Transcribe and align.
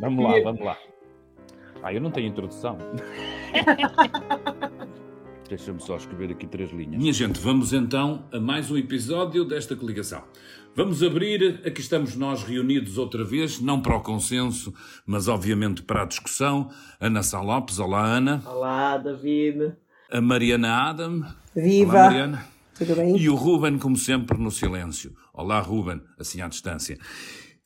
Vamos 0.00 0.24
lá, 0.24 0.40
vamos 0.42 0.64
lá. 0.64 0.78
Ah, 1.82 1.92
eu 1.92 2.00
não 2.00 2.10
tenho 2.10 2.28
introdução. 2.28 2.78
Deixa-me 5.46 5.80
só 5.82 5.96
escrever 5.96 6.30
aqui 6.30 6.46
três 6.46 6.70
linhas. 6.70 6.96
Minha 6.96 7.12
gente, 7.12 7.38
vamos 7.38 7.72
então 7.72 8.24
a 8.32 8.40
mais 8.40 8.70
um 8.70 8.78
episódio 8.78 9.44
desta 9.44 9.76
coligação. 9.76 10.22
Vamos 10.74 11.02
abrir, 11.02 11.60
aqui 11.66 11.80
estamos 11.80 12.16
nós 12.16 12.42
reunidos 12.44 12.96
outra 12.96 13.24
vez, 13.24 13.60
não 13.60 13.82
para 13.82 13.96
o 13.96 14.00
consenso, 14.00 14.72
mas 15.04 15.28
obviamente 15.28 15.82
para 15.82 16.02
a 16.02 16.06
discussão. 16.06 16.70
Ana 16.98 17.22
Sá 17.22 17.42
Lopes, 17.42 17.78
olá 17.78 18.02
Ana. 18.02 18.42
Olá, 18.46 18.96
David. 18.96 19.74
A 20.10 20.20
Mariana 20.20 20.88
Adam. 20.88 21.26
Viva! 21.54 21.92
Olá, 21.92 22.04
Mariana. 22.04 22.46
Tudo 22.74 22.96
bem? 22.96 23.18
E 23.18 23.28
o 23.28 23.34
Ruben, 23.34 23.76
como 23.76 23.96
sempre, 23.96 24.38
no 24.38 24.50
silêncio. 24.50 25.14
Olá, 25.34 25.60
Ruben, 25.60 26.00
assim 26.18 26.40
à 26.40 26.48
distância. 26.48 26.96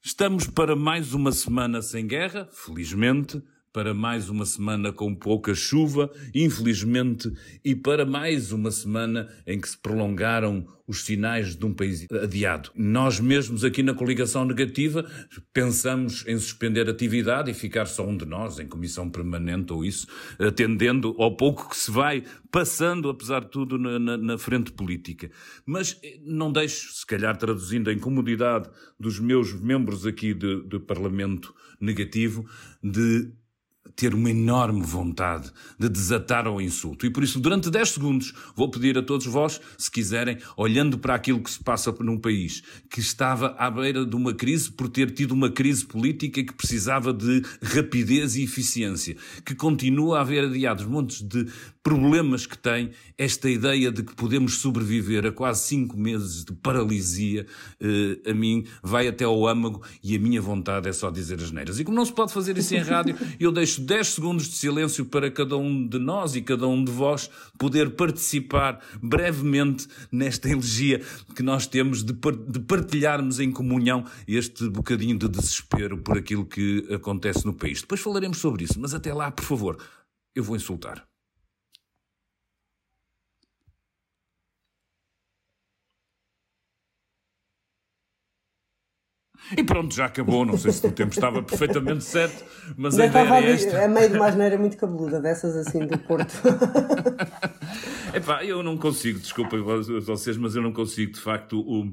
Estamos 0.07 0.47
para 0.47 0.77
mais 0.77 1.15
uma 1.15 1.33
semana 1.33 1.81
sem 1.81 2.07
guerra, 2.07 2.47
felizmente, 2.53 3.43
para 3.75 3.93
mais 3.93 4.31
uma 4.31 4.47
semana 4.47 4.93
com 4.93 5.13
pouca 5.13 5.53
chuva, 5.53 6.09
infelizmente, 6.33 7.29
e 7.65 7.75
para 7.75 8.07
mais 8.07 8.53
uma 8.53 8.71
semana 8.71 9.29
em 9.45 9.61
que 9.61 9.69
se 9.69 9.77
prolongaram 9.77 10.65
os 10.87 11.05
sinais 11.05 11.57
de 11.57 11.67
um 11.67 11.75
país 11.75 12.07
adiado. 12.23 12.71
Nós 12.77 13.19
mesmos 13.19 13.65
aqui 13.65 13.83
na 13.83 13.93
coligação 13.93 14.45
negativa 14.45 15.05
pensamos 15.53 16.25
em 16.29 16.39
suspender 16.39 16.89
atividade 16.89 17.51
e 17.51 17.55
ficar 17.55 17.87
só 17.87 18.07
um 18.07 18.17
de 18.17 18.25
nós 18.25 18.61
em 18.61 18.69
comissão 18.69 19.11
permanente 19.11 19.73
ou 19.73 19.85
isso, 19.85 20.07
atendendo 20.39 21.17
ao 21.19 21.37
pouco 21.37 21.69
que 21.69 21.77
se 21.77 21.91
vai 21.91 22.23
passando, 22.53 23.09
apesar 23.09 23.41
de 23.41 23.51
tudo, 23.51 23.77
na, 23.77 23.99
na, 23.99 24.17
na 24.17 24.39
frente 24.39 24.71
política. 24.71 25.29
Mas 25.67 26.01
não 26.23 26.53
deixo, 26.53 26.93
se 26.93 27.05
calhar 27.05 27.37
traduzindo 27.37 27.91
a 27.91 27.93
incomodidade 27.93 28.71
dos 29.01 29.19
meus 29.19 29.53
membros 29.53 30.07
aqui 30.07 30.33
de, 30.33 30.63
de 30.63 30.79
Parlamento 30.79 31.53
negativo, 31.81 32.47
de 32.81 33.33
ter 33.97 34.15
uma 34.15 34.31
enorme 34.31 34.83
vontade 34.83 35.51
de 35.79 35.89
desatar 35.89 36.47
ao 36.47 36.61
insulto. 36.61 37.07
E 37.07 37.11
por 37.11 37.23
isso, 37.23 37.39
durante 37.41 37.71
10 37.71 37.89
segundos, 37.91 38.35
vou 38.55 38.71
pedir 38.71 38.99
a 38.99 39.03
todos 39.03 39.27
vós, 39.27 39.61
se 39.79 39.91
quiserem, 39.91 40.39
olhando 40.57 40.99
para 40.99 41.15
aquilo 41.15 41.41
que 41.41 41.51
se 41.51 41.63
passa 41.63 41.95
num 42.01 42.19
país 42.19 42.63
que 42.91 43.01
estava 43.01 43.55
à 43.59 43.71
beira 43.71 44.05
de 44.05 44.17
uma 44.17 44.35
crise 44.35 44.71
por 44.71 44.89
ter 44.89 45.11
tido 45.11 45.33
uma 45.33 45.51
crise 45.51 45.85
política 45.87 46.43
que 46.43 46.53
precisava 46.53 47.13
de 47.13 47.43
rapidez 47.63 48.37
e 48.37 48.45
eficiência, 48.45 49.17
que 49.45 49.55
continua 49.55 50.19
a 50.19 50.21
haver 50.23 50.45
adiados 50.45 50.85
montes 50.85 51.23
de 51.23 51.47
problemas 51.85 52.47
que 52.47 52.57
tem, 52.57 52.93
esta 53.19 53.49
ideia 53.49 53.93
de 53.93 54.03
que 54.03 54.15
podemos 54.15 54.57
sobreviver 54.57 55.27
a 55.27 55.31
quase 55.31 55.67
cinco 55.67 55.99
meses 55.99 56.43
de 56.43 56.55
paralisia, 56.55 57.47
eh, 57.79 58.31
a 58.31 58.33
mim 58.33 58.65
vai 58.83 59.07
até 59.07 59.25
ao 59.25 59.47
âmago 59.47 59.83
e 60.03 60.17
a 60.17 60.19
minha 60.19 60.41
vontade 60.41 60.89
é 60.89 60.93
só 60.95 61.11
dizer 61.11 61.39
as 61.43 61.51
neiras. 61.51 61.79
E 61.79 61.85
como 61.85 61.95
não 61.95 62.07
se 62.07 62.13
pode 62.13 62.33
fazer 62.33 62.57
isso 62.57 62.75
em 62.75 62.79
rádio, 62.79 63.15
eu 63.39 63.53
deixo 63.53 63.83
10 63.85 64.09
segundos 64.09 64.49
de 64.49 64.57
silêncio 64.57 65.05
para 65.05 65.31
cada 65.31 65.57
um 65.57 65.87
de 65.87 65.99
nós 65.99 66.35
e 66.35 66.43
cada 66.43 66.67
um 66.67 66.83
de 66.83 66.91
vós 66.91 67.31
poder 67.59 67.91
participar 67.91 68.81
brevemente 69.03 69.87
nesta 70.11 70.49
elegia 70.49 71.01
que 71.35 71.43
nós 71.43 71.67
temos 71.67 72.03
de, 72.03 72.13
de 72.13 72.61
partilharmos 72.61 73.39
em 73.41 73.53
comunhão 73.53 74.05
este 74.27 74.69
bocadinho 74.69 75.19
de 75.19 75.29
desespero 75.29 75.99
por 75.99 76.19
aquilo 76.19 76.45
que 76.47 76.87
acontece 76.93 77.45
no 77.45 77.55
país. 77.55 77.83
Depois 77.83 78.01
falaremos 78.01 78.39
sobre 78.39 78.65
isso, 78.65 78.81
mas 78.81 78.95
até 78.95 79.13
lá, 79.13 79.31
por 79.31 79.45
favor, 79.45 79.79
eu 80.35 80.43
vou 80.43 80.57
insultar. 80.57 81.07
E 89.57 89.63
pronto, 89.63 89.95
já 89.95 90.07
acabou. 90.07 90.45
Não 90.45 90.57
sei 90.57 90.73
se 90.73 90.87
o 90.87 90.93
tempo 90.93 91.13
estava 91.13 91.43
perfeitamente 91.43 92.05
certo, 92.05 92.45
mas 92.77 92.99
Ainda 92.99 93.19
a 93.21 93.23
ideia 93.25 93.35
é 93.35 93.39
a 93.39 93.41
ver- 93.47 93.55
esta. 93.55 93.85
a 93.85 93.89
meio 93.89 94.09
de 94.11 94.17
uma 94.17 94.27
asneira 94.27 94.57
muito 94.59 94.77
cabeluda, 94.77 95.21
dessas 95.21 95.57
assim 95.57 95.87
do 95.87 95.99
Porto. 95.99 96.33
Epá, 98.15 98.45
eu 98.45 98.63
não 98.63 98.77
consigo, 98.77 99.19
desculpem 99.19 99.61
vocês, 99.61 100.37
mas 100.37 100.55
eu 100.55 100.63
não 100.63 100.73
consigo, 100.73 101.13
de 101.13 101.21
facto, 101.21 101.61
o, 101.61 101.93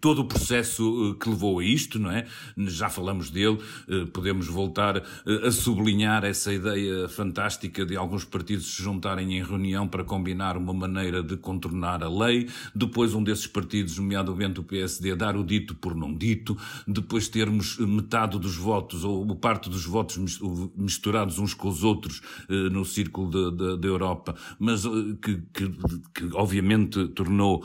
todo 0.00 0.20
o 0.20 0.24
processo 0.24 1.14
eh, 1.14 1.22
que 1.22 1.28
levou 1.28 1.58
a 1.58 1.64
isto, 1.64 1.98
não 1.98 2.10
é? 2.10 2.26
Já 2.58 2.88
falamos 2.88 3.30
dele, 3.30 3.58
eh, 3.88 4.04
podemos 4.12 4.46
voltar 4.46 4.96
eh, 4.98 5.46
a 5.46 5.50
sublinhar 5.50 6.24
essa 6.24 6.52
ideia 6.52 7.08
fantástica 7.08 7.84
de 7.86 7.96
alguns 7.96 8.24
partidos 8.24 8.66
se 8.74 8.82
juntarem 8.82 9.36
em 9.38 9.42
reunião 9.42 9.88
para 9.88 10.04
combinar 10.04 10.56
uma 10.56 10.72
maneira 10.74 11.22
de 11.22 11.36
contornar 11.36 12.02
a 12.02 12.08
lei, 12.08 12.48
depois 12.74 13.14
um 13.14 13.22
desses 13.22 13.46
partidos, 13.46 13.98
nomeadamente 13.98 14.60
o 14.60 14.64
PSD, 14.64 15.14
dar 15.16 15.36
o 15.36 15.44
dito 15.44 15.74
por 15.74 15.94
não 15.94 16.12
dito, 16.14 16.56
depois 16.86 17.28
termos 17.28 17.78
metade 17.78 18.38
dos 18.38 18.56
votos 18.56 19.04
ou 19.04 19.34
parte 19.36 19.70
dos 19.70 19.84
votos 19.84 20.16
mis- 20.18 20.38
misturados 20.76 21.38
uns 21.38 21.54
com 21.54 21.68
os 21.68 21.82
outros 21.84 22.20
no 22.48 22.84
círculo 22.84 23.30
da- 23.76 23.86
Europa, 23.86 24.34
mas 24.58 24.82
que, 25.22 25.40
que- 25.54 25.70
que 26.14 26.28
obviamente 26.34 27.06
tornou, 27.08 27.64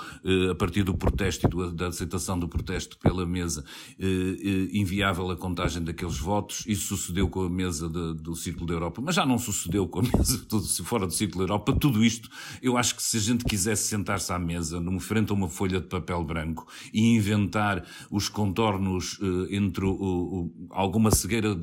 a 0.49 0.55
partir 0.55 0.83
do 0.83 0.93
protesto 0.93 1.47
e 1.47 1.71
da 1.75 1.87
aceitação 1.87 2.20
do 2.39 2.47
protesto 2.47 2.97
pela 2.99 3.25
mesa, 3.25 3.63
eh, 3.99 4.05
eh, 4.05 4.77
inviável 4.77 5.29
a 5.31 5.35
contagem 5.35 5.83
daqueles 5.83 6.17
votos. 6.17 6.63
Isso 6.67 6.95
sucedeu 6.95 7.27
com 7.29 7.41
a 7.43 7.49
mesa 7.49 7.89
de- 7.89 8.13
do 8.21 8.35
Círculo 8.35 8.65
da 8.67 8.73
Europa, 8.73 9.01
mas 9.03 9.15
já 9.15 9.25
não 9.25 9.37
sucedeu 9.37 9.87
com 9.87 9.99
a 9.99 10.03
mesa 10.23 10.45
fora 10.83 11.05
do 11.07 11.13
Círculo 11.13 11.39
da 11.45 11.53
Europa. 11.53 11.73
Tudo 11.73 12.03
isto, 12.03 12.29
eu 12.61 12.77
acho 12.77 12.95
que 12.95 13.03
se 13.03 13.17
a 13.17 13.19
gente 13.19 13.43
quisesse 13.45 13.87
sentar-se 13.87 14.31
à 14.31 14.37
mesa, 14.39 14.79
num 14.79 14.99
frente 14.99 15.31
a 15.31 15.33
uma 15.33 15.49
folha 15.49 15.79
de 15.81 15.87
papel 15.87 16.23
branco 16.23 16.67
e 16.93 17.15
inventar 17.15 17.85
os 18.09 18.29
contornos 18.29 19.19
eh, 19.21 19.55
entre 19.55 19.85
o- 19.85 19.91
o- 19.91 20.67
alguma 20.69 21.11
cegueira 21.11 21.55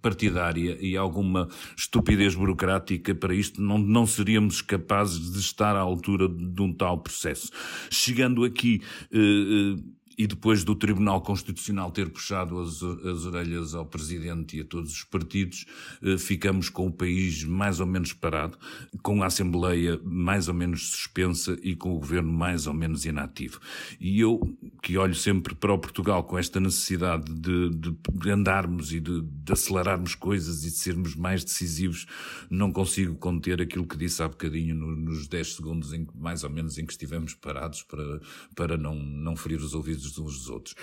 partidária 0.00 0.76
e 0.80 0.96
alguma 0.96 1.48
estupidez 1.76 2.34
burocrática 2.34 3.14
para 3.14 3.34
isto, 3.34 3.60
não, 3.62 3.78
não 3.78 4.06
seríamos 4.06 4.60
capazes 4.60 5.32
de 5.32 5.38
estar 5.38 5.76
à 5.76 5.80
altura 5.80 6.28
de 6.28 6.62
um 6.62 6.72
tal 6.72 6.98
processo. 6.98 7.50
Chegando 7.90 8.44
aqui, 8.44 8.80
eh, 9.12 9.18
eh, 9.18 9.76
e 10.22 10.26
depois 10.28 10.62
do 10.62 10.76
Tribunal 10.76 11.20
Constitucional 11.20 11.90
ter 11.90 12.08
puxado 12.08 12.60
as, 12.60 12.80
as 12.80 13.24
orelhas 13.26 13.74
ao 13.74 13.84
Presidente 13.84 14.56
e 14.56 14.60
a 14.60 14.64
todos 14.64 14.92
os 14.92 15.02
partidos, 15.02 15.66
eh, 16.00 16.16
ficamos 16.16 16.68
com 16.68 16.86
o 16.86 16.92
país 16.92 17.42
mais 17.42 17.80
ou 17.80 17.86
menos 17.86 18.12
parado, 18.12 18.56
com 19.02 19.20
a 19.20 19.26
Assembleia 19.26 20.00
mais 20.04 20.46
ou 20.46 20.54
menos 20.54 20.90
suspensa 20.92 21.58
e 21.60 21.74
com 21.74 21.96
o 21.96 21.98
Governo 21.98 22.32
mais 22.32 22.68
ou 22.68 22.72
menos 22.72 23.04
inativo. 23.04 23.58
E 24.00 24.20
eu, 24.20 24.38
que 24.80 24.96
olho 24.96 25.14
sempre 25.16 25.56
para 25.56 25.72
o 25.72 25.78
Portugal 25.78 26.22
com 26.22 26.38
esta 26.38 26.60
necessidade 26.60 27.24
de, 27.34 27.70
de 27.70 28.30
andarmos 28.30 28.92
e 28.92 29.00
de, 29.00 29.22
de 29.22 29.52
acelerarmos 29.52 30.14
coisas 30.14 30.62
e 30.64 30.70
de 30.70 30.76
sermos 30.76 31.16
mais 31.16 31.42
decisivos, 31.42 32.06
não 32.48 32.70
consigo 32.70 33.16
conter 33.16 33.60
aquilo 33.60 33.88
que 33.88 33.96
disse 33.96 34.22
há 34.22 34.28
bocadinho 34.28 34.76
no- 34.76 34.94
nos 34.94 35.26
10 35.26 35.54
segundos, 35.56 35.92
em, 35.92 36.06
mais 36.14 36.44
ou 36.44 36.50
menos, 36.50 36.78
em 36.78 36.86
que 36.86 36.92
estivemos 36.92 37.34
parados 37.34 37.82
para, 37.82 38.20
para 38.54 38.76
não, 38.76 38.94
não 38.94 39.34
ferir 39.34 39.58
os 39.58 39.74
ouvidos 39.74 40.11
uns 40.18 40.38
dos 40.38 40.48
outros. 40.50 40.74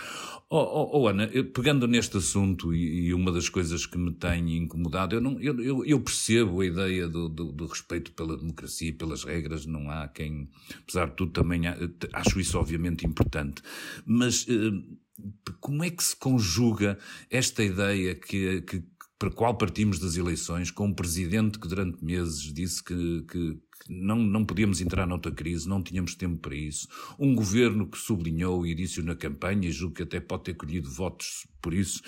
Oh, 0.49 0.57
oh, 0.57 0.89
oh, 1.01 1.07
Ana, 1.07 1.27
pegando 1.53 1.87
neste 1.87 2.17
assunto 2.17 2.73
e, 2.73 3.07
e 3.07 3.13
uma 3.13 3.31
das 3.31 3.49
coisas 3.49 3.85
que 3.85 3.97
me 3.97 4.11
tem 4.13 4.57
incomodado, 4.57 5.15
eu, 5.15 5.21
não, 5.21 5.39
eu, 5.39 5.59
eu, 5.61 5.85
eu 5.85 5.99
percebo 6.01 6.61
a 6.61 6.65
ideia 6.65 7.07
do, 7.07 7.29
do, 7.29 7.51
do 7.51 7.65
respeito 7.67 8.11
pela 8.13 8.37
democracia 8.37 8.93
pelas 8.93 9.23
regras, 9.23 9.65
não 9.65 9.89
há 9.89 10.07
quem, 10.07 10.49
apesar 10.83 11.07
de 11.09 11.15
tudo, 11.15 11.31
também 11.31 11.67
há- 11.67 11.77
acho 12.13 12.39
isso 12.39 12.57
obviamente 12.57 13.05
importante, 13.05 13.61
mas 14.05 14.45
eh, 14.49 14.71
como 15.59 15.83
é 15.83 15.89
que 15.89 16.03
se 16.03 16.15
conjuga 16.15 16.97
esta 17.29 17.63
ideia 17.63 18.15
que, 18.15 18.61
que 18.61 18.83
para 19.17 19.29
qual 19.31 19.57
partimos 19.57 19.99
das 19.99 20.15
eleições, 20.15 20.71
com 20.71 20.87
um 20.87 20.93
presidente 20.93 21.59
que 21.59 21.67
durante 21.67 22.03
meses 22.03 22.53
disse 22.53 22.81
que- 22.83 23.23
que 23.29 23.57
não, 23.89 24.17
não 24.17 24.45
podíamos 24.45 24.79
entrar 24.79 25.07
noutra 25.07 25.31
crise, 25.31 25.67
não 25.67 25.81
tínhamos 25.81 26.15
tempo 26.15 26.37
para 26.37 26.55
isso, 26.55 26.87
um 27.17 27.33
governo 27.33 27.87
que 27.87 27.97
sublinhou 27.97 28.65
e 28.65 28.75
disse 28.75 29.01
na 29.01 29.15
campanha, 29.15 29.67
e 29.67 29.71
julgo 29.71 29.95
que 29.95 30.03
até 30.03 30.19
pode 30.19 30.43
ter 30.43 30.53
colhido 30.53 30.89
votos 30.89 31.47
por 31.61 31.73
isso, 31.73 32.01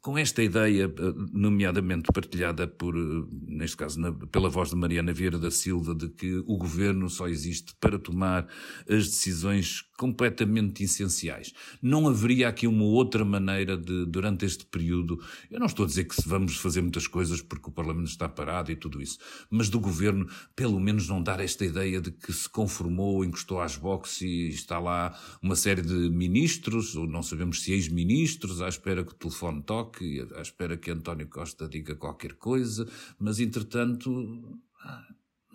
com 0.00 0.16
esta 0.16 0.42
ideia, 0.42 0.84
eh, 0.84 1.14
nomeadamente 1.32 2.12
partilhada 2.12 2.66
por, 2.68 2.94
eh, 2.96 3.00
neste 3.48 3.76
caso, 3.76 3.98
na- 4.00 4.12
pela 4.12 4.48
voz 4.48 4.70
de 4.70 4.76
Mariana 4.76 5.12
Vieira 5.12 5.38
da 5.38 5.50
Silva, 5.50 5.94
de 5.94 6.08
que 6.08 6.36
o 6.46 6.56
governo 6.56 7.10
só 7.10 7.26
existe 7.26 7.74
para 7.80 7.98
tomar 7.98 8.46
as 8.88 9.06
decisões 9.08 9.82
completamente 9.98 10.84
essenciais. 10.84 11.52
Não 11.82 12.06
haveria 12.06 12.48
aqui 12.48 12.66
uma 12.66 12.84
outra 12.84 13.24
maneira 13.24 13.76
de, 13.76 14.04
durante 14.06 14.44
este 14.44 14.64
período, 14.66 15.18
eu 15.50 15.58
não 15.58 15.66
estou 15.66 15.84
a 15.84 15.88
dizer 15.88 16.04
que 16.04 16.14
vamos 16.26 16.56
fazer 16.58 16.82
muitas 16.82 17.06
coisas 17.08 17.40
porque 17.40 17.68
o 17.68 17.72
Parlamento 17.72 18.08
está 18.08 18.28
parado 18.28 18.70
e 18.70 18.76
tudo 18.76 19.00
isso, 19.02 19.18
mas 19.50 19.68
do 19.68 19.80
governo, 19.80 20.28
pelo 20.54 20.78
menos 20.78 21.08
não 21.08 21.22
dar 21.22 21.40
esta 21.40 21.64
ideia 21.64 22.00
de 22.00 22.10
que 22.12 22.32
se 22.32 22.48
conformou, 22.48 23.24
encostou 23.24 23.60
às 23.60 23.76
boxes 23.76 24.20
e 24.20 24.48
está 24.48 24.78
lá 24.78 25.18
uma 25.42 25.56
série 25.56 25.82
de 25.82 26.10
ministros, 26.10 26.94
ou 26.94 27.06
não 27.08 27.22
sabemos 27.22 27.62
se 27.62 27.72
ex-ministros, 27.72 28.60
à 28.60 28.68
espera 28.86 29.02
que 29.02 29.12
o 29.12 29.16
telefone 29.16 29.62
toque, 29.62 30.24
à 30.36 30.42
espera 30.42 30.76
que 30.76 30.92
António 30.92 31.28
Costa 31.28 31.68
diga 31.68 31.96
qualquer 31.96 32.34
coisa, 32.34 32.86
mas 33.18 33.40
entretanto. 33.40 34.60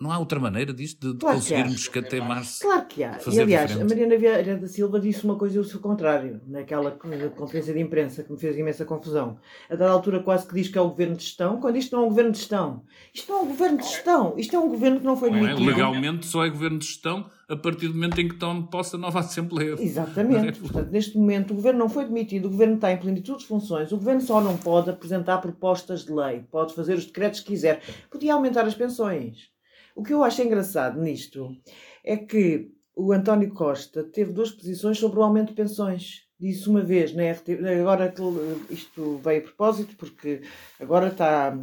Não 0.02 0.10
há 0.10 0.18
outra 0.18 0.40
maneira 0.40 0.74
disto 0.74 1.00
de, 1.00 1.12
de 1.12 1.18
Claro 1.20 1.40
que 1.40 1.42
conseguirmos 1.42 2.26
março. 2.26 2.60
Claro 2.60 2.86
que 2.86 3.04
há. 3.04 3.18
E 3.30 3.40
aliás, 3.40 3.70
diferente. 3.70 3.92
a 3.92 3.94
Mariana 3.94 4.18
Vieira 4.18 4.56
da 4.56 4.66
Silva 4.66 4.98
disse 4.98 5.24
uma 5.24 5.36
coisa 5.36 5.56
e 5.56 5.60
o 5.60 5.64
seu 5.64 5.78
contrário, 5.80 6.40
naquela 6.46 6.90
conferência 6.90 7.72
de 7.72 7.80
imprensa 7.80 8.24
que 8.24 8.32
me 8.32 8.38
fez 8.38 8.58
imensa 8.58 8.84
confusão. 8.84 9.38
A 9.70 9.76
dada 9.76 9.92
altura 9.92 10.20
quase 10.20 10.46
que 10.46 10.54
diz 10.54 10.68
que 10.68 10.76
é 10.76 10.80
o 10.80 10.88
governo 10.88 11.16
de 11.16 11.22
gestão, 11.22 11.60
quando 11.60 11.76
isto 11.76 11.94
não 11.94 12.02
é 12.02 12.06
um 12.06 12.08
governo 12.08 12.32
de 12.32 12.38
gestão. 12.38 12.82
Isto 13.14 13.32
não 13.32 13.38
é 13.38 13.42
um 13.42 13.48
governo 13.48 13.78
de 13.78 13.84
gestão. 13.84 14.34
Isto 14.36 14.56
é 14.56 14.58
um 14.58 14.68
governo 14.68 15.00
que 15.00 15.06
não 15.06 15.16
foi 15.16 15.28
é? 15.28 15.32
demitido. 15.32 15.64
Legalmente 15.64 16.26
só 16.26 16.44
é 16.44 16.50
governo 16.50 16.78
de 16.78 16.86
gestão 16.86 17.30
a 17.48 17.56
partir 17.56 17.88
do 17.88 17.94
momento 17.94 18.18
em 18.18 18.28
que 18.28 18.36
tome 18.36 18.66
posse 18.68 18.96
a 18.96 18.98
nova 18.98 19.20
Assembleia. 19.20 19.76
Exatamente. 19.78 20.58
Portanto, 20.58 20.90
neste 20.90 21.16
momento 21.18 21.50
o 21.52 21.54
governo 21.54 21.80
não 21.80 21.88
foi 21.88 22.06
demitido, 22.06 22.46
o 22.46 22.50
governo 22.50 22.76
está 22.76 22.90
em 22.90 22.96
plenitude 22.96 23.40
de 23.40 23.46
funções, 23.46 23.92
o 23.92 23.96
governo 23.98 24.22
só 24.22 24.40
não 24.40 24.56
pode 24.56 24.88
apresentar 24.88 25.38
propostas 25.38 26.04
de 26.04 26.12
lei, 26.12 26.44
pode 26.50 26.74
fazer 26.74 26.94
os 26.94 27.04
decretos 27.04 27.40
que 27.40 27.48
quiser, 27.48 27.82
podia 28.10 28.32
aumentar 28.32 28.64
as 28.64 28.74
pensões. 28.74 29.51
O 29.94 30.02
que 30.02 30.12
eu 30.12 30.22
acho 30.22 30.42
engraçado 30.42 31.00
nisto 31.00 31.54
é 32.04 32.16
que 32.16 32.70
o 32.94 33.12
António 33.12 33.52
Costa 33.52 34.04
teve 34.04 34.32
duas 34.32 34.50
posições 34.50 34.98
sobre 34.98 35.18
o 35.18 35.22
aumento 35.22 35.48
de 35.48 35.54
pensões. 35.54 36.22
Disse 36.38 36.68
uma 36.68 36.82
vez 36.82 37.14
na 37.14 37.30
RT, 37.30 37.50
agora 37.80 38.12
isto 38.68 39.20
veio 39.22 39.40
a 39.40 39.44
propósito, 39.44 39.94
porque 39.96 40.42
agora 40.80 41.08
está, 41.08 41.56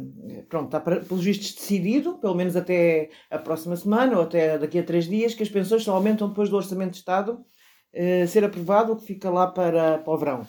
pronto, 0.48 0.66
está 0.66 0.80
pelos 0.80 1.22
vistos 1.22 1.54
decidido, 1.54 2.18
pelo 2.18 2.34
menos 2.34 2.56
até 2.56 3.10
a 3.30 3.38
próxima 3.38 3.76
semana 3.76 4.16
ou 4.16 4.22
até 4.22 4.56
daqui 4.58 4.78
a 4.78 4.82
três 4.82 5.06
dias, 5.06 5.34
que 5.34 5.42
as 5.42 5.50
pensões 5.50 5.84
só 5.84 5.94
aumentam 5.94 6.28
depois 6.28 6.48
do 6.48 6.56
Orçamento 6.56 6.92
de 6.92 6.98
Estado 6.98 7.44
eh, 7.92 8.26
ser 8.26 8.42
aprovado, 8.44 8.92
o 8.92 8.96
que 8.96 9.04
fica 9.04 9.28
lá 9.28 9.48
para, 9.48 9.98
para 9.98 10.12
o 10.12 10.18
verão. 10.18 10.46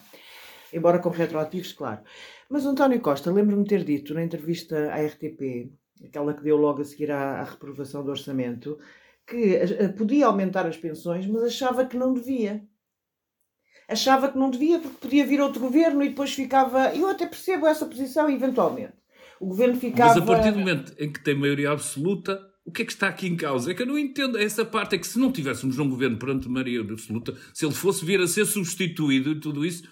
Embora 0.72 1.00
com 1.00 1.10
retroativos, 1.10 1.74
claro. 1.74 2.02
Mas 2.50 2.66
António 2.66 3.02
Costa, 3.02 3.32
lembro-me 3.32 3.66
ter 3.66 3.84
dito 3.84 4.14
na 4.14 4.24
entrevista 4.24 4.94
à 4.94 5.06
RTP, 5.06 5.70
aquela 6.04 6.34
que 6.34 6.44
deu 6.44 6.58
logo 6.58 6.82
a 6.82 6.86
seguir 6.86 7.12
à, 7.12 7.42
à 7.42 7.44
reprovação 7.44 8.04
do 8.04 8.12
orçamento, 8.12 8.78
que 9.28 9.60
podia 9.98 10.28
aumentar 10.28 10.66
as 10.66 10.78
pensões, 10.78 11.26
mas 11.26 11.44
achava 11.44 11.86
que 11.86 11.98
não 11.98 12.14
devia. 12.14 12.64
Achava 13.88 14.30
que 14.30 14.38
não 14.38 14.50
devia 14.50 14.80
porque 14.80 14.98
podia 15.02 15.26
vir 15.26 15.42
outro 15.42 15.60
governo 15.60 16.02
e 16.04 16.10
depois 16.10 16.34
ficava. 16.34 16.96
Eu 16.96 17.10
até 17.10 17.26
percebo 17.26 17.68
essa 17.68 17.86
posição, 17.86 18.30
eventualmente. 18.30 18.94
O 19.40 19.48
governo 19.48 19.76
ficava. 19.76 20.14
Mas 20.14 20.24
a 20.24 20.26
partir 20.26 20.52
do 20.52 20.60
momento 20.60 20.94
em 20.98 21.12
que 21.12 21.22
tem 21.22 21.36
maioria 21.36 21.72
absoluta, 21.72 22.40
o 22.64 22.72
que 22.72 22.84
é 22.84 22.86
que 22.86 22.92
está 22.92 23.08
aqui 23.08 23.28
em 23.28 23.36
causa? 23.36 23.70
É 23.70 23.74
que 23.74 23.82
eu 23.82 23.88
não 23.88 23.98
entendo 23.98 24.38
essa 24.38 24.64
parte. 24.64 24.96
É 24.96 24.98
que 24.98 25.08
se 25.08 25.20
não 25.20 25.32
tivéssemos 25.32 25.78
um 25.78 25.90
governo 25.90 26.18
perante 26.18 26.48
maioria 26.48 26.80
absoluta, 26.80 27.36
se 27.54 27.66
ele 27.66 27.74
fosse 27.74 28.06
vir 28.06 28.22
a 28.22 28.28
ser 28.28 28.46
substituído 28.46 29.32
e 29.32 29.40
tudo 29.40 29.66
isso, 29.66 29.84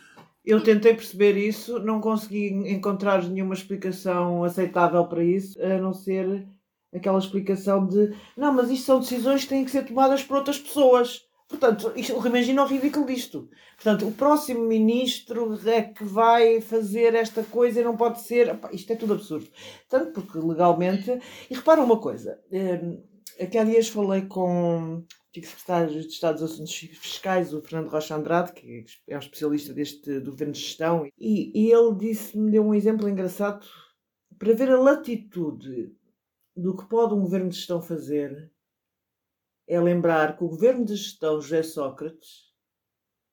Eu 0.45 0.63
tentei 0.63 0.94
perceber 0.94 1.38
isso, 1.38 1.80
não 1.80 2.00
consegui 2.00 2.47
encontrar 2.71 3.24
nenhuma 3.24 3.53
explicação 3.53 4.44
aceitável 4.44 5.06
para 5.07 5.24
isso, 5.24 5.62
a 5.62 5.77
não 5.77 5.94
ser 5.94 6.47
aquela 6.94 7.19
explicação 7.19 7.86
de 7.86 8.15
não, 8.36 8.53
mas 8.53 8.69
isto 8.69 8.86
são 8.86 9.00
decisões 9.00 9.44
que 9.44 9.50
têm 9.50 9.65
que 9.65 9.71
ser 9.71 9.86
tomadas 9.86 10.24
por 10.24 10.38
outras 10.38 10.57
pessoas. 10.57 11.27
Portanto, 11.47 11.91
isto, 11.95 12.13
imagina 12.27 12.63
o 12.63 12.68
ridículo 12.68 13.06
disto. 13.07 13.50
Portanto, 13.75 14.07
o 14.07 14.12
próximo 14.12 14.62
ministro 14.68 15.59
é 15.68 15.81
que 15.81 16.03
vai 16.03 16.62
fazer 16.62 17.15
esta 17.15 17.44
coisa 17.44 17.81
e 17.81 17.83
não 17.83 17.97
pode 17.97 18.21
ser. 18.21 18.50
Epá, 18.50 18.69
isto 18.71 18.94
é 18.94 18.95
tudo 18.95 19.13
absurdo. 19.13 19.47
Tanto 19.89 20.12
porque 20.12 20.38
legalmente. 20.38 21.19
E 21.50 21.56
repara 21.56 21.81
uma 21.81 22.00
coisa. 22.00 22.39
hum, 22.51 23.01
Aqui 23.39 23.57
há 23.57 23.63
dias 23.63 23.88
falei 23.88 24.24
com 24.24 25.01
antigo 25.30 25.46
secretário 25.46 25.90
de 26.02 26.08
Estado 26.08 26.40
dos 26.40 26.52
Assuntos 26.52 26.74
Fiscais, 26.76 27.54
o 27.54 27.62
Fernando 27.62 27.92
Rocha 27.92 28.16
Andrade, 28.16 28.52
que 28.54 28.86
é 29.08 29.16
um 29.16 29.20
especialista 29.20 29.74
deste, 29.74 30.20
do 30.20 30.31
governo 30.31 30.54
de 30.54 30.60
gestão, 30.60 31.08
e, 31.18 31.52
e 31.54 31.72
ele 31.72 31.96
disse-me, 31.96 32.52
deu 32.52 32.66
um 32.66 32.74
exemplo 32.74 33.08
engraçado 33.08 33.66
para 34.38 34.54
ver 34.54 34.70
a 34.72 34.80
latitude 34.80 35.92
do 36.56 36.76
que 36.76 36.88
pode 36.90 37.14
um 37.14 37.22
governo 37.22 37.50
de 37.50 37.56
gestão 37.58 37.81
fazer. 37.81 38.52
É 39.68 39.80
lembrar 39.80 40.36
que 40.36 40.44
o 40.44 40.48
governo 40.50 40.84
de 40.84 40.96
gestão 40.96 41.40
José 41.40 41.62
Sócrates, 41.62 42.50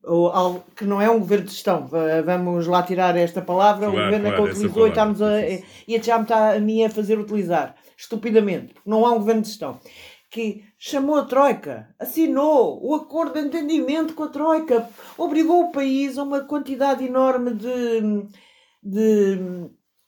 ou 0.04 0.28
algo 0.28 0.64
que 0.76 0.84
não 0.84 1.00
é 1.00 1.08
um 1.10 1.18
governo 1.18 1.46
de 1.46 1.52
gestão, 1.52 1.86
va- 1.86 2.20
vamos 2.20 2.66
lá 2.66 2.82
tirar 2.82 3.16
esta 3.16 3.40
palavra, 3.40 3.88
o 3.88 3.92
Claro, 3.92 4.04
governo 4.04 4.26
é 4.26 4.30
claro, 4.30 4.42
que 4.44 4.48
a 4.48 4.52
essa 4.52 4.58
utilizou 4.60 4.86
e 4.86 4.90
estamos 4.90 5.22
a, 5.22 5.42
e 5.88 6.02
já 6.02 6.18
me 6.18 6.24
está 6.24 6.52
a 6.54 6.60
mim 6.60 6.84
a 6.84 6.90
fazer 6.90 7.18
utilizar, 7.18 7.74
estupidamente, 7.96 8.74
porque 8.74 8.88
não 8.90 9.06
há 9.06 9.12
um 9.12 9.18
governo 9.18 9.40
de 9.40 9.48
gestão, 9.48 9.80
que 10.36 10.62
chamou 10.76 11.16
a 11.16 11.24
Troika, 11.24 11.94
assinou 11.98 12.78
o 12.86 12.94
acordo 12.94 13.32
de 13.32 13.46
entendimento 13.46 14.12
com 14.12 14.24
a 14.24 14.28
Troika, 14.28 14.86
obrigou 15.16 15.64
o 15.64 15.72
país 15.72 16.18
a 16.18 16.22
uma 16.22 16.42
quantidade 16.42 17.02
enorme 17.02 17.54
de, 17.54 18.26
de, 18.82 19.38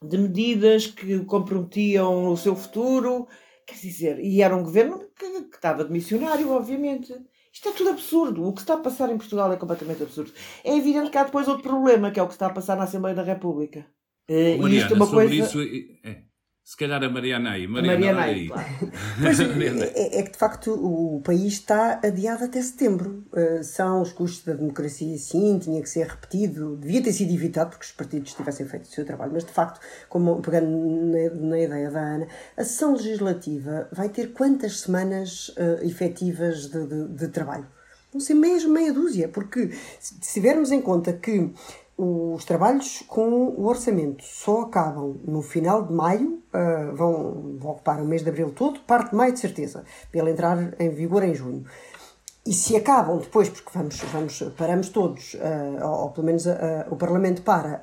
de 0.05 0.19
medidas 0.19 0.87
que 0.87 1.25
comprometiam 1.25 2.29
o 2.29 2.37
seu 2.37 2.55
futuro, 2.55 3.27
quer 3.67 3.77
dizer, 3.77 4.21
e 4.21 4.43
era 4.43 4.55
um 4.55 4.63
governo 4.63 4.99
que, 5.19 5.45
que 5.45 5.57
estava 5.57 5.83
de 5.83 5.91
missionário, 5.91 6.51
obviamente. 6.51 7.15
Isto 7.51 7.71
é 7.71 7.73
tudo 7.73 7.91
absurdo. 7.91 8.47
O 8.47 8.53
que 8.53 8.61
está 8.61 8.75
a 8.75 8.79
passar 8.79 9.11
em 9.11 9.17
Portugal 9.17 9.51
é 9.51 9.57
completamente 9.57 10.03
absurdo. 10.03 10.31
É 10.63 10.77
evidente 10.77 11.11
que 11.11 11.17
há 11.17 11.25
depois 11.25 11.49
outro 11.49 11.63
problema, 11.63 12.11
que 12.11 12.21
é 12.21 12.23
o 12.23 12.27
que 12.27 12.35
está 12.35 12.49
a 12.49 12.53
passar 12.53 12.77
na 12.77 12.85
Assembleia 12.85 13.17
da 13.17 13.23
República. 13.23 13.87
E 14.29 14.59
Mariana, 14.59 14.83
isto 14.83 14.93
é 14.93 14.97
uma 14.97 15.07
sobre 15.07 15.27
coisa. 15.27 15.45
isso, 15.45 15.61
é, 16.05 16.23
se 16.69 16.77
calhar 16.77 17.03
a 17.03 17.09
Mariana 17.09 17.53
aí. 17.53 17.67
Mariana, 17.67 17.95
Mariana 17.95 18.23
aí, 18.25 18.35
aí. 18.41 18.49
claro. 18.49 18.69
Pois, 19.23 19.41
Mariana. 19.41 19.85
é, 19.87 20.19
é 20.19 20.23
que 20.23 20.33
de 20.33 20.37
facto 20.37 20.71
o 20.75 21.23
país 21.23 21.55
está 21.55 21.99
adiado 22.05 22.45
até 22.45 22.61
setembro. 22.61 23.25
Uh, 23.33 23.65
são 23.65 24.03
os 24.03 24.13
custos 24.13 24.45
da 24.45 24.53
democracia, 24.53 25.17
sim, 25.17 25.59
tinha 25.59 25.81
que 25.81 25.89
ser 25.89 26.07
repetido, 26.07 26.77
devia 26.77 27.03
ter 27.03 27.15
sido 27.15 27.33
evitado 27.33 27.71
porque 27.71 27.87
os 27.87 27.93
partidos 27.93 28.35
tivessem 28.35 28.67
feito 28.67 28.85
o 28.85 28.89
seu 28.89 29.07
trabalho, 29.07 29.33
mas 29.33 29.47
de 29.47 29.51
facto, 29.51 29.81
como 30.11 30.43
pegando 30.43 30.69
na, 30.69 31.49
na 31.49 31.59
ideia 31.59 31.91
da 31.91 32.01
Ana, 32.01 32.29
a 32.55 32.63
sessão 32.63 32.93
legislativa 32.93 33.89
vai 33.91 34.11
ter 34.11 34.35
quantas 34.35 34.81
semanas 34.81 35.49
uh, 35.49 35.83
efetivas 35.83 36.67
de, 36.67 36.87
de, 36.87 37.09
de 37.15 37.29
trabalho? 37.29 37.67
Vão 38.13 38.21
ser 38.21 38.35
mesmo 38.35 38.75
meia 38.75 38.93
dúzia, 38.93 39.27
porque 39.27 39.71
se 39.99 40.21
tivermos 40.21 40.71
em 40.71 40.83
conta 40.83 41.15
que 41.15 41.51
os 41.99 42.45
trabalhos 42.45 43.03
com 43.09 43.29
o 43.29 43.67
orçamento 43.67 44.23
só 44.23 44.61
acabam 44.63 45.17
no 45.25 45.43
final 45.43 45.83
de 45.83 45.93
maio, 45.93 46.41
ah, 46.53 46.93
vão, 46.95 47.57
vão 47.59 47.73
ocupar 47.73 48.01
o 48.01 48.05
mês 48.05 48.23
de 48.23 48.29
abril 48.29 48.53
todo, 48.53 48.79
parte 48.81 49.11
de 49.11 49.17
maio 49.17 49.33
de 49.33 49.41
certeza, 49.41 49.85
ele 50.15 50.31
entrar 50.31 50.57
em 50.81 50.91
vigor 50.91 51.25
em 51.25 51.35
junho. 51.35 51.65
E 52.47 52.55
se 52.55 52.77
acabam 52.77 53.19
depois, 53.19 53.49
porque 53.51 53.69
vamos, 53.75 53.99
vamos 54.13 54.43
paramos 54.57 54.89
todos, 54.91 55.37
ah, 55.41 55.87
ou, 55.87 56.03
ou 56.05 56.11
pelo 56.11 56.27
menos 56.27 56.47
ah, 56.47 56.87
o 56.89 56.97
Parlamento 56.97 57.43
para 57.43 57.83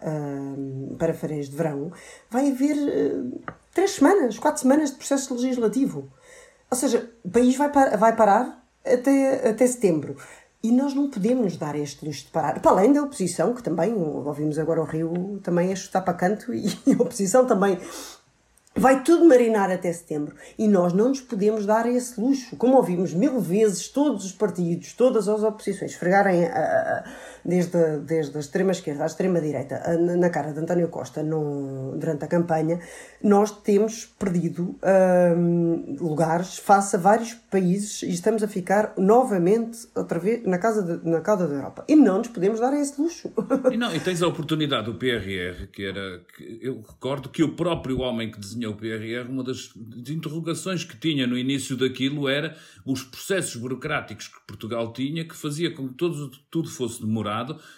para 0.97 1.13
férias 1.13 1.50
de 1.50 1.56
verão, 1.57 1.91
vai 2.31 2.50
haver 2.50 2.77
três 3.73 3.91
semanas, 3.91 4.39
quatro 4.39 4.61
semanas 4.61 4.91
de 4.91 4.95
processo 4.95 5.33
legislativo. 5.33 6.07
Ou 6.71 6.77
seja, 6.77 7.11
o 7.23 7.29
país 7.29 7.56
vai, 7.57 7.69
par- 7.69 7.97
vai 7.97 8.15
parar 8.15 8.65
até, 8.85 9.50
até 9.50 9.68
setembro. 9.68 10.15
E 10.65 10.71
nós 10.71 10.94
não 10.95 11.09
podemos 11.09 11.57
dar 11.57 11.75
este 11.75 12.03
luxo 12.03 12.25
de 12.25 12.31
parar. 12.31 12.59
Para 12.59 12.71
além 12.71 12.91
da 12.91 13.03
oposição, 13.03 13.53
que 13.53 13.62
também, 13.62 13.94
ouvimos 13.94 14.57
agora 14.57 14.81
o 14.81 14.85
Rio 14.85 15.39
também 15.44 15.71
a 15.71 15.75
chutar 15.75 16.01
para 16.01 16.13
canto, 16.15 16.51
e 16.56 16.65
a 16.91 17.01
oposição 17.01 17.45
também 17.45 17.77
vai 18.78 19.04
tudo 19.04 19.25
marinar 19.25 19.71
até 19.71 19.94
setembro. 19.94 20.35
E 20.57 20.68
nós 20.68 20.92
não 20.92 21.09
nos 21.09 21.21
podemos 21.21 21.66
dar 21.66 21.85
esse 21.85 22.19
luxo. 22.19 22.56
Como 22.57 22.75
ouvimos 22.78 23.13
mil 23.13 23.40
vezes 23.40 23.87
todos 23.90 24.25
os 24.25 24.31
partidos, 24.31 24.94
todas 24.94 25.28
as 25.30 25.44
oposições, 25.44 25.92
esfregarem 25.92 26.45
a- 26.45 26.49
a- 26.49 26.59
a- 26.99 27.04
desde, 27.45 27.78
a- 27.78 27.97
desde 27.97 28.35
a 28.35 28.40
extrema-esquerda 28.40 29.04
à 29.04 29.06
extrema-direita 29.06 29.81
a- 29.85 29.97
na 29.97 30.30
cara 30.30 30.52
de 30.52 30.59
António 30.59 30.87
Costa 30.90 31.21
no, 31.23 31.95
durante 31.97 32.25
a 32.25 32.28
campanha, 32.28 32.80
nós 33.23 33.52
temos 33.61 34.06
perdido 34.18 34.75
hum, 35.37 35.95
lugares 35.99 36.57
face 36.57 36.95
a 36.95 36.99
vários 36.99 37.33
países 37.33 38.02
e 38.04 38.09
estamos 38.09 38.42
a 38.44 38.47
ficar 38.47 38.94
novamente 38.97 39.78
outra 39.95 40.19
vez 40.19 40.44
na, 40.45 40.57
casa 40.57 40.81
de- 40.81 41.07
na 41.09 41.21
cauda 41.21 41.47
da 41.47 41.56
Europa. 41.56 41.85
E 41.87 41.95
não 41.95 42.18
nos 42.19 42.28
podemos 42.30 42.59
dar 42.59 42.73
esse 42.73 42.99
luxo. 43.02 43.31
E, 43.71 43.78
não, 43.78 43.94
e 43.95 43.99
tens 43.99 44.21
a 44.21 44.28
oportunidade 44.28 44.85
do 44.85 44.95
PRR, 44.95 45.68
que 45.71 45.83
era. 45.85 46.21
Que 46.37 46.59
eu 46.61 46.81
recordo 46.81 47.30
que 47.30 47.44
o 47.44 47.56
próprio 47.56 47.99
homem 47.99 48.31
que 48.31 48.40
desenhou 48.40 48.73
o 48.73 48.78
PRR, 48.78 49.28
uma 49.30 49.44
das 49.44 49.71
interrogações 50.09 50.83
que 50.83 50.95
tinha 50.97 51.25
no 51.28 51.37
início 51.37 51.75
daquilo 51.75 52.30
era 52.30 52.56
os 52.85 53.04
processos 53.04 53.56
burocráticos 53.56 54.28
que 54.28 54.40
Portugal 54.47 54.94
tinha, 54.94 55.28
que 55.28 55.35
fazia 55.35 55.73
com 55.73 55.87
que 55.90 55.95
todo, 55.95 56.30
tudo 56.49 56.69
fosse 56.69 57.02
demorado 57.02 57.34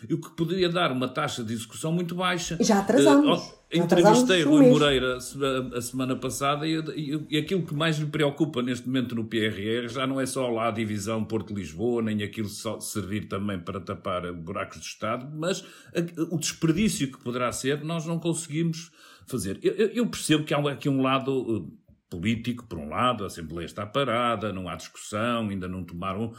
e 0.07 0.13
o 0.13 0.19
que 0.21 0.29
poderia 0.35 0.69
dar 0.69 0.91
uma 0.91 1.07
taxa 1.07 1.43
de 1.43 1.53
execução 1.53 1.91
muito 1.91 2.13
baixa. 2.15 2.57
Já 2.61 2.79
atrasamos. 2.79 3.25
Eh, 3.25 3.31
ó, 3.31 3.35
Já 3.77 3.83
entrevistei 3.83 4.41
atrasamos 4.41 4.45
Rui 4.45 4.59
mês. 4.61 4.71
Moreira 4.73 5.17
a 5.17 5.19
se- 5.19 5.37
a 5.75 5.81
semana 5.81 6.15
passada 6.15 6.65
e, 6.67 6.75
e- 6.95 7.25
e 7.31 7.37
aquilo 7.37 7.63
que 7.63 7.73
mais 7.73 7.97
lhe 7.97 8.05
preocupa 8.05 8.61
neste 8.61 8.87
momento 8.87 9.15
no 9.15 9.25
PRR 9.25 9.87
já 9.89 10.05
não 10.07 10.21
é 10.21 10.25
só 10.25 10.47
lá 10.49 10.67
a 10.69 10.71
divisão 10.71 11.23
Porto-Lisboa, 11.25 12.01
nem 12.01 12.23
aquilo 12.23 12.47
só 12.49 12.79
servir 12.79 13.27
também 13.27 13.59
para 13.59 13.79
tapar 13.81 14.31
buracos 14.33 14.79
de 14.79 14.85
Estado, 14.85 15.27
mas 15.35 15.63
a- 15.95 16.33
o 16.33 16.37
desperdício 16.37 17.11
que 17.11 17.17
poderá 17.23 17.51
ser, 17.51 17.83
nós 17.83 18.05
não 18.05 18.19
conseguimos 18.19 18.91
fazer. 19.25 19.59
Eu, 19.61 19.73
eu- 19.73 19.87
eu 19.89 20.07
percebo 20.07 20.43
que 20.45 20.53
há 20.53 20.71
aqui 20.71 20.87
um 20.87 21.01
lado 21.01 21.69
político, 22.09 22.65
por 22.65 22.79
um 22.79 22.89
lado, 22.89 23.23
a 23.23 23.27
Assembleia 23.27 23.65
está 23.65 23.85
parada, 23.85 24.53
não 24.53 24.69
há 24.69 24.75
discussão, 24.75 25.49
ainda 25.49 25.67
não 25.67 25.83
tomaram, 25.83 26.33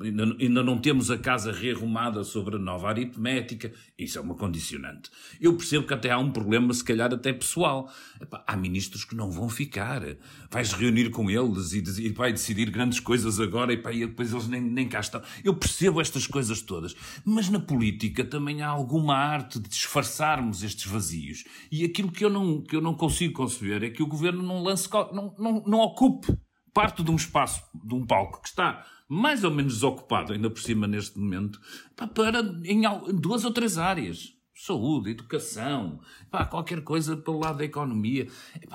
ainda, 0.00 0.62
não 0.62 0.78
temos 0.78 1.10
a 1.10 1.18
casa 1.18 1.52
rearrumada 1.52 2.24
sobre 2.24 2.56
a 2.56 2.58
nova 2.58 2.88
aritmética, 2.88 3.72
isso 3.98 4.18
é 4.18 4.20
uma 4.20 4.34
condicionante. 4.34 5.10
Eu 5.40 5.54
percebo 5.56 5.86
que 5.86 5.92
até 5.92 6.10
há 6.10 6.18
um 6.18 6.30
problema, 6.30 6.72
se 6.72 6.82
calhar 6.82 7.12
até 7.12 7.32
pessoal. 7.32 7.90
Epá, 8.20 8.42
há 8.46 8.56
ministros 8.56 9.04
que 9.04 9.14
não 9.14 9.30
vão 9.30 9.48
ficar. 9.48 10.02
Vais 10.50 10.72
reunir 10.72 11.10
com 11.10 11.30
eles 11.30 11.72
e, 11.72 12.06
e 12.06 12.08
vai 12.10 12.32
decidir 12.32 12.70
grandes 12.70 13.00
coisas 13.00 13.38
agora 13.40 13.72
epá, 13.72 13.92
e 13.92 14.06
depois 14.06 14.32
eles 14.32 14.48
nem, 14.48 14.60
nem 14.60 14.88
cá 14.88 15.00
estão. 15.00 15.22
Eu 15.44 15.54
percebo 15.54 16.00
estas 16.00 16.26
coisas 16.26 16.62
todas, 16.62 16.94
mas 17.24 17.48
na 17.48 17.60
política 17.60 18.24
também 18.24 18.62
há 18.62 18.68
alguma 18.68 19.16
arte 19.16 19.58
de 19.58 19.68
disfarçarmos 19.68 20.62
estes 20.62 20.86
vazios. 20.86 21.44
E 21.70 21.84
aquilo 21.84 22.10
que 22.10 22.24
eu 22.24 22.30
não, 22.30 22.62
que 22.62 22.74
eu 22.74 22.80
não 22.80 22.94
consigo 22.94 23.34
conceber 23.34 23.82
é 23.82 23.90
que 23.90 24.02
o 24.02 24.06
governo 24.06 24.42
não 24.42 24.62
lança 24.62 24.77
não, 25.12 25.34
não, 25.38 25.62
não 25.66 25.78
ocupe 25.80 26.36
parte 26.72 27.02
de 27.02 27.10
um 27.10 27.16
espaço, 27.16 27.62
de 27.74 27.94
um 27.94 28.06
palco 28.06 28.42
que 28.42 28.48
está 28.48 28.84
mais 29.08 29.42
ou 29.42 29.50
menos 29.50 29.74
desocupado, 29.74 30.32
ainda 30.32 30.50
por 30.50 30.60
cima 30.60 30.86
neste 30.86 31.18
momento, 31.18 31.58
para 31.96 32.40
em 32.64 32.82
duas 33.14 33.44
ou 33.44 33.52
três 33.52 33.78
áreas. 33.78 34.34
Saúde, 34.54 35.10
educação, 35.10 36.00
pá, 36.30 36.44
qualquer 36.44 36.82
coisa 36.82 37.16
pelo 37.16 37.38
lado 37.38 37.58
da 37.58 37.64
economia. 37.64 38.28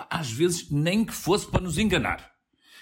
às 0.10 0.32
vezes, 0.32 0.72
nem 0.72 1.04
que 1.04 1.14
fosse 1.14 1.46
para 1.46 1.62
nos 1.62 1.78
enganar. 1.78 2.33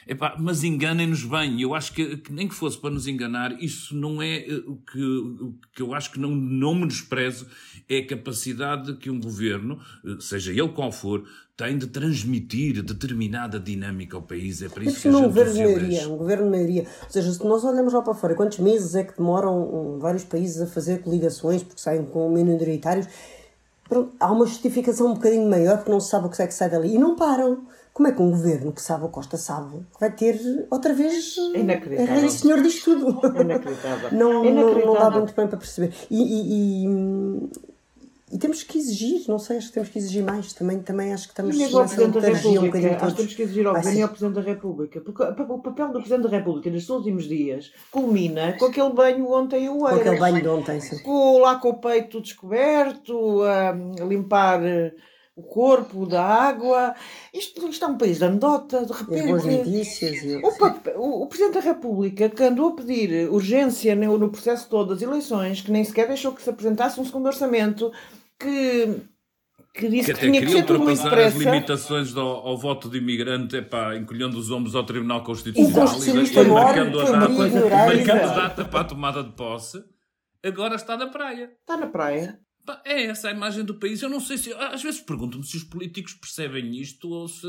Epá, 0.07 0.35
mas 0.39 0.63
enganem-nos 0.63 1.23
bem. 1.23 1.61
Eu 1.61 1.75
acho 1.75 1.93
que, 1.93 2.17
que, 2.17 2.33
nem 2.33 2.47
que 2.47 2.55
fosse 2.55 2.77
para 2.77 2.89
nos 2.89 3.07
enganar, 3.07 3.61
isso 3.61 3.95
não 3.95 4.21
é 4.21 4.39
eh, 4.39 4.63
o 4.65 4.75
que, 4.77 5.01
o 5.01 5.55
que 5.75 5.81
eu 5.81 5.93
acho 5.93 6.11
que 6.11 6.19
não, 6.19 6.29
não 6.31 6.73
menosprezo, 6.73 7.47
é 7.87 7.99
a 7.99 8.07
capacidade 8.07 8.95
que 8.95 9.09
um 9.09 9.19
governo, 9.19 9.79
eh, 10.05 10.17
seja 10.19 10.51
ele 10.51 10.69
qual 10.69 10.91
for, 10.91 11.23
tem 11.55 11.77
de 11.77 11.85
transmitir 11.85 12.81
determinada 12.81 13.59
dinâmica 13.59 14.17
ao 14.17 14.23
país. 14.23 14.63
É 14.63 14.69
para 14.69 14.83
isso, 14.83 15.01
que 15.01 15.07
a 15.07 15.11
gente 15.11 15.21
um 15.21 15.27
governo 15.27 15.53
de 15.53 15.59
maioria, 15.59 16.09
um 16.09 16.17
governo 16.17 16.43
de 16.45 16.49
maioria. 16.49 16.87
Ou 17.03 17.09
seja, 17.09 17.31
se 17.31 17.45
nós 17.45 17.63
olhamos 17.63 17.93
lá 17.93 18.01
para 18.01 18.15
fora, 18.15 18.33
quantos 18.33 18.57
meses 18.57 18.95
é 18.95 19.03
que 19.03 19.15
demoram 19.15 19.99
vários 19.99 20.23
países 20.23 20.59
a 20.59 20.65
fazer 20.65 21.03
coligações 21.03 21.61
porque 21.61 21.79
saem 21.79 22.03
com 22.05 22.27
minoritários? 22.29 23.07
Pronto, 23.87 24.15
há 24.19 24.31
uma 24.31 24.47
justificação 24.47 25.11
um 25.11 25.13
bocadinho 25.13 25.47
maior 25.47 25.77
porque 25.77 25.91
não 25.91 25.99
se 25.99 26.09
sabe 26.09 26.25
o 26.25 26.29
que 26.29 26.41
é 26.41 26.47
que 26.47 26.53
sai 26.53 26.69
dali. 26.69 26.95
E 26.95 26.97
não 26.97 27.15
param. 27.15 27.67
Como 27.93 28.07
é 28.07 28.13
que 28.13 28.21
um 28.21 28.31
governo 28.31 28.71
que 28.71 28.81
sabe, 28.81 29.05
a 29.05 29.09
Costa 29.09 29.37
sabe, 29.37 29.85
vai 29.99 30.11
ter 30.11 30.39
outra 30.69 30.93
vez. 30.93 31.35
É 31.53 31.59
inacreditável. 31.59 32.15
É 32.15 32.19
rei 32.19 32.29
senhor 32.29 32.61
disto 32.61 32.95
tudo. 32.95 33.41
Inacreditável. 33.41 34.11
Não, 34.17 34.45
inacreditável. 34.45 34.85
não, 34.85 34.93
não 34.93 34.99
dá 34.99 35.11
muito 35.11 35.35
bem 35.35 35.47
para 35.47 35.57
perceber. 35.57 35.93
E, 36.09 36.15
e, 36.15 36.85
e, 36.85 37.49
e, 38.31 38.37
temos 38.37 38.63
que 38.63 38.77
exigir, 38.77 39.25
não 39.27 39.37
sei, 39.37 39.57
acho 39.57 39.67
que 39.67 39.73
temos 39.73 39.89
que 39.89 39.99
exigir 39.99 40.23
mais. 40.23 40.53
Também, 40.53 40.79
também 40.79 41.13
acho 41.13 41.27
que 41.27 41.33
estamos 41.33 41.55
e 41.57 41.63
ao 41.65 41.85
Presidente 41.85 42.19
da 42.21 42.29
República, 42.29 42.77
um 42.77 42.95
acho 42.95 43.07
que 43.07 43.17
temos 43.17 43.33
que 43.35 43.41
exigir 43.41 43.67
ao 43.67 43.75
Governo 43.75 43.99
e 43.99 44.01
ao 44.01 44.09
Presidente 44.09 44.35
da 44.35 44.41
República. 44.41 45.01
Porque 45.01 45.23
o 45.23 45.59
papel 45.59 45.87
do 45.87 45.99
Presidente 45.99 46.23
da 46.23 46.29
República 46.29 46.69
nestes 46.69 46.89
últimos 46.89 47.25
dias 47.25 47.73
culmina 47.91 48.53
com 48.57 48.65
aquele 48.65 48.93
banho 48.93 49.29
ontem 49.29 49.67
o 49.67 49.79
Com 49.79 49.87
aquele 49.87 50.17
banho 50.17 50.41
de 50.41 50.47
ontem, 50.47 50.79
sim. 50.79 51.03
Com, 51.03 51.39
lá 51.39 51.57
com 51.57 51.69
o 51.69 51.73
peito 51.73 52.21
descoberto, 52.21 53.43
a 53.43 54.03
limpar 54.05 54.61
o 55.41 55.43
corpo 55.43 56.05
da 56.05 56.23
água. 56.23 56.93
Isto, 57.33 57.67
isto 57.67 57.83
é 57.83 57.87
um 57.87 57.97
país 57.97 58.19
de 58.19 58.25
anedota, 58.25 58.85
de 58.85 58.93
repente. 58.93 59.27
boas 59.27 59.45
notícias. 59.45 60.23
E... 60.23 60.35
O, 60.37 60.99
o, 60.99 61.23
o, 61.23 61.27
Presidente 61.27 61.55
da 61.55 61.59
República, 61.61 62.29
que 62.29 62.43
andou 62.43 62.69
a 62.69 62.75
pedir 62.75 63.29
urgência 63.29 63.95
no, 63.95 64.17
no 64.17 64.29
processo 64.29 64.69
todo 64.69 64.93
das 64.93 65.01
eleições, 65.01 65.61
que 65.61 65.71
nem 65.71 65.83
sequer 65.83 66.07
deixou 66.07 66.31
que 66.31 66.41
se 66.41 66.49
apresentasse 66.49 66.99
um 66.99 67.05
segundo 67.05 67.25
orçamento, 67.25 67.91
que 68.39 69.01
que 69.73 69.87
disse 69.87 70.13
que, 70.13 70.19
que 70.19 70.25
tinha 70.25 70.41
que 70.41 70.51
ser 70.51 70.65
tudo 70.65 70.83
muito 70.83 71.07
as 71.07 71.33
limitações 71.33 72.15
ao, 72.15 72.27
ao, 72.45 72.57
voto 72.57 72.89
de 72.89 72.97
imigrante, 72.97 73.55
epá, 73.55 73.95
encolhendo 73.95 74.37
os 74.37 74.51
ombros 74.51 74.75
ao 74.75 74.83
Tribunal 74.83 75.23
Constitucional 75.23 75.95
e, 76.03 76.49
marcando 76.49 76.99
a 76.99 77.05
data, 77.05 77.29
marcando 77.29 78.35
data 78.35 78.65
para 78.65 78.79
a 78.81 78.83
tomada 78.83 79.23
de 79.23 79.31
posse, 79.31 79.81
agora 80.43 80.75
está 80.75 80.97
na 80.97 81.07
praia. 81.07 81.53
Está 81.61 81.77
na 81.77 81.87
praia. 81.87 82.37
É 82.85 83.03
essa 83.05 83.29
a 83.29 83.31
imagem 83.31 83.63
do 83.63 83.75
país. 83.75 84.01
Eu 84.01 84.09
não 84.09 84.19
sei 84.19 84.37
se. 84.37 84.53
Às 84.53 84.83
vezes 84.83 85.01
pergunto-me 85.01 85.43
se 85.43 85.57
os 85.57 85.63
políticos 85.63 86.13
percebem 86.13 86.75
isto 86.79 87.09
ou 87.09 87.27
se 87.27 87.47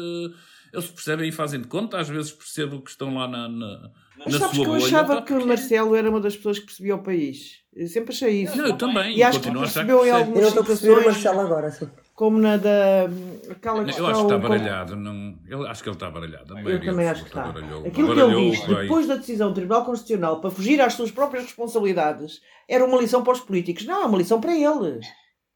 eles 0.73 0.87
percebem 0.87 1.29
e 1.29 1.33
fazem 1.33 1.61
de 1.61 1.69
conta. 1.69 1.99
Às 1.99 2.09
vezes 2.09 2.33
percebo 2.33 2.81
que 2.81 2.91
estão 2.91 3.15
lá 3.15 3.29
na, 3.29 3.49
na, 3.49 3.91
Mas 4.19 4.33
na 4.35 4.39
sabes 4.41 4.57
sua 4.57 4.65
que 4.65 4.71
eu 4.71 4.75
bolha. 4.75 4.87
achava 4.87 5.23
que 5.23 5.33
o 5.33 5.47
Marcelo 5.47 5.95
era 5.95 6.09
uma 6.09 6.21
das 6.21 6.37
pessoas 6.37 6.59
que 6.59 6.67
percebia 6.67 6.95
o 6.97 7.03
país. 7.03 7.61
Eu 7.75 7.89
sempre 7.89 8.13
achei 8.13 8.43
isso. 8.43 8.57
Não, 8.57 8.67
eu 8.67 8.77
também. 8.77 9.17
E 9.17 9.23
acho 9.23 9.41
que 9.41 9.51
percebeu 9.51 10.05
em 10.07 10.11
algumas 10.11 10.43
Eu 10.43 10.49
estou 10.49 10.63
a 10.63 10.67
perceber 10.67 10.99
o 10.99 11.05
Marcelo 11.05 11.41
agora, 11.41 11.71
sim. 11.71 11.89
Como 12.15 12.39
na 12.39 12.57
da. 12.59 13.05
Aquela 13.51 13.85
questão, 13.85 14.05
eu 14.05 14.11
acho 14.11 14.21
que 14.21 14.35
está 14.35 14.39
baralhado. 14.39 14.97
Não, 14.97 15.39
eu 15.49 15.67
acho 15.67 15.83
que 15.83 15.89
ele 15.89 15.97
está 15.97 16.11
baralhado. 16.11 16.59
Eu 16.59 16.85
também 16.85 17.09
acho 17.09 17.23
que 17.23 17.29
está. 17.29 17.45
Baralhou, 17.45 17.87
Aquilo 17.87 18.09
baralhou, 18.09 18.31
que 18.31 18.37
ele 18.37 18.51
disse, 18.51 18.69
depois 18.69 19.07
da 19.07 19.17
decisão 19.17 19.49
do 19.49 19.55
Tribunal 19.55 19.85
Constitucional 19.85 20.41
para 20.41 20.51
fugir 20.51 20.81
às 20.81 20.93
suas 20.93 21.11
próprias 21.11 21.45
responsabilidades, 21.45 22.41
era 22.69 22.85
uma 22.85 23.01
lição 23.01 23.23
para 23.23 23.33
os 23.33 23.41
políticos. 23.41 23.87
Não, 23.87 24.03
é 24.03 24.07
uma 24.07 24.19
lição 24.19 24.41
para 24.41 24.55
ele. 24.55 25.01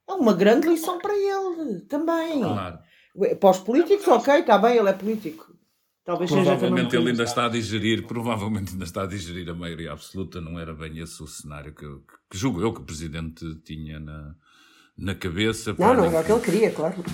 É 0.09 0.13
uma 0.13 0.33
grande 0.33 0.69
lição 0.69 0.99
para 0.99 1.15
ele 1.15 1.81
também. 1.83 2.41
Claro. 2.41 2.79
Para 3.41 3.51
os 3.51 3.59
políticos, 3.59 4.07
ok, 4.09 4.41
está 4.41 4.57
bem, 4.57 4.77
ele 4.77 4.89
é 4.89 4.93
político. 4.93 5.57
Talvez 6.05 6.31
provavelmente 6.31 6.95
ele 6.95 7.11
ainda 7.11 7.25
está 7.25 7.47
a 7.47 7.49
digerir, 7.49 8.07
provavelmente 8.07 8.73
ainda 8.73 8.85
está 8.85 9.03
a 9.03 9.07
digerir 9.07 9.51
a 9.51 9.55
maioria 9.55 9.91
absoluta, 9.91 10.41
não 10.41 10.57
era 10.57 10.73
bem 10.73 11.01
esse 11.01 11.21
o 11.21 11.27
cenário 11.27 11.75
que, 11.75 11.85
que 12.31 12.39
julgo 12.39 12.61
eu 12.61 12.73
que 12.73 12.81
o 12.81 12.85
Presidente 12.85 13.45
tinha 13.65 13.99
na, 13.99 14.37
na 14.97 15.15
cabeça. 15.15 15.75
Não, 15.79 15.95
não 15.95 16.05
era 16.05 16.21
o 16.21 16.25
que 16.25 16.33
ele 16.33 16.41
queria, 16.41 16.71
claro. 16.71 17.05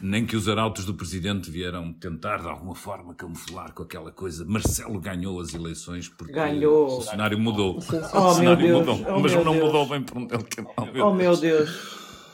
Nem 0.00 0.26
que 0.26 0.34
os 0.36 0.48
arautos 0.48 0.84
do 0.84 0.94
Presidente 0.94 1.48
vieram 1.50 1.92
tentar 1.92 2.38
de 2.38 2.48
alguma 2.48 2.74
forma 2.74 3.14
camuflar 3.14 3.72
com 3.72 3.82
aquela 3.84 4.10
coisa. 4.10 4.44
Marcelo 4.44 4.98
ganhou 5.00 5.40
as 5.40 5.54
eleições 5.54 6.08
porque 6.08 6.32
ganhou. 6.32 6.98
o 6.98 7.02
cenário 7.02 7.38
mudou. 7.38 7.80
Sim, 7.80 7.90
sim. 8.02 8.16
O 8.16 8.26
Oh, 8.26 8.32
cenário 8.34 8.66
meu 8.66 8.82
Deus. 8.84 8.98
mudou, 8.98 9.14
Oh, 9.16 9.20
mas 9.20 9.32
meu 9.32 9.44
não 9.44 9.52
Deus. 9.52 9.64
mudou 9.64 9.88
bem 9.88 10.02
por 10.02 10.18
um 10.18 10.22
ele 10.22 10.42
que 10.44 10.60
oh, 10.76 10.86
meu 10.86 11.06
Oh 11.06 11.14
meu 11.14 11.36
Deus. 11.36 11.70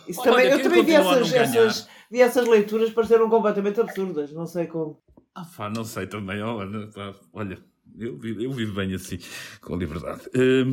Isso 0.08 0.22
também, 0.22 0.46
Olha, 0.46 0.52
eu 0.52 0.56
quem 0.60 0.62
também 0.70 0.84
vi 0.84 0.94
essas, 0.94 1.32
essas, 1.34 1.88
vi 2.10 2.20
essas 2.22 2.46
leituras 2.48 2.90
pareceram 2.90 3.28
completamente 3.28 3.78
absurdas. 3.80 4.32
Não 4.32 4.46
sei 4.46 4.66
como. 4.66 4.98
Ah, 5.34 5.44
pá, 5.44 5.68
não 5.68 5.84
sei 5.84 6.06
também. 6.06 6.40
Olha, 6.40 6.88
olha 7.34 7.58
eu, 7.98 8.16
vivo, 8.16 8.40
eu 8.40 8.50
vivo 8.52 8.74
bem 8.74 8.94
assim, 8.94 9.18
com 9.60 9.76
liberdade. 9.76 10.22
Hum, 10.34 10.72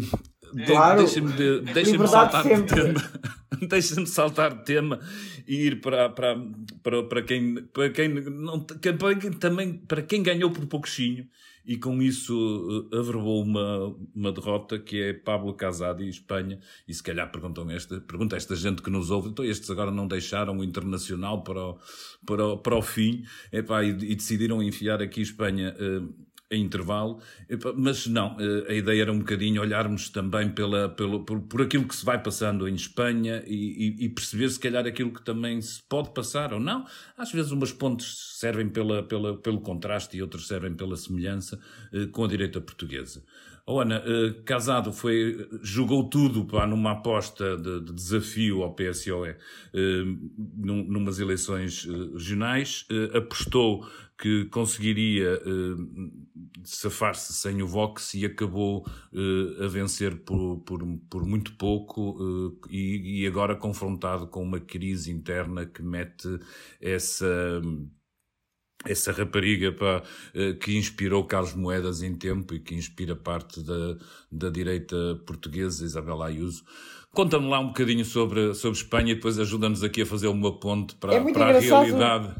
de- 0.53 0.65
Claro. 0.65 0.99
Deixa-me 0.99 1.31
de, 1.33 1.61
deixa 1.73 2.07
saltar 2.07 2.43
de 2.43 2.49
sempre. 2.49 2.81
tema. 2.83 3.01
Deixa-me 3.69 4.05
saltar 4.07 4.53
de 4.57 4.65
tema 4.65 4.99
e 5.47 5.55
ir 5.67 5.79
para, 5.81 6.09
para, 6.09 6.35
para, 6.83 7.03
para 7.03 7.21
quem, 7.23 7.55
para 7.67 7.89
quem, 7.89 8.09
não, 8.09 8.59
para 8.59 9.15
quem 9.15 9.31
também 9.31 9.73
para 9.77 10.01
quem 10.01 10.21
ganhou 10.21 10.51
por 10.51 10.65
pouquinho 10.65 11.25
e 11.65 11.77
com 11.77 12.01
isso 12.01 12.89
eh, 12.91 12.97
averbou 12.97 13.41
uma, 13.41 13.95
uma 14.13 14.31
derrota 14.31 14.77
que 14.77 15.01
é 15.01 15.13
Pablo 15.13 15.53
Casado 15.53 16.03
e 16.03 16.09
Espanha. 16.09 16.59
E 16.87 16.93
se 16.93 17.01
calhar 17.01 17.31
perguntam 17.31 17.69
esta, 17.71 17.99
pergunta 18.01 18.35
esta 18.35 18.55
gente 18.55 18.81
que 18.81 18.89
nos 18.89 19.09
ouve, 19.09 19.29
então 19.29 19.43
estes 19.45 19.69
agora 19.69 19.89
não 19.89 20.05
deixaram 20.07 20.57
o 20.57 20.63
internacional 20.63 21.41
para 21.41 21.59
o, 21.69 21.79
para 22.25 22.45
o, 22.45 22.57
para 22.57 22.75
o 22.77 22.81
fim 22.81 23.23
epá, 23.53 23.83
e, 23.83 23.89
e 23.89 24.15
decidiram 24.15 24.61
enfiar 24.61 25.01
aqui 25.01 25.21
Espanha. 25.21 25.73
eh, 25.79 26.01
em 26.51 26.63
intervalo, 26.63 27.19
mas 27.75 28.05
não, 28.07 28.37
eh, 28.39 28.71
a 28.71 28.73
ideia 28.73 29.01
era 29.01 29.11
um 29.11 29.19
bocadinho 29.19 29.61
olharmos 29.61 30.09
também 30.09 30.49
pela, 30.49 30.87
pelo, 30.89 31.25
por, 31.25 31.41
por 31.41 31.61
aquilo 31.61 31.87
que 31.87 31.95
se 31.95 32.05
vai 32.05 32.21
passando 32.21 32.67
em 32.67 32.75
Espanha 32.75 33.43
e, 33.47 33.97
e- 34.01 34.05
e 34.05 34.09
perceber 34.09 34.49
se 34.49 34.59
calhar 34.59 34.85
aquilo 34.85 35.11
que 35.11 35.23
também 35.23 35.59
se 35.61 35.81
pode 35.89 36.13
passar 36.13 36.53
ou 36.53 36.59
não. 36.59 36.85
Às 37.17 37.31
vezes 37.31 37.51
umas 37.51 37.71
pontes 37.73 38.37
servem 38.39 38.69
pela, 38.69 39.01
pela, 39.03 39.37
pelo 39.37 39.59
contraste 39.61 40.17
e 40.17 40.21
outras 40.21 40.47
servem 40.47 40.73
pela 40.75 40.95
semelhança 40.95 41.59
eh, 41.91 42.05
com 42.07 42.23
a 42.23 42.27
direita 42.27 42.61
portuguesa. 42.61 43.23
Oh, 43.67 43.79
Ana, 43.79 44.03
eh, 44.05 44.35
Casado 44.45 44.93
foi, 44.93 45.49
jogou 45.63 46.07
tudo 46.07 46.45
pá, 46.45 46.67
numa 46.67 46.91
aposta 46.91 47.57
de, 47.57 47.81
de 47.81 47.93
desafio 47.93 48.61
ao 48.61 48.75
PSOE 48.75 49.29
eh, 49.29 49.37
num, 50.55 50.83
numas 50.83 51.19
eleições 51.19 51.85
regionais, 52.13 52.85
eh, 52.91 53.17
apostou 53.17 53.83
que 54.17 54.45
conseguiria 54.45 55.33
eh, 55.33 55.75
safar-se 56.63 57.33
sem 57.33 57.61
o 57.61 57.67
Vox 57.67 58.13
e 58.13 58.25
acabou 58.25 58.85
eh, 59.13 59.65
a 59.65 59.67
vencer 59.67 60.15
por, 60.23 60.59
por, 60.61 60.79
por 61.09 61.25
muito 61.25 61.53
pouco 61.57 62.17
eh, 62.19 62.67
e, 62.71 63.21
e 63.21 63.27
agora 63.27 63.55
confrontado 63.55 64.27
com 64.27 64.41
uma 64.41 64.59
crise 64.59 65.11
interna 65.11 65.65
que 65.65 65.83
mete 65.83 66.39
essa 66.79 67.61
essa 68.85 69.11
rapariga 69.11 69.71
pá, 69.71 70.03
que 70.61 70.77
inspirou 70.77 71.25
Carlos 71.25 71.55
Moedas 71.55 72.03
em 72.03 72.13
tempo 72.13 72.53
e 72.53 72.59
que 72.59 72.75
inspira 72.75 73.15
parte 73.15 73.63
da, 73.63 73.97
da 74.31 74.49
direita 74.49 74.95
portuguesa, 75.25 75.83
Isabela 75.83 76.27
Ayuso. 76.27 76.63
Conta-me 77.11 77.47
lá 77.47 77.59
um 77.59 77.67
bocadinho 77.67 78.05
sobre, 78.05 78.53
sobre 78.53 78.77
Espanha 78.77 79.13
e 79.13 79.15
depois 79.15 79.39
ajuda-nos 79.39 79.83
aqui 79.83 80.03
a 80.03 80.05
fazer 80.05 80.27
uma 80.27 80.59
ponte 80.59 80.93
para, 80.95 81.15
É 81.15 81.33
para 81.33 81.57
a 81.57 81.59
realidade. 81.59 82.35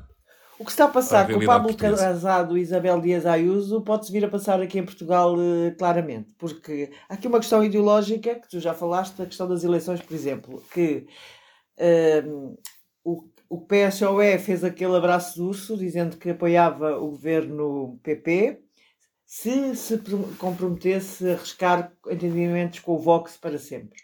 O 0.57 0.63
que 0.63 0.71
está 0.71 0.85
a 0.85 0.89
passar 0.89 1.29
a 1.29 1.33
com 1.33 1.39
o 1.39 1.45
Pablo. 1.45 1.75
Casado 1.75 2.57
e 2.57 2.61
Isabel 2.61 3.01
Dias 3.01 3.25
Ayuso 3.25 3.81
pode-se 3.81 4.11
vir 4.11 4.23
a 4.23 4.29
passar 4.29 4.61
aqui 4.61 4.79
em 4.79 4.85
Portugal 4.85 5.35
eh, 5.39 5.71
claramente. 5.71 6.29
Porque 6.37 6.91
há 7.09 7.15
aqui 7.15 7.27
uma 7.27 7.39
questão 7.39 7.63
ideológica, 7.63 8.35
que 8.35 8.49
tu 8.49 8.59
já 8.59 8.73
falaste, 8.73 9.21
a 9.21 9.25
questão 9.25 9.47
das 9.47 9.63
eleições, 9.63 10.01
por 10.01 10.13
exemplo, 10.13 10.63
que 10.71 11.07
ehm, 11.77 12.55
o, 13.03 13.25
o 13.49 13.61
PSOE 13.61 14.37
fez 14.39 14.63
aquele 14.63 14.95
abraço 14.95 15.35
de 15.35 15.41
urso 15.41 15.77
dizendo 15.77 16.17
que 16.17 16.29
apoiava 16.29 16.97
o 16.97 17.09
governo 17.11 17.99
PP 18.01 18.61
se 19.25 19.75
se 19.75 19.99
comprometesse 20.37 21.27
a 21.27 21.33
arriscar 21.33 21.91
entendimentos 22.07 22.79
com 22.79 22.93
o 22.93 22.99
Vox 22.99 23.37
para 23.37 23.57
sempre. 23.57 23.99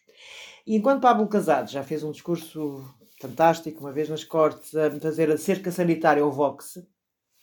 E 0.65 0.75
enquanto 0.75 1.01
Pablo 1.01 1.27
Casado 1.27 1.69
já 1.69 1.83
fez 1.83 2.03
um 2.03 2.11
discurso 2.11 2.83
fantástico, 3.21 3.79
uma 3.81 3.91
vez 3.91 4.09
nas 4.09 4.23
Cortes, 4.23 4.75
a 4.75 4.89
fazer 4.99 5.31
a 5.31 5.37
cerca 5.37 5.71
sanitária 5.71 6.23
ao 6.23 6.31
Vox, 6.31 6.83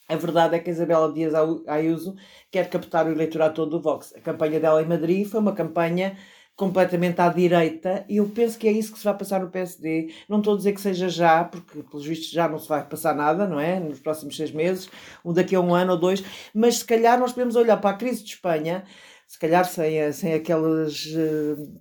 a 0.08 0.16
verdade 0.16 0.56
é 0.56 0.58
que 0.58 0.70
a 0.70 0.72
Isabela 0.72 1.12
Dias 1.12 1.34
Ayuso 1.66 2.16
quer 2.50 2.68
captar 2.68 3.06
o 3.06 3.12
eleitorado 3.12 3.54
todo 3.54 3.70
do 3.72 3.80
Vox. 3.80 4.14
A 4.16 4.20
campanha 4.20 4.58
dela 4.58 4.82
em 4.82 4.86
Madrid 4.86 5.26
foi 5.26 5.38
uma 5.38 5.52
campanha 5.52 6.16
completamente 6.56 7.20
à 7.20 7.28
direita 7.28 8.04
e 8.08 8.16
eu 8.16 8.28
penso 8.30 8.58
que 8.58 8.66
é 8.66 8.72
isso 8.72 8.90
que 8.90 8.98
se 8.98 9.04
vai 9.04 9.16
passar 9.16 9.40
no 9.40 9.50
PSD. 9.50 10.12
Não 10.28 10.38
estou 10.38 10.54
a 10.54 10.56
dizer 10.56 10.72
que 10.72 10.80
seja 10.80 11.08
já, 11.08 11.44
porque 11.44 11.82
pelos 11.82 12.06
vistos 12.06 12.30
já 12.30 12.48
não 12.48 12.58
se 12.58 12.68
vai 12.68 12.84
passar 12.84 13.14
nada, 13.14 13.46
não 13.46 13.60
é? 13.60 13.78
Nos 13.78 14.00
próximos 14.00 14.36
seis 14.36 14.50
meses, 14.50 14.88
ou 15.22 15.32
daqui 15.32 15.54
a 15.54 15.60
um 15.60 15.74
ano 15.74 15.92
ou 15.92 15.98
dois, 15.98 16.24
mas 16.54 16.78
se 16.78 16.84
calhar 16.84 17.20
nós 17.20 17.32
podemos 17.32 17.54
olhar 17.54 17.76
para 17.76 17.90
a 17.90 17.98
crise 17.98 18.24
de 18.24 18.30
Espanha 18.30 18.84
se 19.28 19.38
calhar 19.38 19.62
sem, 19.66 20.10
sem, 20.10 20.32
aquelas, 20.32 21.06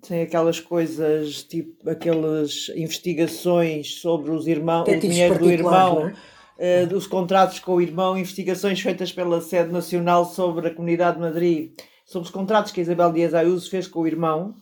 sem 0.04 0.22
aquelas 0.22 0.60
coisas, 0.60 1.44
tipo 1.44 1.90
aquelas 1.90 2.70
investigações 2.76 4.02
sobre 4.02 4.32
os 4.32 4.48
irmãos, 4.48 4.86
o 4.86 5.00
dinheiro 5.00 5.40
do 5.40 5.50
irmão, 5.50 6.12
é? 6.60 6.84
uh, 6.84 6.88
dos 6.88 7.08
contratos 7.08 7.60
com 7.60 7.76
o 7.76 7.82
irmão, 7.82 8.18
investigações 8.18 8.82
feitas 8.82 9.14
pela 9.14 9.40
sede 9.40 9.72
nacional 9.72 10.26
sobre 10.26 10.68
a 10.68 10.74
Comunidade 10.76 11.16
de 11.16 11.22
Madrid, 11.22 11.72
sobre 12.06 12.26
os 12.26 12.34
contratos 12.34 12.74
que 12.74 12.82
a 12.82 12.84
Isabel 12.84 13.14
Dias 13.14 13.34
Ayuso 13.34 13.70
fez 13.70 13.88
com 13.88 14.02
o 14.02 14.08
irmão. 14.08 14.54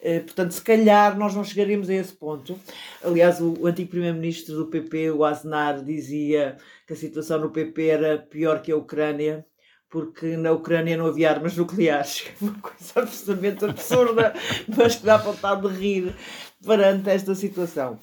Uh, 0.00 0.20
portanto, 0.20 0.52
se 0.52 0.62
calhar 0.62 1.18
nós 1.18 1.34
não 1.34 1.42
chegaríamos 1.42 1.90
a 1.90 1.94
esse 1.94 2.12
ponto. 2.12 2.56
Aliás, 3.02 3.40
o, 3.40 3.54
o 3.58 3.66
antigo 3.66 3.90
primeiro-ministro 3.90 4.54
do 4.54 4.66
PP, 4.68 5.10
o 5.10 5.24
Aznar, 5.24 5.82
dizia 5.82 6.56
que 6.86 6.92
a 6.92 6.96
situação 6.96 7.40
no 7.40 7.50
PP 7.50 7.86
era 7.88 8.18
pior 8.18 8.62
que 8.62 8.70
a 8.70 8.76
Ucrânia 8.76 9.44
porque 9.90 10.36
na 10.36 10.52
Ucrânia 10.52 10.96
não 10.96 11.06
havia 11.06 11.30
armas 11.30 11.56
nucleares. 11.56 12.24
Uma 12.40 12.54
coisa 12.54 13.00
absolutamente 13.00 13.64
absurda, 13.64 14.32
mas 14.74 14.96
que 14.96 15.04
dá 15.04 15.16
vontade 15.16 15.68
de 15.68 15.74
rir 15.76 16.14
perante 16.64 17.10
esta 17.10 17.34
situação. 17.34 17.98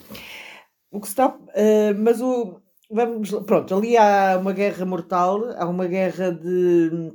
O 0.91 0.99
que 0.99 1.07
está. 1.07 1.29
Uh, 1.29 1.95
mas 1.97 2.21
o. 2.21 2.61
Vamos, 2.89 3.31
pronto, 3.45 3.75
ali 3.75 3.97
há 3.97 4.37
uma 4.39 4.53
guerra 4.53 4.85
mortal, 4.85 5.43
há 5.57 5.67
uma 5.67 5.87
guerra 5.87 6.31
de. 6.31 7.11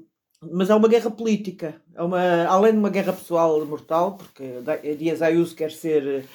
Mas 0.51 0.71
há 0.71 0.77
uma 0.77 0.89
guerra 0.89 1.11
política, 1.11 1.81
há 1.95 2.05
uma, 2.05 2.47
além 2.47 2.73
de 2.73 2.79
uma 2.79 2.91
guerra 2.91 3.13
pessoal 3.13 3.65
mortal, 3.65 4.17
porque 4.17 4.61
Dias 4.99 5.23
Ayuso 5.23 5.55
quer 5.55 5.71
ser 5.71 6.27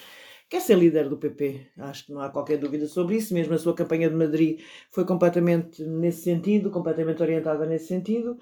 quer 0.50 0.62
ser 0.62 0.78
líder 0.78 1.10
do 1.10 1.18
PP. 1.18 1.68
Acho 1.78 2.06
que 2.06 2.14
não 2.14 2.22
há 2.22 2.30
qualquer 2.30 2.58
dúvida 2.58 2.88
sobre 2.88 3.18
isso. 3.18 3.34
Mesmo 3.34 3.54
a 3.54 3.58
sua 3.58 3.76
campanha 3.76 4.10
de 4.10 4.16
Madrid 4.16 4.62
foi 4.92 5.06
completamente 5.06 5.84
nesse 5.84 6.24
sentido, 6.24 6.72
completamente 6.72 7.22
orientada 7.22 7.66
nesse 7.66 7.88
sentido. 7.88 8.38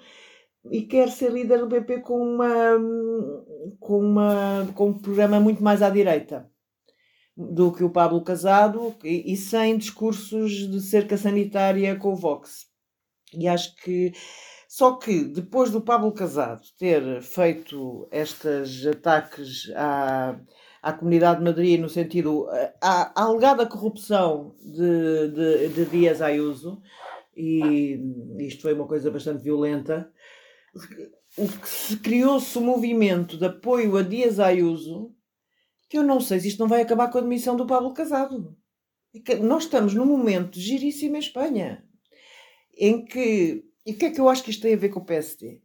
E 0.70 0.82
quer 0.82 1.08
ser 1.10 1.30
líder 1.30 1.58
do 1.60 1.68
PP 1.68 2.00
com, 2.00 2.18
uma, 2.18 2.78
com, 3.78 3.98
uma, 4.00 4.68
com 4.74 4.88
um 4.88 4.98
programa 4.98 5.38
muito 5.38 5.62
mais 5.62 5.82
à 5.82 5.90
direita 5.90 6.50
do 7.36 7.70
que 7.70 7.84
o 7.84 7.90
Pablo 7.90 8.22
Casado 8.24 8.94
e, 9.04 9.32
e 9.32 9.36
sem 9.36 9.76
discursos 9.76 10.50
de 10.68 10.80
cerca 10.80 11.16
sanitária 11.16 11.94
com 11.96 12.12
o 12.12 12.16
Vox. 12.16 12.66
E 13.32 13.46
acho 13.46 13.76
que 13.76 14.12
só 14.68 14.96
que 14.96 15.24
depois 15.24 15.70
do 15.70 15.80
Pablo 15.80 16.12
Casado 16.12 16.62
ter 16.78 17.22
feito 17.22 18.08
estes 18.10 18.86
ataques 18.86 19.70
à, 19.76 20.38
à 20.82 20.92
Comunidade 20.92 21.38
de 21.38 21.44
Madrid 21.44 21.80
no 21.80 21.88
sentido 21.88 22.48
à, 22.80 23.20
à 23.20 23.24
alegada 23.24 23.66
corrupção 23.66 24.54
de, 24.60 25.28
de, 25.28 25.68
de 25.68 25.84
Dias 25.86 26.22
Ayuso, 26.22 26.80
e 27.36 28.00
isto 28.38 28.62
foi 28.62 28.72
uma 28.72 28.86
coisa 28.86 29.10
bastante 29.10 29.42
violenta, 29.42 30.10
o 31.36 31.46
que 31.46 31.68
se 31.68 31.98
criou-se 31.98 32.56
um 32.58 32.62
movimento 32.62 33.36
de 33.36 33.44
apoio 33.44 33.96
a 33.96 34.02
Dias 34.02 34.40
Ayuso, 34.40 35.14
que 35.88 35.98
eu 35.98 36.02
não 36.02 36.20
sei 36.20 36.40
se 36.40 36.48
isto 36.48 36.58
não 36.58 36.68
vai 36.68 36.80
acabar 36.80 37.10
com 37.10 37.18
a 37.18 37.20
demissão 37.20 37.56
do 37.56 37.66
Pablo 37.66 37.92
Casado. 37.92 38.56
Nós 39.42 39.64
estamos 39.64 39.94
num 39.94 40.06
momento 40.06 40.58
giríssimo 40.58 41.16
em 41.16 41.20
Espanha, 41.20 41.84
em 42.76 43.04
que. 43.04 43.64
E 43.84 43.92
o 43.92 43.96
que 43.96 44.06
é 44.06 44.10
que 44.10 44.20
eu 44.20 44.28
acho 44.28 44.42
que 44.42 44.50
isto 44.50 44.62
tem 44.62 44.74
a 44.74 44.78
ver 44.78 44.88
com 44.88 45.00
o 45.00 45.04
PSD? 45.04 45.62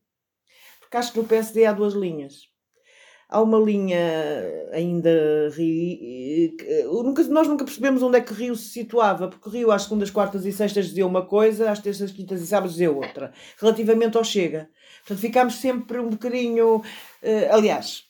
Porque 0.80 0.96
acho 0.98 1.12
que 1.12 1.20
no 1.20 1.28
PSD 1.28 1.66
há 1.66 1.74
duas 1.74 1.94
linhas 1.94 2.51
há 3.32 3.42
uma 3.42 3.58
linha 3.58 3.98
ainda 4.74 5.50
nunca, 7.02 7.24
nós 7.24 7.48
nunca 7.48 7.64
percebemos 7.64 8.04
onde 8.04 8.18
é 8.18 8.22
que 8.22 8.34
Rio 8.34 8.56
se 8.56 8.70
situava, 8.70 9.30
porque 9.30 9.50
Rio 9.50 9.72
às 9.72 9.84
segundas, 9.84 10.12
quartas 10.12 10.46
e 10.46 10.52
sextas 10.52 10.88
dizia 10.88 11.08
uma 11.08 11.26
coisa, 11.26 11.72
às 11.72 11.80
terças, 11.80 12.12
quintas 12.12 12.42
e 12.42 12.48
sábados 12.48 12.74
dizia 12.74 12.92
outra, 12.92 13.32
relativamente 13.58 14.18
ao 14.18 14.24
Chega. 14.24 14.70
Portanto, 15.00 15.22
ficámos 15.22 15.56
sempre 15.56 16.00
um 16.00 16.10
bocadinho. 16.10 16.78
Uh, 16.78 17.54
aliás, 17.54 18.04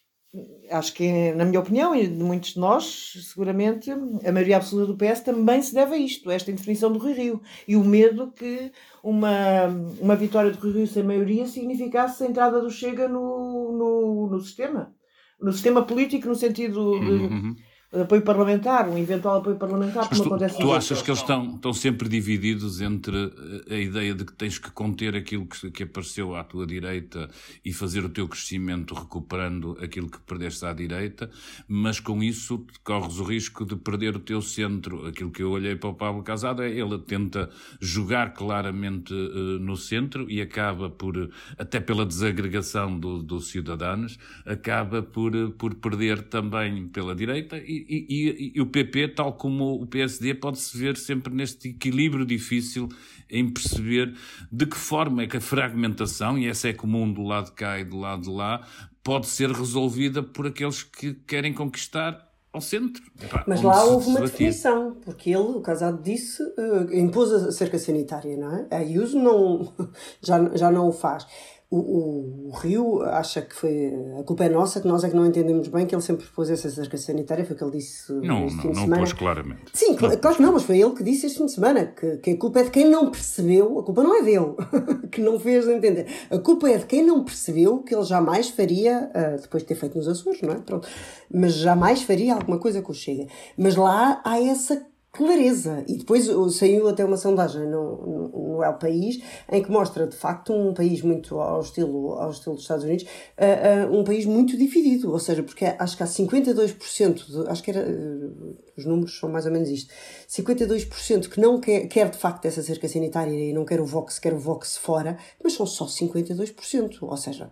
acho 0.72 0.94
que, 0.94 1.32
na 1.34 1.46
minha 1.46 1.60
opinião, 1.60 1.96
e 1.96 2.08
de 2.08 2.24
muitos 2.24 2.54
de 2.54 2.60
nós, 2.60 3.14
seguramente, 3.30 3.92
a 3.92 4.32
maioria 4.32 4.58
absoluta 4.58 4.92
do 4.92 4.98
PS 4.98 5.22
também 5.22 5.62
se 5.62 5.74
deve 5.74 5.96
a 5.96 5.98
isto, 5.98 6.30
a 6.30 6.34
esta 6.34 6.52
indefinição 6.52 6.92
do 6.92 7.00
Rio 7.00 7.16
Rio. 7.16 7.42
E 7.68 7.76
o 7.76 7.84
medo 7.84 8.32
que 8.32 8.72
uma, 9.04 9.68
uma 10.00 10.16
vitória 10.16 10.52
do 10.52 10.60
Rio 10.60 10.74
Rio 10.74 10.88
sem 10.88 11.04
maioria 11.04 11.46
significasse 11.46 12.24
a 12.24 12.28
entrada 12.28 12.60
do 12.60 12.72
Chega 12.72 13.08
no, 13.08 13.72
no, 13.72 14.28
no 14.28 14.40
sistema 14.42 14.96
no 15.42 15.52
sistema 15.52 15.86
político, 15.86 16.28
no 16.28 16.36
sentido 16.36 17.00
de, 17.00 17.06
uhum 17.06 17.56
apoio 18.00 18.22
parlamentar, 18.22 18.88
um 18.88 18.98
eventual 18.98 19.40
apoio 19.40 19.58
parlamentar, 19.58 20.08
como 20.08 20.22
tu, 20.22 20.28
acontece 20.28 20.58
Tu 20.58 20.72
achas 20.72 21.02
que 21.02 21.10
eles 21.10 21.20
estão, 21.20 21.56
estão 21.56 21.74
sempre 21.74 22.08
divididos 22.08 22.80
entre 22.80 23.34
a 23.70 23.76
ideia 23.76 24.16
de 24.16 24.24
que 24.24 24.34
tens 24.34 24.58
que 24.58 24.72
conter 24.72 25.16
aquilo 25.16 25.46
que, 25.46 25.70
que 25.72 25.84
apareceu 25.84 26.36
à 26.36 26.44
tua 26.44 26.66
direita 26.66 27.30
e 27.66 27.74
fazer 27.74 28.06
o 28.06 28.10
teu 28.10 28.28
crescimento 28.28 28.94
recuperando 28.94 29.78
aquilo 29.82 30.10
que 30.10 30.20
perdeste 30.20 30.66
à 30.66 30.72
direita, 30.72 31.30
mas 31.68 32.00
com 32.00 32.24
isso 32.24 32.66
corres 32.84 33.20
o 33.20 33.24
risco 33.24 33.66
de 33.66 33.76
perder 33.76 34.16
o 34.16 34.20
teu 34.20 34.42
centro. 34.42 35.06
Aquilo 35.06 35.32
que 35.32 35.44
eu 35.44 35.52
olhei 35.52 35.76
para 35.76 35.90
o 35.90 35.94
Pablo 35.94 36.24
Casado 36.24 36.64
é 36.64 36.70
ele 36.70 36.98
tenta 37.00 37.50
jogar 37.80 38.34
claramente 38.34 39.14
uh, 39.14 39.60
no 39.60 39.76
centro 39.76 40.30
e 40.30 40.42
acaba 40.42 40.90
por, 40.90 41.30
até 41.58 41.80
pela 41.80 42.06
desagregação 42.06 42.98
dos 42.98 43.24
do 43.24 43.40
cidadãos, 43.40 44.18
acaba 44.46 45.02
por, 45.02 45.32
por 45.58 45.76
perder 45.76 46.24
também 46.24 46.88
pela 46.88 47.16
direita 47.16 47.58
e, 47.58 47.81
e, 47.88 48.06
e, 48.10 48.52
e, 48.56 48.62
o 48.62 48.66
PP, 48.66 49.10
tal 49.10 49.34
como 49.34 49.82
o 49.82 49.86
PSD, 49.86 50.34
pode-se 50.36 50.78
ver 50.78 50.98
sempre 50.98 51.34
neste 51.34 51.70
equilíbrio 51.70 52.26
difícil 52.26 52.90
em 53.30 53.50
perceber 53.50 54.14
de 54.52 54.66
que 54.66 54.78
forma 54.78 55.24
é 55.24 55.28
que 55.28 55.38
a 55.38 55.42
fragmentação, 55.42 56.38
e 56.38 56.48
essa 56.48 56.68
é 56.70 56.74
comum 56.74 57.12
do 57.12 57.24
lado 57.24 57.46
de 57.46 57.54
cá 57.54 57.80
e 57.80 57.86
do 57.86 57.98
lado 57.98 58.24
de 58.24 58.30
lá, 58.30 58.68
pode 59.04 59.28
ser 59.28 59.50
resolvida 59.52 60.22
por 60.22 60.48
aqueles 60.48 60.84
que 60.84 61.14
querem 61.14 61.54
conquistar 61.54 62.30
ao 62.54 62.60
centro. 62.60 63.02
Epá, 63.22 63.46
Mas 63.48 63.62
lá 63.62 63.84
houve 63.86 64.10
uma 64.10 64.22
definição, 64.22 64.98
porque 65.04 65.30
ele, 65.30 65.38
o 65.38 65.62
casado 65.62 66.02
disse, 66.02 66.44
uh, 66.44 66.94
impôs 66.94 67.32
a 67.32 67.52
cerca 67.52 67.80
sanitária, 67.80 68.36
não 68.36 68.54
é? 68.54 68.68
A 68.70 68.78
Ayuso 68.78 69.18
não, 69.18 69.74
já, 70.22 70.56
já 70.56 70.70
não 70.70 70.88
o 70.88 70.92
faz 70.92 71.26
o, 71.74 72.50
o, 72.50 72.52
Rio 72.52 73.02
acha 73.02 73.42
que 73.42 73.56
foi 73.56 73.94
a 74.20 74.24
culpa 74.24 74.44
é 74.44 74.50
nossa, 74.50 74.82
que 74.82 74.88
nós 74.88 75.06
é 75.06 75.10
que 75.10 75.16
não 75.16 75.26
entendemos 75.26 75.70
bem 75.70 75.86
que 75.86 75.96
ele 75.96 76.02
sempre 76.02 76.26
pôs 76.28 76.50
essa 76.50 76.70
cerca 76.70 76.98
sanitária, 76.98 77.46
foi 77.46 77.56
o 77.56 77.58
que 77.58 77.64
ele 77.64 77.72
disse 77.72 78.12
não, 78.12 78.46
este 78.46 78.58
não, 78.58 78.62
fim 78.62 78.70
de 78.72 78.76
não 78.76 78.84
semana. 78.84 79.02
pôs 79.02 79.14
claramente. 79.14 79.62
Sim, 79.74 79.92
não. 79.92 80.18
claro 80.18 80.36
que 80.36 80.42
não, 80.42 80.52
mas 80.52 80.64
foi 80.64 80.82
ele 80.82 80.92
que 80.92 81.02
disse 81.02 81.28
este 81.28 81.38
fim 81.38 81.46
de 81.46 81.54
semana 81.54 81.86
que, 81.86 82.18
que 82.18 82.32
a 82.32 82.38
culpa 82.38 82.60
é 82.60 82.64
de 82.64 82.72
quem 82.72 82.90
não 82.90 83.10
percebeu, 83.10 83.80
a 83.80 83.84
culpa 83.84 84.04
não 84.04 84.20
é 84.20 84.22
dele, 84.22 84.54
que 85.10 85.22
não 85.22 85.40
fez 85.40 85.66
entender. 85.66 86.08
A 86.30 86.38
culpa 86.40 86.70
é 86.70 86.78
de 86.78 86.86
quem 86.86 87.06
não 87.06 87.24
percebeu 87.24 87.80
que 87.80 87.96
ele 87.96 88.04
jamais 88.04 88.50
faria, 88.50 89.10
uh, 89.16 89.42
depois 89.42 89.64
de 89.64 89.68
ter 89.70 89.76
feito 89.76 89.98
nos 89.98 90.10
Açores, 90.10 90.42
não 90.42 90.52
é? 90.52 90.56
Pronto. 90.56 90.86
Mas 91.34 91.54
jamais 91.54 92.02
faria 92.02 92.34
alguma 92.34 92.60
coisa 92.60 92.82
com 92.82 92.92
o 92.92 92.96
Chega. 92.96 93.28
Mas 93.58 93.78
lá 93.78 94.22
há 94.26 94.44
essa 94.44 94.91
clareza. 95.12 95.84
E 95.88 95.98
depois 95.98 96.28
saiu 96.56 96.88
até 96.88 97.04
uma 97.04 97.18
sondagem 97.18 97.68
no, 97.68 98.30
no, 98.30 98.64
El 98.64 98.74
País 98.74 99.22
em 99.52 99.62
que 99.62 99.70
mostra 99.70 100.08
de 100.08 100.16
facto 100.16 100.54
um 100.54 100.74
país 100.74 101.02
muito 101.02 101.40
ao 101.40 101.62
estilo, 101.62 102.14
ao 102.14 102.32
estilo 102.32 102.56
dos 102.56 102.64
Estados 102.64 102.84
Unidos, 102.84 103.06
uh, 103.38 103.92
uh, 103.92 104.00
um 104.00 104.04
país 104.04 104.26
muito 104.26 104.58
dividido. 104.58 105.12
Ou 105.12 105.20
seja, 105.20 105.44
porque 105.44 105.66
acho 105.66 105.98
que 105.98 106.04
há 106.04 106.06
52%, 106.06 107.26
de, 107.26 107.50
acho 107.50 107.64
que 107.64 107.72
era, 107.72 107.82
uh, 107.82 108.58
os 108.78 108.86
números 108.86 109.20
são 109.20 109.30
mais 109.30 109.46
ou 109.46 109.52
menos 109.52 109.70
isto, 109.70 109.94
52% 110.30 111.28
que 111.28 111.40
não 111.40 111.60
quer, 111.60 111.88
quer 111.88 112.10
de 112.10 112.18
facto 112.18 112.46
essa 112.46 112.64
cerca 112.64 112.88
sanitária 112.88 113.34
e 113.34 113.54
não 113.54 113.66
quer 113.66 113.82
o 113.82 113.86
Vox, 113.86 114.18
quer 114.18 114.34
o 114.34 114.40
Vox 114.40 114.78
fora, 114.78 115.18
mas 115.44 115.54
são 115.54 115.66
só 115.66 115.86
52%. 115.86 116.98
Ou 117.02 117.18
seja, 117.18 117.52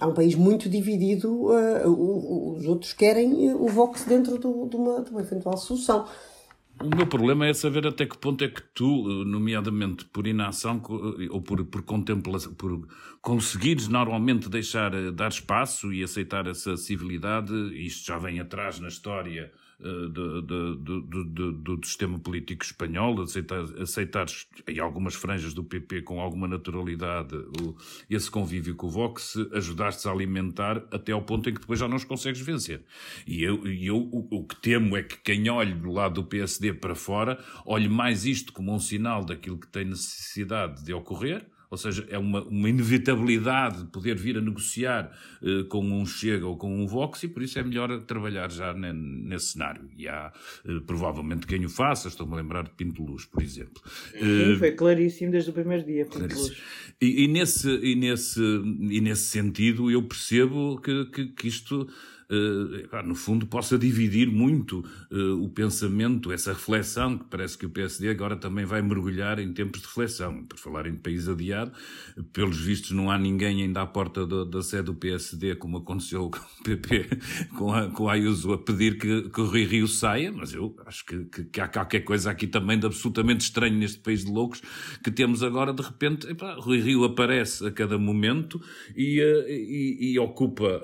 Há 0.00 0.06
um 0.06 0.14
país 0.14 0.34
muito 0.34 0.68
dividido, 0.68 1.46
uh, 1.46 2.56
os 2.56 2.64
outros 2.66 2.92
querem 2.92 3.52
o 3.54 3.66
Vox 3.66 4.04
dentro 4.04 4.38
de, 4.38 4.46
uma, 4.46 5.02
de 5.02 5.10
uma 5.10 5.20
eventual 5.20 5.56
solução. 5.56 6.06
O 6.82 6.96
meu 6.96 7.06
problema 7.06 7.46
é 7.46 7.52
saber 7.52 7.86
até 7.86 8.06
que 8.06 8.16
ponto 8.16 8.42
é 8.42 8.48
que 8.48 8.62
tu, 8.74 9.04
nomeadamente 9.26 10.06
por 10.06 10.26
inação 10.26 10.80
ou 11.30 11.42
por, 11.42 11.62
por 11.66 11.82
contemplação, 11.82 12.54
por 12.54 12.88
conseguires 13.20 13.86
normalmente 13.86 14.48
deixar, 14.48 14.90
dar 15.12 15.28
espaço 15.28 15.92
e 15.92 16.02
aceitar 16.02 16.46
essa 16.46 16.78
civilidade, 16.78 17.52
isto 17.84 18.06
já 18.06 18.16
vem 18.16 18.40
atrás 18.40 18.80
na 18.80 18.88
história 18.88 19.52
do, 19.80 20.42
do, 20.42 21.52
do, 21.52 21.86
sistema 21.86 22.18
político 22.18 22.64
espanhol, 22.64 23.22
aceitar, 23.22 23.60
aceitar 23.80 24.26
em 24.68 24.78
algumas 24.78 25.14
franjas 25.14 25.54
do 25.54 25.64
PP 25.64 26.02
com 26.02 26.20
alguma 26.20 26.46
naturalidade 26.46 27.34
o, 27.34 27.74
esse 28.08 28.30
convívio 28.30 28.74
com 28.74 28.86
o 28.86 28.90
Vox, 28.90 29.36
ajudaste 29.52 30.06
a 30.06 30.10
alimentar 30.10 30.84
até 30.90 31.12
ao 31.12 31.22
ponto 31.22 31.48
em 31.48 31.54
que 31.54 31.60
depois 31.60 31.78
já 31.78 31.88
não 31.88 31.96
os 31.96 32.04
consegues 32.04 32.40
vencer. 32.40 32.82
E 33.26 33.42
eu, 33.42 33.66
eu 33.66 33.96
o, 33.96 34.28
o 34.30 34.44
que 34.44 34.56
temo 34.56 34.96
é 34.96 35.02
que 35.02 35.16
quem 35.18 35.48
olhe 35.48 35.74
do 35.74 35.90
lado 35.90 36.14
do 36.14 36.24
PSD 36.24 36.74
para 36.74 36.94
fora 36.94 37.42
olhe 37.64 37.88
mais 37.88 38.26
isto 38.26 38.52
como 38.52 38.74
um 38.74 38.78
sinal 38.78 39.24
daquilo 39.24 39.58
que 39.58 39.68
tem 39.68 39.84
necessidade 39.84 40.84
de 40.84 40.92
ocorrer 40.92 41.46
ou 41.70 41.78
seja, 41.78 42.04
é 42.10 42.18
uma, 42.18 42.42
uma 42.42 42.68
inevitabilidade 42.68 43.84
de 43.84 43.90
poder 43.90 44.16
vir 44.16 44.36
a 44.36 44.40
negociar 44.40 45.16
uh, 45.40 45.64
com 45.66 45.80
um 45.80 46.04
Chega 46.04 46.44
ou 46.44 46.56
com 46.56 46.82
um 46.82 46.86
Vox 46.86 47.22
e 47.22 47.28
por 47.28 47.42
isso 47.42 47.58
é 47.60 47.62
melhor 47.62 48.02
trabalhar 48.02 48.50
já 48.50 48.74
ne, 48.74 48.92
nesse 48.92 49.52
cenário. 49.52 49.88
E 49.96 50.08
há 50.08 50.32
uh, 50.64 50.80
provavelmente 50.80 51.46
quem 51.46 51.64
o 51.64 51.68
faça, 51.68 52.08
estou-me 52.08 52.32
a 52.34 52.36
lembrar 52.38 52.64
de 52.64 52.70
Pinto 52.70 53.04
Luz, 53.04 53.24
por 53.24 53.40
exemplo. 53.40 53.80
Sim, 54.10 54.54
uh, 54.54 54.58
foi 54.58 54.72
claríssimo 54.72 55.30
desde 55.30 55.50
o 55.50 55.52
primeiro 55.52 55.84
dia, 55.84 56.04
Pinto 56.06 56.34
Luz. 56.34 56.60
E, 57.00 57.24
e, 57.24 57.28
nesse, 57.28 57.70
e, 57.70 57.94
nesse, 57.94 58.40
e 58.40 59.00
nesse 59.00 59.22
sentido 59.22 59.90
eu 59.90 60.02
percebo 60.02 60.80
que, 60.80 61.04
que, 61.06 61.26
que 61.26 61.48
isto 61.48 61.88
no 63.04 63.14
fundo, 63.14 63.46
possa 63.46 63.78
dividir 63.78 64.30
muito 64.30 64.84
uh, 65.10 65.42
o 65.42 65.48
pensamento, 65.48 66.30
essa 66.30 66.52
reflexão, 66.52 67.18
que 67.18 67.24
parece 67.24 67.58
que 67.58 67.66
o 67.66 67.70
PSD 67.70 68.08
agora 68.08 68.36
também 68.36 68.64
vai 68.64 68.80
mergulhar 68.82 69.38
em 69.38 69.52
tempos 69.52 69.80
de 69.80 69.86
reflexão. 69.86 70.44
Por 70.44 70.58
falar 70.58 70.86
em 70.86 70.94
país 70.94 71.28
adiado, 71.28 71.72
pelos 72.32 72.60
vistos 72.60 72.92
não 72.92 73.10
há 73.10 73.18
ninguém 73.18 73.62
ainda 73.62 73.82
à 73.82 73.86
porta 73.86 74.24
do, 74.24 74.44
da 74.44 74.62
sede 74.62 74.84
do 74.84 74.94
PSD, 74.94 75.56
como 75.56 75.78
aconteceu 75.78 76.30
com 76.30 76.38
o 76.38 76.62
PP, 76.62 77.08
com 77.58 77.72
a, 77.72 77.90
com 77.90 78.08
a 78.08 78.12
Ayuso, 78.12 78.52
a 78.52 78.58
pedir 78.58 78.98
que, 78.98 79.28
que 79.28 79.40
o 79.40 79.46
Rui 79.46 79.64
Rio 79.64 79.88
saia, 79.88 80.30
mas 80.30 80.52
eu 80.52 80.76
acho 80.86 81.04
que, 81.04 81.24
que, 81.24 81.44
que, 81.44 81.60
há 81.60 81.68
qualquer 81.68 82.00
coisa 82.00 82.30
aqui 82.30 82.46
também 82.46 82.78
de 82.78 82.86
absolutamente 82.86 83.44
estranho 83.44 83.76
neste 83.76 83.98
país 83.98 84.24
de 84.24 84.30
loucos, 84.30 84.62
que 85.02 85.10
temos 85.10 85.42
agora, 85.42 85.72
de 85.72 85.82
repente, 85.82 86.28
epá, 86.28 86.54
Rui 86.54 86.80
Rio 86.80 87.04
aparece 87.04 87.66
a 87.66 87.70
cada 87.70 87.98
momento 87.98 88.60
e, 88.96 89.20
uh, 89.20 89.48
e, 89.48 90.12
e 90.12 90.18
ocupa 90.18 90.80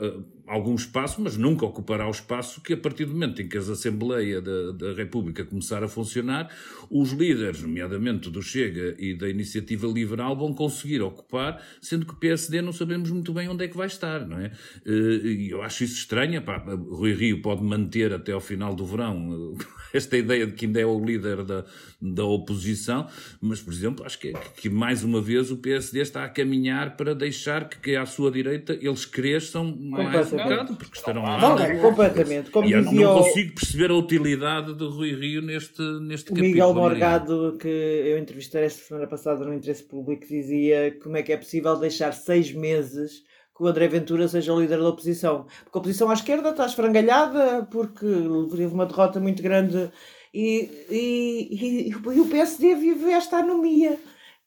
algum 0.47 0.75
espaço, 0.75 1.21
mas 1.21 1.37
nunca 1.37 1.67
ocupará 1.67 2.07
o 2.07 2.11
espaço 2.11 2.61
que, 2.61 2.73
a 2.73 2.77
partir 2.77 3.05
do 3.05 3.13
momento 3.13 3.43
em 3.43 3.49
que 3.49 3.57
a 3.57 3.61
Assembleia 3.61 4.41
da, 4.41 4.73
da 4.73 4.93
República 4.93 5.45
começar 5.45 5.83
a 5.83 5.89
funcionar, 5.89 6.51
os 6.89 7.13
líderes, 7.13 7.63
nomeadamente 7.63 8.31
do 8.31 8.41
Chega 8.41 8.95
e 8.99 9.15
da 9.15 9.29
Iniciativa 9.29 9.87
Liberal, 9.87 10.37
vão 10.37 10.55
conseguir 10.55 11.03
ocupar, 11.03 11.63
sendo 11.81 12.07
que 12.07 12.13
o 12.13 12.17
PSD 12.17 12.63
não 12.63 12.73
sabemos 12.73 13.11
muito 13.11 13.33
bem 13.33 13.49
onde 13.49 13.65
é 13.65 13.69
que 13.69 13.77
vai 13.77 13.89
estar, 13.89 14.27
não 14.27 14.39
é? 14.39 14.53
Eh, 14.85 15.27
e 15.27 15.51
eu 15.51 15.63
acho 15.63 15.85
isso 15.85 15.97
estranho. 15.97 16.41
Pá, 16.43 16.59
Rui 16.59 17.13
Rio 17.13 17.43
pode 17.43 17.63
manter 17.63 18.13
até 18.13 18.33
ao 18.33 18.41
final 18.41 18.75
do 18.75 18.87
verão 18.87 19.57
esta 19.93 20.17
ideia 20.17 20.47
de 20.47 20.53
que 20.53 20.67
ainda 20.67 20.81
é 20.81 20.87
o 20.87 21.05
líder 21.05 21.43
da, 21.43 21.65
da 22.01 22.25
oposição, 22.25 23.09
mas, 23.41 23.61
por 23.61 23.73
exemplo, 23.73 24.05
acho 24.05 24.19
que, 24.19 24.33
que 24.57 24.69
mais 24.69 25.03
uma 25.03 25.21
vez 25.21 25.51
o 25.51 25.57
PSD 25.57 26.01
está 26.01 26.25
a 26.25 26.29
caminhar 26.29 26.97
para 26.97 27.15
deixar 27.15 27.69
que, 27.69 27.79
que 27.79 27.97
à 27.97 28.07
sua 28.07 28.31
direita 28.31 28.79
eles 28.81 29.05
cresçam 29.05 29.77
mais 29.77 30.36
porque 30.77 30.99
estarão 30.99 31.23
lá. 31.23 31.39
Não, 31.39 31.81
completamente. 31.81 32.51
Como 32.51 32.69
e 32.69 32.73
eu 32.73 32.83
não 32.83 33.23
consigo 33.23 33.55
perceber 33.55 33.91
a 33.91 33.95
utilidade 33.95 34.75
do 34.75 34.91
Rui 34.91 35.15
Rio 35.15 35.43
neste, 35.43 35.83
neste 36.01 36.31
o 36.31 36.35
capítulo. 36.35 36.49
Miguel 36.49 36.75
Morgado, 36.75 37.57
que 37.61 37.69
eu 37.69 38.19
entrevistei 38.19 38.65
esta 38.65 38.83
semana 38.83 39.07
passada 39.07 39.45
no 39.45 39.55
Interesse 39.55 39.85
Público, 39.85 40.27
dizia 40.27 40.97
como 41.03 41.17
é 41.17 41.23
que 41.23 41.33
é 41.33 41.37
possível 41.37 41.77
deixar 41.77 42.13
seis 42.13 42.53
meses 42.53 43.23
que 43.57 43.63
o 43.63 43.67
André 43.67 43.89
Ventura 43.89 44.29
seja 44.29 44.53
o 44.53 44.61
líder 44.61 44.79
da 44.79 44.89
oposição. 44.89 45.47
Porque 45.65 45.79
a 45.79 45.81
oposição 45.81 46.11
à 46.11 46.15
esquerda 46.15 46.51
está 46.51 46.67
esfrangalhada, 46.67 47.67
porque 47.71 48.07
teve 48.51 48.67
uma 48.67 48.87
derrota 48.87 49.19
muito 49.19 49.43
grande 49.43 49.91
e, 50.33 50.71
e, 50.91 51.49
e, 51.51 51.91
e 51.91 52.21
o 52.21 52.29
PSD 52.29 52.75
vive 52.75 53.11
esta 53.11 53.39
anomia. 53.39 53.99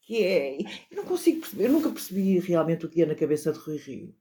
Que 0.02 0.24
é, 0.24 0.60
eu 0.90 0.96
não 0.96 1.04
consigo 1.04 1.40
perceber, 1.40 1.66
eu 1.66 1.72
nunca 1.72 1.90
percebi 1.90 2.38
realmente 2.38 2.86
o 2.86 2.88
que 2.88 3.00
ia 3.00 3.06
na 3.06 3.14
cabeça 3.14 3.52
de 3.52 3.58
Rui 3.58 3.76
Rio. 3.76 4.14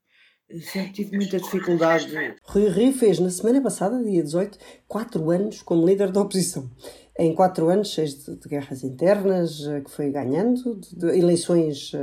Sempre 0.62 0.94
tive 0.94 1.16
muita 1.16 1.38
dificuldade. 1.38 2.12
Rui 2.44 2.70
Rio 2.70 2.94
fez 2.94 3.20
na 3.20 3.30
semana 3.30 3.62
passada, 3.62 4.04
dia 4.04 4.24
18, 4.24 4.58
quatro 4.88 5.30
anos 5.30 5.62
como 5.62 5.86
líder 5.86 6.12
da 6.12 6.22
oposição 6.22 6.70
em 7.20 7.34
quatro 7.34 7.68
anos, 7.68 7.90
cheios 7.90 8.24
de, 8.24 8.36
de, 8.36 8.48
guerras 8.48 8.82
internas, 8.82 9.68
eh, 9.68 9.82
que 9.82 9.92
foi 9.92 10.10
ganhando, 10.10 10.76
de, 10.76 10.96
de 10.96 11.20
eleições 11.20 11.92
uh, 11.94 12.00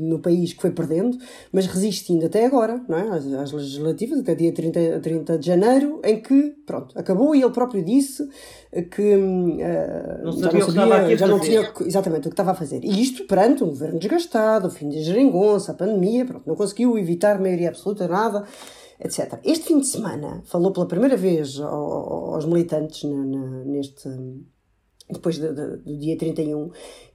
no 0.00 0.18
país 0.18 0.52
que 0.52 0.60
foi 0.60 0.72
perdendo, 0.72 1.16
mas 1.52 1.66
resistindo 1.66 2.26
até 2.26 2.44
agora, 2.44 2.82
não 2.88 2.98
é? 2.98 3.08
às, 3.08 3.24
às, 3.32 3.52
legislativas, 3.52 4.18
até 4.18 4.34
dia 4.34 4.52
30, 4.52 4.98
30 4.98 5.38
de 5.38 5.46
janeiro, 5.46 6.00
em 6.02 6.20
que, 6.20 6.52
pronto, 6.66 6.98
acabou 6.98 7.32
e 7.32 7.42
ele 7.42 7.52
próprio 7.52 7.84
disse 7.84 8.28
que 8.90 9.14
uh, 9.14 10.24
não 10.24 10.32
já 10.32 10.52
não, 10.52 10.70
sabia, 10.70 11.16
já 11.16 11.26
não 11.28 11.38
tinha 11.38 11.72
exatamente 11.86 12.26
o 12.26 12.30
que 12.30 12.34
estava 12.34 12.50
a 12.50 12.54
fazer. 12.54 12.82
E 12.82 13.00
isto 13.00 13.24
perante 13.28 13.62
um 13.62 13.68
governo 13.68 14.00
desgastado, 14.00 14.66
o 14.66 14.70
fim 14.70 14.88
de 14.88 15.00
geringonça, 15.00 15.70
a 15.70 15.74
pandemia, 15.76 16.24
pronto, 16.24 16.42
não 16.44 16.56
conseguiu 16.56 16.98
evitar 16.98 17.38
maioria 17.38 17.68
absoluta, 17.68 18.08
nada 18.08 18.44
etc. 19.00 19.40
Este 19.44 19.66
fim 19.66 19.80
de 19.80 19.86
semana 19.86 20.42
falou 20.44 20.72
pela 20.72 20.86
primeira 20.86 21.16
vez 21.16 21.58
aos 21.60 22.44
militantes 22.44 23.04
neste 23.64 24.08
depois 25.12 25.38
de, 25.38 25.52
de, 25.52 25.76
do 25.78 25.98
dia 25.98 26.16
31 26.16 26.70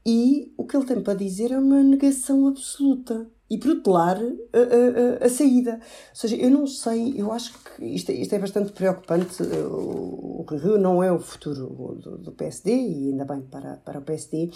e 0.05 0.53
o 0.57 0.65
que 0.65 0.75
ele 0.75 0.85
tem 0.85 1.01
para 1.01 1.13
dizer 1.13 1.51
é 1.51 1.57
uma 1.57 1.81
negação 1.81 2.47
absoluta 2.47 3.27
e 3.49 3.57
protelar 3.57 4.17
a, 4.17 5.21
a, 5.23 5.25
a, 5.25 5.29
saída. 5.29 5.75
Ou 5.75 6.15
seja, 6.15 6.35
eu 6.35 6.49
não 6.49 6.65
sei, 6.65 7.13
eu 7.15 7.31
acho 7.31 7.53
que 7.53 7.85
isto, 7.85 8.11
isto 8.11 8.33
é 8.33 8.39
bastante 8.39 8.71
preocupante. 8.71 9.41
O 9.43 10.43
Rio 10.49 10.77
não 10.77 11.03
é 11.03 11.11
o 11.11 11.19
futuro 11.19 11.95
do, 11.95 12.17
do, 12.17 12.31
PSD, 12.31 12.71
e 12.71 13.09
ainda 13.11 13.23
bem 13.23 13.41
para, 13.41 13.77
para 13.77 13.99
o 13.99 14.01
PSD, 14.01 14.49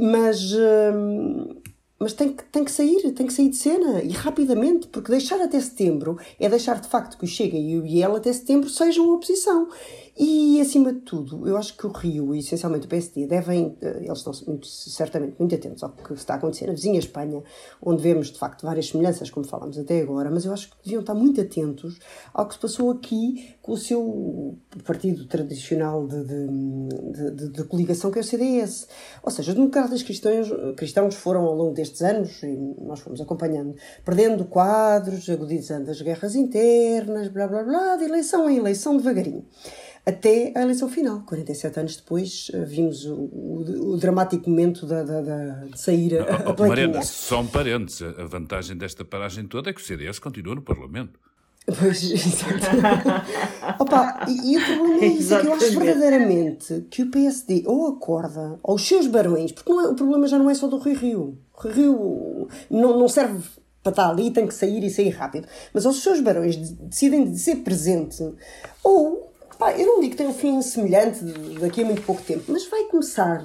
mas. 0.00 0.52
Hum, 0.52 1.62
mas 1.98 2.12
tem 2.12 2.32
que, 2.32 2.44
tem 2.44 2.64
que 2.64 2.70
sair, 2.70 3.10
tem 3.12 3.26
que 3.26 3.32
sair 3.32 3.48
de 3.48 3.56
cena 3.56 4.02
e 4.02 4.10
rapidamente, 4.10 4.86
porque 4.88 5.10
deixar 5.10 5.40
até 5.40 5.58
setembro 5.58 6.18
é 6.38 6.48
deixar 6.48 6.80
de 6.80 6.88
facto 6.88 7.16
que 7.16 7.24
o 7.24 7.28
Chega 7.28 7.56
e 7.56 7.78
o 7.78 7.86
IEL 7.86 8.16
até 8.16 8.32
setembro 8.32 8.68
sejam 8.68 9.10
oposição. 9.10 9.68
E, 10.18 10.58
acima 10.62 10.94
de 10.94 11.00
tudo, 11.00 11.46
eu 11.46 11.58
acho 11.58 11.76
que 11.76 11.86
o 11.86 11.90
Rio 11.90 12.34
e 12.34 12.38
essencialmente 12.38 12.86
o 12.86 12.88
PSD 12.88 13.26
devem, 13.26 13.76
eh, 13.82 13.98
eles 14.02 14.18
estão 14.18 14.32
muito, 14.46 14.66
certamente 14.66 15.34
muito 15.38 15.54
atentos 15.54 15.82
ao 15.82 15.90
que 15.90 16.14
está 16.14 16.34
a 16.34 16.36
acontecer 16.38 16.66
na 16.66 16.72
vizinha 16.72 16.98
Espanha, 16.98 17.42
onde 17.82 18.02
vemos 18.02 18.28
de 18.28 18.38
facto 18.38 18.64
várias 18.64 18.86
semelhanças, 18.88 19.28
como 19.28 19.46
falámos 19.46 19.76
até 19.76 20.00
agora, 20.00 20.30
mas 20.30 20.46
eu 20.46 20.54
acho 20.54 20.70
que 20.70 20.76
deviam 20.82 21.00
estar 21.00 21.12
muito 21.12 21.38
atentos 21.38 21.98
ao 22.32 22.48
que 22.48 22.54
se 22.54 22.60
passou 22.60 22.90
aqui 22.90 23.56
com 23.60 23.72
o 23.72 23.76
seu 23.76 24.56
partido 24.84 25.26
tradicional 25.26 26.06
de, 26.06 26.24
de, 26.24 27.30
de, 27.32 27.48
de 27.50 27.64
coligação, 27.64 28.10
que 28.10 28.18
é 28.18 28.22
o 28.22 28.24
CDS. 28.24 28.88
Ou 29.22 29.30
seja, 29.30 29.50
os 29.50 29.54
democratas 29.54 30.02
cristãos, 30.02 30.48
cristãos 30.78 31.14
foram 31.14 31.44
ao 31.44 31.54
longo 31.54 31.74
destes 31.88 32.02
anos, 32.02 32.42
e 32.42 32.56
nós 32.80 33.00
fomos 33.00 33.20
acompanhando, 33.20 33.74
perdendo 34.04 34.44
quadros, 34.44 35.28
agudizando 35.28 35.90
as 35.90 36.00
guerras 36.00 36.34
internas, 36.34 37.28
blá 37.28 37.46
blá 37.46 37.62
blá, 37.62 37.96
de 37.96 38.04
eleição 38.04 38.48
em 38.48 38.58
eleição 38.58 38.96
devagarinho 38.96 39.44
até 40.06 40.52
a 40.54 40.62
eleição 40.62 40.88
final. 40.88 41.22
47 41.26 41.80
anos 41.80 41.96
depois 41.96 42.48
eh, 42.54 42.64
vimos 42.64 43.04
o, 43.04 43.14
o, 43.14 43.94
o 43.94 43.96
dramático 43.96 44.48
momento 44.48 44.86
da, 44.86 45.02
da, 45.02 45.20
da 45.20 45.64
de 45.64 45.80
sair 45.80 46.20
a, 46.20 46.50
a 46.52 46.68
Mariana, 46.68 47.02
só 47.02 47.40
um 47.40 47.46
parênteses. 47.48 48.02
A 48.02 48.24
vantagem 48.24 48.76
desta 48.76 49.04
paragem 49.04 49.46
toda 49.48 49.70
é 49.70 49.72
que 49.72 49.80
o 49.80 49.84
CDS 49.84 50.20
continua 50.20 50.54
no 50.54 50.62
Parlamento. 50.62 51.18
Pois, 51.66 52.00
Opa, 53.80 54.24
e, 54.28 54.52
e, 54.52 54.56
o 54.56 54.64
problema 54.64 55.04
é 55.04 55.06
isso, 55.08 55.34
é 55.34 55.40
que 55.40 55.46
eu 55.48 55.52
acho 55.54 55.80
verdadeiramente 55.80 56.86
que 56.88 57.02
o 57.02 57.10
PSD 57.10 57.64
ou 57.66 57.88
acorda 57.88 58.60
aos 58.62 58.86
seus 58.86 59.08
barões, 59.08 59.50
porque 59.50 59.72
não 59.72 59.80
é, 59.80 59.88
o 59.88 59.96
problema 59.96 60.28
já 60.28 60.38
não 60.38 60.48
é 60.48 60.54
só 60.54 60.68
do 60.68 60.78
Rio 60.78 60.96
Rio 60.96 61.38
Rio 61.58 62.48
não, 62.70 62.98
não 62.98 63.08
serve 63.08 63.42
para 63.82 63.90
estar 63.90 64.10
ali, 64.10 64.30
tem 64.30 64.46
que 64.46 64.54
sair 64.54 64.82
e 64.82 64.90
sair 64.90 65.10
rápido. 65.10 65.46
Mas 65.72 65.86
aos 65.86 66.02
seus 66.02 66.20
barões 66.20 66.56
decidem 66.56 67.30
de 67.30 67.38
ser 67.38 67.56
presente 67.56 68.22
ou 68.82 69.26
Pá, 69.58 69.72
eu 69.72 69.86
não 69.86 70.00
digo 70.00 70.10
que 70.10 70.18
tem 70.18 70.26
um 70.26 70.34
fim 70.34 70.60
semelhante 70.60 71.24
daqui 71.58 71.82
a 71.82 71.84
muito 71.86 72.02
pouco 72.02 72.20
tempo, 72.22 72.44
mas 72.48 72.66
vai 72.66 72.84
começar 72.84 73.42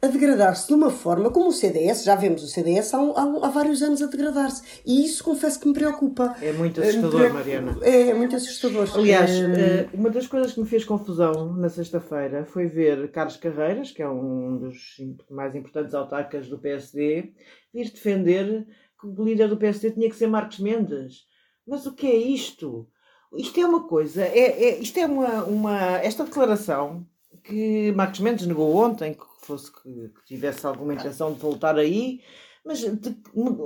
a 0.00 0.06
degradar-se 0.06 0.68
de 0.68 0.74
uma 0.74 0.90
forma 0.90 1.30
como 1.30 1.48
o 1.48 1.52
CDS, 1.52 2.04
já 2.04 2.14
vemos 2.14 2.44
o 2.44 2.46
CDS 2.46 2.94
há, 2.94 2.98
há, 2.98 3.46
há 3.46 3.50
vários 3.50 3.82
anos 3.82 4.00
a 4.00 4.06
degradar-se. 4.06 4.62
E 4.86 5.04
isso 5.04 5.24
confesso 5.24 5.58
que 5.58 5.66
me 5.66 5.74
preocupa. 5.74 6.36
É 6.40 6.52
muito 6.52 6.80
assustador, 6.80 7.22
é, 7.22 7.28
Mariana. 7.30 7.78
É, 7.82 8.08
é 8.10 8.14
muito 8.14 8.36
assustador. 8.36 8.88
Aliás, 8.94 9.30
é... 9.30 9.88
uma 9.92 10.08
das 10.08 10.28
coisas 10.28 10.52
que 10.52 10.60
me 10.60 10.66
fez 10.66 10.84
confusão 10.84 11.52
na 11.54 11.68
sexta-feira 11.68 12.44
foi 12.44 12.66
ver 12.66 13.10
Carlos 13.10 13.36
Carreiras, 13.36 13.90
que 13.90 14.00
é 14.00 14.08
um 14.08 14.58
dos 14.58 14.96
mais 15.28 15.54
importantes 15.56 15.94
autarcas 15.94 16.48
do 16.48 16.58
PSD, 16.58 17.32
vir 17.74 17.90
defender 17.90 18.66
que 19.00 19.06
o 19.06 19.24
líder 19.24 19.48
do 19.48 19.56
PSD 19.56 19.90
tinha 19.90 20.08
que 20.08 20.16
ser 20.16 20.28
Marcos 20.28 20.60
Mendes. 20.60 21.26
Mas 21.66 21.86
o 21.86 21.94
que 21.94 22.06
é 22.06 22.16
isto? 22.16 22.88
Isto 23.36 23.60
é 23.60 23.66
uma 23.66 23.86
coisa, 23.86 24.22
é, 24.22 24.38
é, 24.38 24.78
isto 24.78 24.98
é 24.98 25.06
uma, 25.06 25.44
uma. 25.44 25.98
Esta 25.98 26.24
declaração 26.24 27.06
que 27.48 27.92
Marcos 27.92 28.20
Mendes 28.20 28.46
negou 28.46 28.76
ontem, 28.76 29.14
que 29.14 29.24
fosse 29.40 29.72
que, 29.72 30.10
que 30.10 30.24
tivesse 30.26 30.66
alguma 30.66 30.92
intenção 30.92 31.32
de 31.32 31.40
voltar 31.40 31.78
aí, 31.78 32.20
mas 32.64 32.80
de, 32.80 33.16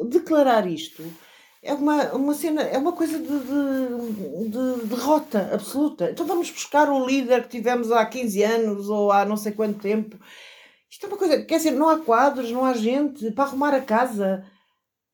declarar 0.09 0.66
isto 0.66 1.03
é 1.62 1.73
uma, 1.75 2.12
uma 2.12 2.35
cena, 2.35 2.62
é 2.62 2.77
uma 2.77 2.92
coisa 2.92 3.18
de, 3.18 3.25
de, 3.25 4.49
de 4.49 4.87
derrota 4.87 5.51
absoluta. 5.53 6.11
Então 6.11 6.27
vamos 6.27 6.51
buscar 6.51 6.90
o 6.90 7.07
líder 7.07 7.42
que 7.45 7.51
tivemos 7.51 7.92
há 7.92 8.05
15 8.05 8.42
anos 8.42 8.88
ou 8.88 9.12
há 9.12 9.25
não 9.25 9.37
sei 9.37 9.53
quanto 9.53 9.79
tempo. 9.79 10.18
Isto 10.90 11.07
é 11.07 11.09
uma 11.09 11.16
coisa, 11.16 11.42
quer 11.45 11.57
dizer, 11.57 11.71
não 11.71 11.88
há 11.88 11.99
quadros, 12.01 12.51
não 12.51 12.64
há 12.64 12.75
gente 12.75 13.31
para 13.31 13.45
arrumar 13.45 13.75
a 13.75 13.81
casa. 13.81 14.45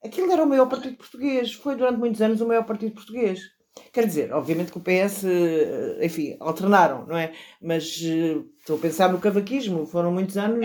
Aquilo 0.03 0.33
era 0.33 0.43
o 0.43 0.49
maior 0.49 0.69
partido 0.69 0.97
português, 0.97 1.53
foi 1.53 1.77
durante 1.77 1.99
muitos 1.99 2.21
anos 2.23 2.41
o 2.41 2.47
maior 2.49 2.65
partido 2.65 2.95
português. 2.95 3.41
Quer 3.93 4.07
dizer, 4.07 4.33
obviamente 4.33 4.73
que 4.73 4.79
o 4.79 4.81
PS, 4.81 5.25
eh, 5.25 6.05
enfim, 6.05 6.37
alternaram, 6.41 7.07
não 7.07 7.17
é? 7.17 7.33
Mas 7.61 8.01
eh, 8.03 8.43
estou 8.59 8.77
a 8.77 8.81
pensar 8.81 9.13
no 9.13 9.19
cavaquismo, 9.19 9.87
foram 9.87 10.13
muitos 10.13 10.37
anos 10.37 10.65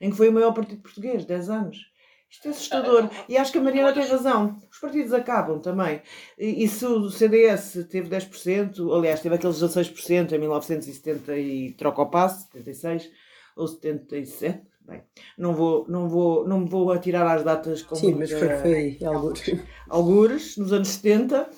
em 0.00 0.10
que 0.10 0.16
foi 0.16 0.28
o 0.28 0.32
maior 0.32 0.52
partido 0.52 0.82
português, 0.82 1.24
10 1.24 1.50
anos. 1.50 1.94
Isto 2.34 2.48
é 2.48 2.50
assustador. 2.50 3.10
E 3.28 3.36
acho 3.36 3.52
que 3.52 3.58
a 3.58 3.62
Mariana 3.62 3.92
tem 3.92 4.04
razão. 4.06 4.60
Os 4.70 4.78
partidos 4.80 5.12
acabam 5.12 5.60
também. 5.60 6.02
E, 6.36 6.64
e 6.64 6.68
se 6.68 6.84
o 6.84 7.08
CDS 7.08 7.86
teve 7.88 8.08
10%, 8.08 8.92
aliás, 8.92 9.20
teve 9.20 9.36
aqueles 9.36 9.62
16% 9.62 10.32
em 10.32 10.38
1970 10.38 11.36
e 11.38 11.72
troca 11.72 12.02
o 12.02 12.06
passe, 12.06 12.48
76 12.52 13.08
ou 13.56 13.68
77, 13.68 14.62
bem, 14.80 15.02
não 15.38 15.54
vou, 15.54 15.86
não 15.88 16.08
vou, 16.08 16.46
não 16.46 16.60
me 16.60 16.68
vou 16.68 16.90
atirar 16.90 17.24
às 17.24 17.44
datas 17.44 17.82
como 17.82 18.00
Sim, 18.00 18.14
mas 18.14 18.32
foi, 18.32 18.48
foi 18.56 18.98
algures. 19.06 19.56
algures, 19.88 20.56
nos 20.56 20.72
anos 20.72 20.88
70, 20.88 21.48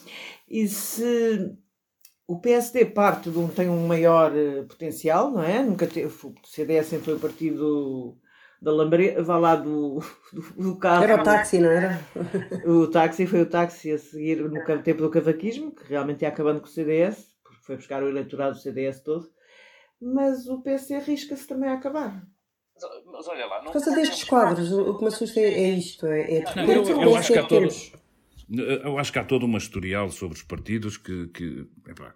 e 0.48 0.68
se 0.68 1.56
o 2.26 2.38
PSD 2.40 2.86
parte 2.86 3.30
de 3.30 3.38
um, 3.38 3.48
tem 3.48 3.68
um 3.68 3.86
maior 3.86 4.32
uh, 4.32 4.64
potencial, 4.64 5.30
não 5.30 5.42
é? 5.42 5.62
Nunca 5.62 5.86
teve, 5.86 6.06
o 6.06 6.34
CDS 6.44 6.86
sempre 6.86 7.06
foi 7.06 7.14
o 7.14 7.20
partido 7.20 8.18
da 8.60 8.72
lambreta, 8.72 9.22
vá 9.22 9.38
lá 9.38 9.54
do, 9.54 10.00
do, 10.32 10.62
do, 10.62 10.76
carro. 10.76 11.04
Era 11.04 11.20
o 11.20 11.22
táxi, 11.22 11.58
não 11.58 11.70
era? 11.70 12.00
O 12.64 12.86
táxi 12.88 13.26
foi 13.26 13.42
o 13.42 13.48
táxi 13.48 13.92
a 13.92 13.98
seguir 13.98 14.40
no 14.42 14.82
tempo 14.82 15.02
do 15.02 15.10
cavaquismo, 15.10 15.72
que 15.72 15.88
realmente 15.88 16.22
ia 16.22 16.28
acabando 16.28 16.60
com 16.60 16.66
o 16.66 16.70
CDS, 16.70 17.36
porque 17.44 17.64
foi 17.64 17.76
buscar 17.76 18.02
o 18.02 18.08
eleitorado 18.08 18.54
do 18.54 18.60
CDS 18.60 19.00
todo, 19.00 19.28
mas 20.00 20.48
o 20.48 20.62
PC 20.62 20.94
arrisca-se 20.94 21.46
também 21.46 21.70
a 21.70 21.74
acabar. 21.74 22.22
Mas 23.06 23.26
olha 23.28 23.46
lá, 23.46 23.58
não... 23.58 23.66
Por 23.66 23.72
causa 23.72 23.94
destes 23.94 24.24
quadros, 24.24 24.70
o 24.70 24.94
que 24.96 25.02
me 25.02 25.08
assusta 25.08 25.40
é 25.40 25.70
isto. 25.70 26.06
É, 26.06 26.38
é 26.38 26.44
não, 26.54 26.64
eu, 26.64 26.82
eu, 26.84 27.02
eu 27.02 27.16
acho 27.16 27.32
que 27.32 27.38
há 27.38 27.46
todo, 27.46 27.68
eu 28.48 28.98
acho 28.98 29.12
que 29.12 29.18
há 29.18 29.24
todo 29.24 29.44
uma 29.44 29.58
historial 29.58 30.10
sobre 30.10 30.36
os 30.36 30.42
partidos 30.42 30.96
que, 30.96 31.28
que 31.28 31.66
epá, 31.86 32.14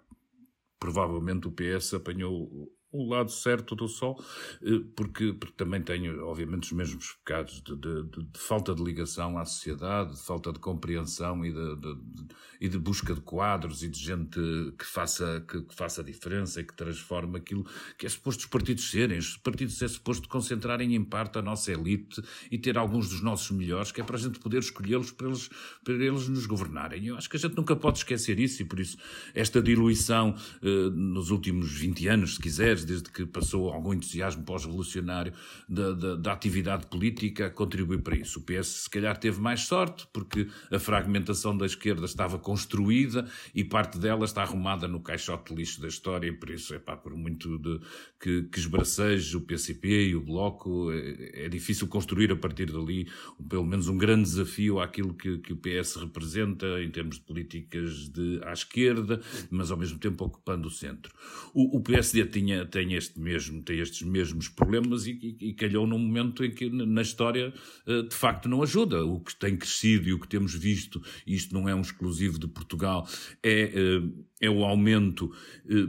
provavelmente 0.79 1.47
o 1.47 1.51
PS 1.51 1.95
apanhou 1.95 2.71
o 2.91 3.07
lado 3.07 3.31
certo 3.31 3.75
do 3.75 3.87
sol, 3.87 4.21
eh, 4.61 4.81
porque, 4.95 5.33
porque 5.33 5.55
também 5.55 5.81
tenho, 5.81 6.25
obviamente, 6.25 6.63
os 6.63 6.71
mesmos 6.71 7.13
pecados 7.13 7.61
de, 7.61 7.75
de, 7.75 8.03
de, 8.03 8.23
de 8.23 8.39
falta 8.39 8.75
de 8.75 8.83
ligação 8.83 9.37
à 9.37 9.45
sociedade, 9.45 10.13
de 10.13 10.21
falta 10.21 10.51
de 10.51 10.59
compreensão 10.59 11.45
e 11.45 11.51
de, 11.53 12.69
de 12.69 12.77
busca 12.77 13.13
de 13.13 13.21
quadros 13.21 13.81
e 13.81 13.87
de 13.87 13.99
gente 13.99 14.39
que 14.77 14.85
faça, 14.85 15.43
que, 15.47 15.61
que, 15.61 15.75
faça 15.75 16.01
a 16.01 16.03
diferença 16.03 16.59
e 16.59 16.63
que 16.63 16.75
transforme 16.75 17.37
aquilo 17.37 17.65
que 17.97 18.05
é 18.05 18.09
suposto 18.09 18.41
os 18.41 18.45
partidos 18.47 18.89
serem. 18.89 19.17
Os 19.17 19.37
partidos 19.37 19.81
é 19.81 19.87
suposto 19.87 20.27
concentrarem 20.27 20.93
em 20.93 21.03
parte 21.03 21.39
a 21.39 21.41
nossa 21.41 21.71
elite 21.71 22.21
e 22.51 22.57
ter 22.57 22.77
alguns 22.77 23.09
dos 23.09 23.21
nossos 23.21 23.51
melhores, 23.51 23.91
que 23.91 24.01
é 24.01 24.03
para 24.03 24.17
a 24.17 24.19
gente 24.19 24.39
poder 24.39 24.59
escolhê-los 24.59 25.11
para 25.11 25.27
eles, 25.27 25.49
para 25.83 25.93
eles 25.93 26.27
nos 26.27 26.45
governarem. 26.45 27.07
Eu 27.07 27.17
acho 27.17 27.29
que 27.29 27.37
a 27.37 27.39
gente 27.39 27.55
nunca 27.55 27.75
pode 27.75 27.99
esquecer 27.99 28.39
isso 28.39 28.61
e 28.61 28.65
por 28.65 28.79
isso 28.79 28.97
esta 29.33 29.61
diluição 29.61 30.35
eh, 30.61 30.89
nos 30.91 31.31
últimos 31.31 31.71
20 31.71 32.07
anos, 32.07 32.35
se 32.35 32.41
desde 32.85 33.09
que 33.09 33.25
passou 33.25 33.69
algum 33.69 33.93
entusiasmo 33.93 34.43
pós-revolucionário 34.43 35.33
da, 35.67 35.91
da, 35.93 36.15
da, 36.15 36.33
atividade 36.33 36.87
política, 36.87 37.49
contribui 37.49 37.97
para 37.99 38.15
isso. 38.15 38.39
O 38.39 38.43
PS, 38.43 38.67
se 38.67 38.89
calhar, 38.89 39.17
teve 39.17 39.39
mais 39.39 39.61
sorte, 39.61 40.07
porque 40.13 40.47
a 40.71 40.79
fragmentação 40.79 41.55
da 41.55 41.65
esquerda 41.65 42.05
estava 42.05 42.37
construída 42.39 43.27
e 43.53 43.63
parte 43.63 43.97
dela 43.97 44.25
está 44.25 44.41
arrumada 44.41 44.87
no 44.87 44.99
caixote 45.01 45.53
lixo 45.53 45.81
da 45.81 45.87
história, 45.87 46.27
e 46.27 46.31
por 46.31 46.49
isso, 46.49 46.73
é 46.73 46.79
pá, 46.79 46.95
por 46.95 47.15
muito 47.15 47.57
de, 47.57 47.79
que, 48.19 48.43
que 48.43 48.59
esbraceje 48.59 49.35
o 49.35 49.41
PCP 49.41 50.09
e 50.09 50.15
o 50.15 50.21
Bloco, 50.21 50.91
é, 50.91 51.45
é, 51.45 51.49
difícil 51.49 51.87
construir 51.87 52.31
a 52.31 52.35
partir 52.35 52.71
dali, 52.71 53.07
pelo 53.49 53.65
menos 53.65 53.87
um 53.87 53.97
grande 53.97 54.23
desafio 54.23 54.79
àquilo 54.79 55.13
que, 55.13 55.39
que 55.39 55.53
o 55.53 55.57
PS 55.57 55.95
representa 55.95 56.81
em 56.81 56.89
termos 56.89 57.15
de 57.15 57.21
políticas 57.21 58.09
de, 58.09 58.41
à 58.43 58.53
esquerda, 58.53 59.21
mas 59.49 59.71
ao 59.71 59.77
mesmo 59.77 59.99
tempo 59.99 60.25
ocupando 60.25 60.67
o 60.67 60.71
centro. 60.71 61.13
O, 61.53 61.77
o 61.77 61.81
PSD 61.81 62.25
tinha, 62.25 62.65
tem, 62.71 62.93
este 62.93 63.19
mesmo, 63.19 63.61
tem 63.61 63.79
estes 63.79 64.01
mesmos 64.01 64.47
problemas 64.47 65.05
e, 65.05 65.37
e, 65.39 65.49
e 65.49 65.53
calhou 65.53 65.85
num 65.85 65.99
momento 65.99 66.43
em 66.43 66.51
que 66.51 66.69
na 66.69 67.01
história 67.01 67.53
eh, 67.85 68.01
de 68.03 68.15
facto 68.15 68.47
não 68.49 68.63
ajuda. 68.63 69.05
O 69.05 69.19
que 69.19 69.35
tem 69.35 69.57
crescido 69.57 70.07
e 70.09 70.13
o 70.13 70.19
que 70.19 70.27
temos 70.27 70.55
visto, 70.55 71.01
isto 71.27 71.53
não 71.53 71.67
é 71.67 71.75
um 71.75 71.81
exclusivo 71.81 72.39
de 72.39 72.47
Portugal, 72.47 73.07
é 73.43 73.71
eh, 73.73 74.01
é 74.41 74.49
o 74.49 74.65
aumento 74.65 75.31
eh, 75.69 75.87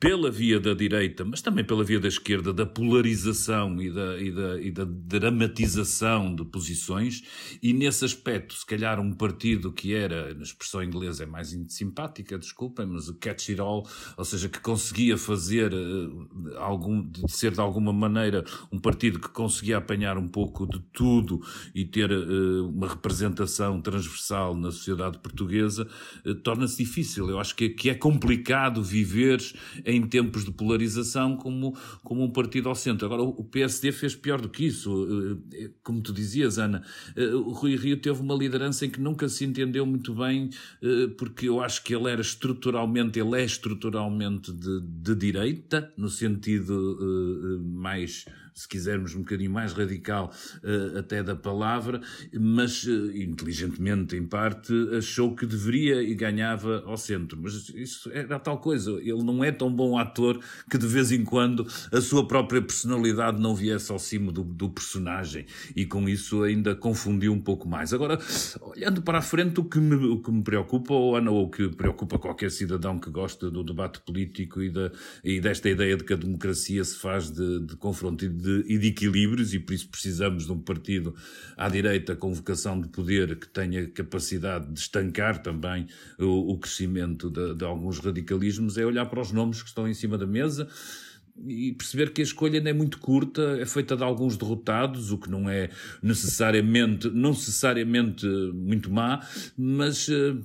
pela 0.00 0.28
via 0.28 0.58
da 0.58 0.74
direita, 0.74 1.24
mas 1.24 1.40
também 1.40 1.64
pela 1.64 1.84
via 1.84 2.00
da 2.00 2.08
esquerda, 2.08 2.52
da 2.52 2.66
polarização 2.66 3.80
e 3.80 3.90
da, 3.90 4.20
e 4.20 4.32
da, 4.32 4.60
e 4.60 4.70
da 4.72 4.84
dramatização 4.84 6.34
de 6.34 6.44
posições, 6.44 7.22
e 7.62 7.72
nesse 7.72 8.04
aspecto, 8.04 8.54
se 8.54 8.66
calhar 8.66 8.98
um 8.98 9.12
partido 9.12 9.72
que 9.72 9.94
era, 9.94 10.34
na 10.34 10.42
expressão 10.42 10.82
inglesa 10.82 11.22
é 11.22 11.26
mais 11.26 11.56
simpática, 11.68 12.36
desculpem, 12.36 12.86
mas 12.86 13.08
o 13.08 13.14
catch 13.14 13.50
it 13.50 13.60
all, 13.60 13.88
ou 14.16 14.24
seja, 14.24 14.48
que 14.48 14.58
conseguia 14.58 15.16
fazer 15.16 15.72
uh, 15.72 16.56
algum, 16.56 17.08
de 17.08 17.30
ser 17.30 17.52
de 17.52 17.60
alguma 17.60 17.92
maneira 17.92 18.44
um 18.72 18.80
partido 18.80 19.20
que 19.20 19.28
conseguia 19.28 19.78
apanhar 19.78 20.18
um 20.18 20.26
pouco 20.26 20.66
de 20.66 20.80
tudo 20.92 21.40
e 21.72 21.84
ter 21.84 22.10
uh, 22.10 22.68
uma 22.68 22.88
representação 22.88 23.80
transversal 23.80 24.56
na 24.56 24.72
sociedade 24.72 25.18
portuguesa, 25.18 25.86
torna-se 26.42 26.78
difícil. 26.78 27.28
Eu 27.28 27.38
acho 27.38 27.54
que 27.54 27.59
que, 27.60 27.68
que 27.68 27.90
é 27.90 27.94
complicado 27.94 28.82
viver 28.82 29.38
em 29.84 30.00
tempos 30.06 30.46
de 30.46 30.50
polarização 30.50 31.36
como, 31.36 31.76
como 32.02 32.24
um 32.24 32.30
partido 32.30 32.70
ao 32.70 32.74
centro. 32.74 33.04
Agora, 33.04 33.22
o 33.22 33.44
PSD 33.44 33.92
fez 33.92 34.14
pior 34.14 34.40
do 34.40 34.48
que 34.48 34.64
isso. 34.64 35.38
Eh, 35.52 35.64
eh, 35.64 35.70
como 35.82 36.00
tu 36.00 36.10
dizias, 36.10 36.58
Ana, 36.58 36.82
eh, 37.14 37.34
o 37.34 37.50
Rui 37.50 37.76
Rio 37.76 37.98
teve 37.98 38.22
uma 38.22 38.34
liderança 38.34 38.86
em 38.86 38.90
que 38.90 38.98
nunca 38.98 39.28
se 39.28 39.44
entendeu 39.44 39.84
muito 39.84 40.14
bem, 40.14 40.48
porque 41.18 41.48
eu 41.48 41.60
acho 41.60 41.82
que 41.84 41.94
ele 41.94 42.10
era 42.10 42.20
estruturalmente, 42.20 43.18
ele 43.18 43.40
é 43.40 43.44
estruturalmente 43.44 44.52
de, 44.52 44.80
de 44.80 45.14
direita, 45.14 45.92
no 45.96 46.08
sentido 46.08 47.60
mais 47.62 48.24
se 48.54 48.68
quisermos, 48.68 49.14
um 49.14 49.20
bocadinho 49.20 49.50
mais 49.50 49.72
radical 49.72 50.32
uh, 50.62 50.98
até 50.98 51.22
da 51.22 51.36
palavra, 51.36 52.00
mas 52.32 52.84
uh, 52.84 53.16
inteligentemente, 53.16 54.16
em 54.16 54.26
parte, 54.26 54.72
achou 54.96 55.34
que 55.34 55.46
deveria 55.46 56.02
e 56.02 56.14
ganhava 56.14 56.82
ao 56.86 56.96
centro. 56.96 57.38
Mas 57.40 57.68
isso 57.70 58.10
era 58.12 58.38
tal 58.38 58.58
coisa. 58.58 58.92
Ele 59.00 59.22
não 59.22 59.42
é 59.44 59.52
tão 59.52 59.72
bom 59.72 59.98
ator 59.98 60.40
que 60.70 60.78
de 60.78 60.86
vez 60.86 61.12
em 61.12 61.24
quando 61.24 61.66
a 61.92 62.00
sua 62.00 62.26
própria 62.26 62.62
personalidade 62.62 63.40
não 63.40 63.54
viesse 63.54 63.90
ao 63.90 63.98
cimo 63.98 64.32
do, 64.32 64.42
do 64.42 64.68
personagem 64.68 65.46
e 65.74 65.86
com 65.86 66.08
isso 66.08 66.42
ainda 66.42 66.74
confundiu 66.74 67.32
um 67.32 67.40
pouco 67.40 67.68
mais. 67.68 67.92
Agora, 67.92 68.18
olhando 68.60 69.02
para 69.02 69.18
a 69.18 69.22
frente, 69.22 69.60
o 69.60 69.64
que 69.64 69.78
me, 69.78 69.94
o 69.94 70.18
que 70.18 70.30
me 70.30 70.42
preocupa, 70.42 70.94
ou 70.94 71.16
Ana, 71.16 71.30
ou 71.30 71.44
o 71.44 71.50
que 71.50 71.68
preocupa 71.68 72.18
qualquer 72.18 72.50
cidadão 72.50 72.98
que 72.98 73.10
gosta 73.10 73.50
do 73.50 73.62
debate 73.62 74.00
político 74.00 74.62
e, 74.62 74.70
da, 74.70 74.90
e 75.24 75.40
desta 75.40 75.68
ideia 75.68 75.96
de 75.96 76.04
que 76.04 76.12
a 76.12 76.16
democracia 76.16 76.82
se 76.84 76.96
faz 76.96 77.30
de, 77.30 77.60
de 77.60 77.76
confronto 77.76 78.24
e 78.24 78.28
de, 78.28 78.39
e 78.66 78.78
de 78.78 78.88
equilíbrios, 78.88 79.54
e 79.54 79.58
por 79.58 79.74
isso 79.74 79.88
precisamos 79.88 80.46
de 80.46 80.52
um 80.52 80.58
partido 80.58 81.14
à 81.56 81.68
direita 81.68 82.14
com 82.16 82.32
vocação 82.32 82.80
de 82.80 82.88
poder 82.88 83.36
que 83.36 83.48
tenha 83.48 83.86
capacidade 83.88 84.72
de 84.72 84.78
estancar 84.78 85.42
também 85.42 85.86
o, 86.18 86.52
o 86.52 86.58
crescimento 86.58 87.30
de, 87.30 87.54
de 87.54 87.64
alguns 87.64 87.98
radicalismos, 87.98 88.78
é 88.78 88.84
olhar 88.84 89.06
para 89.06 89.20
os 89.20 89.32
nomes 89.32 89.62
que 89.62 89.68
estão 89.68 89.88
em 89.88 89.94
cima 89.94 90.16
da 90.16 90.26
mesa 90.26 90.68
e 91.46 91.72
perceber 91.72 92.12
que 92.12 92.20
a 92.20 92.24
escolha 92.24 92.58
ainda 92.58 92.70
é 92.70 92.72
muito 92.72 92.98
curta, 92.98 93.58
é 93.58 93.64
feita 93.64 93.96
de 93.96 94.02
alguns 94.02 94.36
derrotados, 94.36 95.10
o 95.10 95.18
que 95.18 95.30
não 95.30 95.48
é 95.48 95.70
necessariamente, 96.02 97.08
não 97.08 97.30
necessariamente 97.30 98.26
muito 98.52 98.90
má, 98.90 99.26
mas 99.56 100.08
uh, 100.08 100.38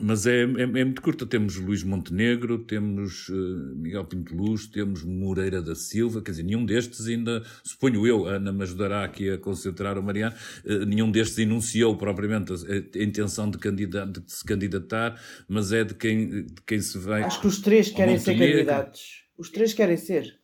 mas 0.00 0.26
é, 0.26 0.42
é, 0.42 0.62
é, 0.62 0.84
muito 0.84 1.00
curta. 1.00 1.26
Temos 1.26 1.56
Luís 1.56 1.82
Montenegro, 1.82 2.58
temos 2.58 3.28
uh, 3.28 3.74
Miguel 3.76 4.04
Pinto 4.04 4.34
Luz, 4.34 4.66
temos 4.66 5.02
Moreira 5.02 5.62
da 5.62 5.74
Silva, 5.74 6.22
quer 6.22 6.32
dizer, 6.32 6.42
nenhum 6.42 6.64
destes 6.64 7.06
ainda, 7.06 7.42
suponho 7.62 8.06
eu, 8.06 8.26
Ana 8.26 8.52
me 8.52 8.62
ajudará 8.62 9.04
aqui 9.04 9.30
a 9.30 9.38
concentrar 9.38 9.98
o 9.98 10.02
Mariano, 10.02 10.34
uh, 10.64 10.84
nenhum 10.84 11.10
destes 11.10 11.38
enunciou 11.38 11.96
propriamente 11.96 12.52
a, 12.52 12.56
a 12.56 13.02
intenção 13.02 13.50
de, 13.50 13.58
de, 13.58 14.22
se 14.26 14.44
candidatar, 14.44 15.20
mas 15.48 15.72
é 15.72 15.84
de 15.84 15.94
quem, 15.94 16.44
de 16.44 16.62
quem 16.66 16.80
se 16.80 16.98
vem. 16.98 17.24
Acho 17.24 17.40
que 17.40 17.46
os 17.46 17.60
três 17.60 17.90
querem 17.90 18.18
ser 18.18 18.36
candidatos. 18.38 19.24
Os 19.38 19.50
três 19.50 19.72
querem 19.74 19.96
ser. 19.96 20.34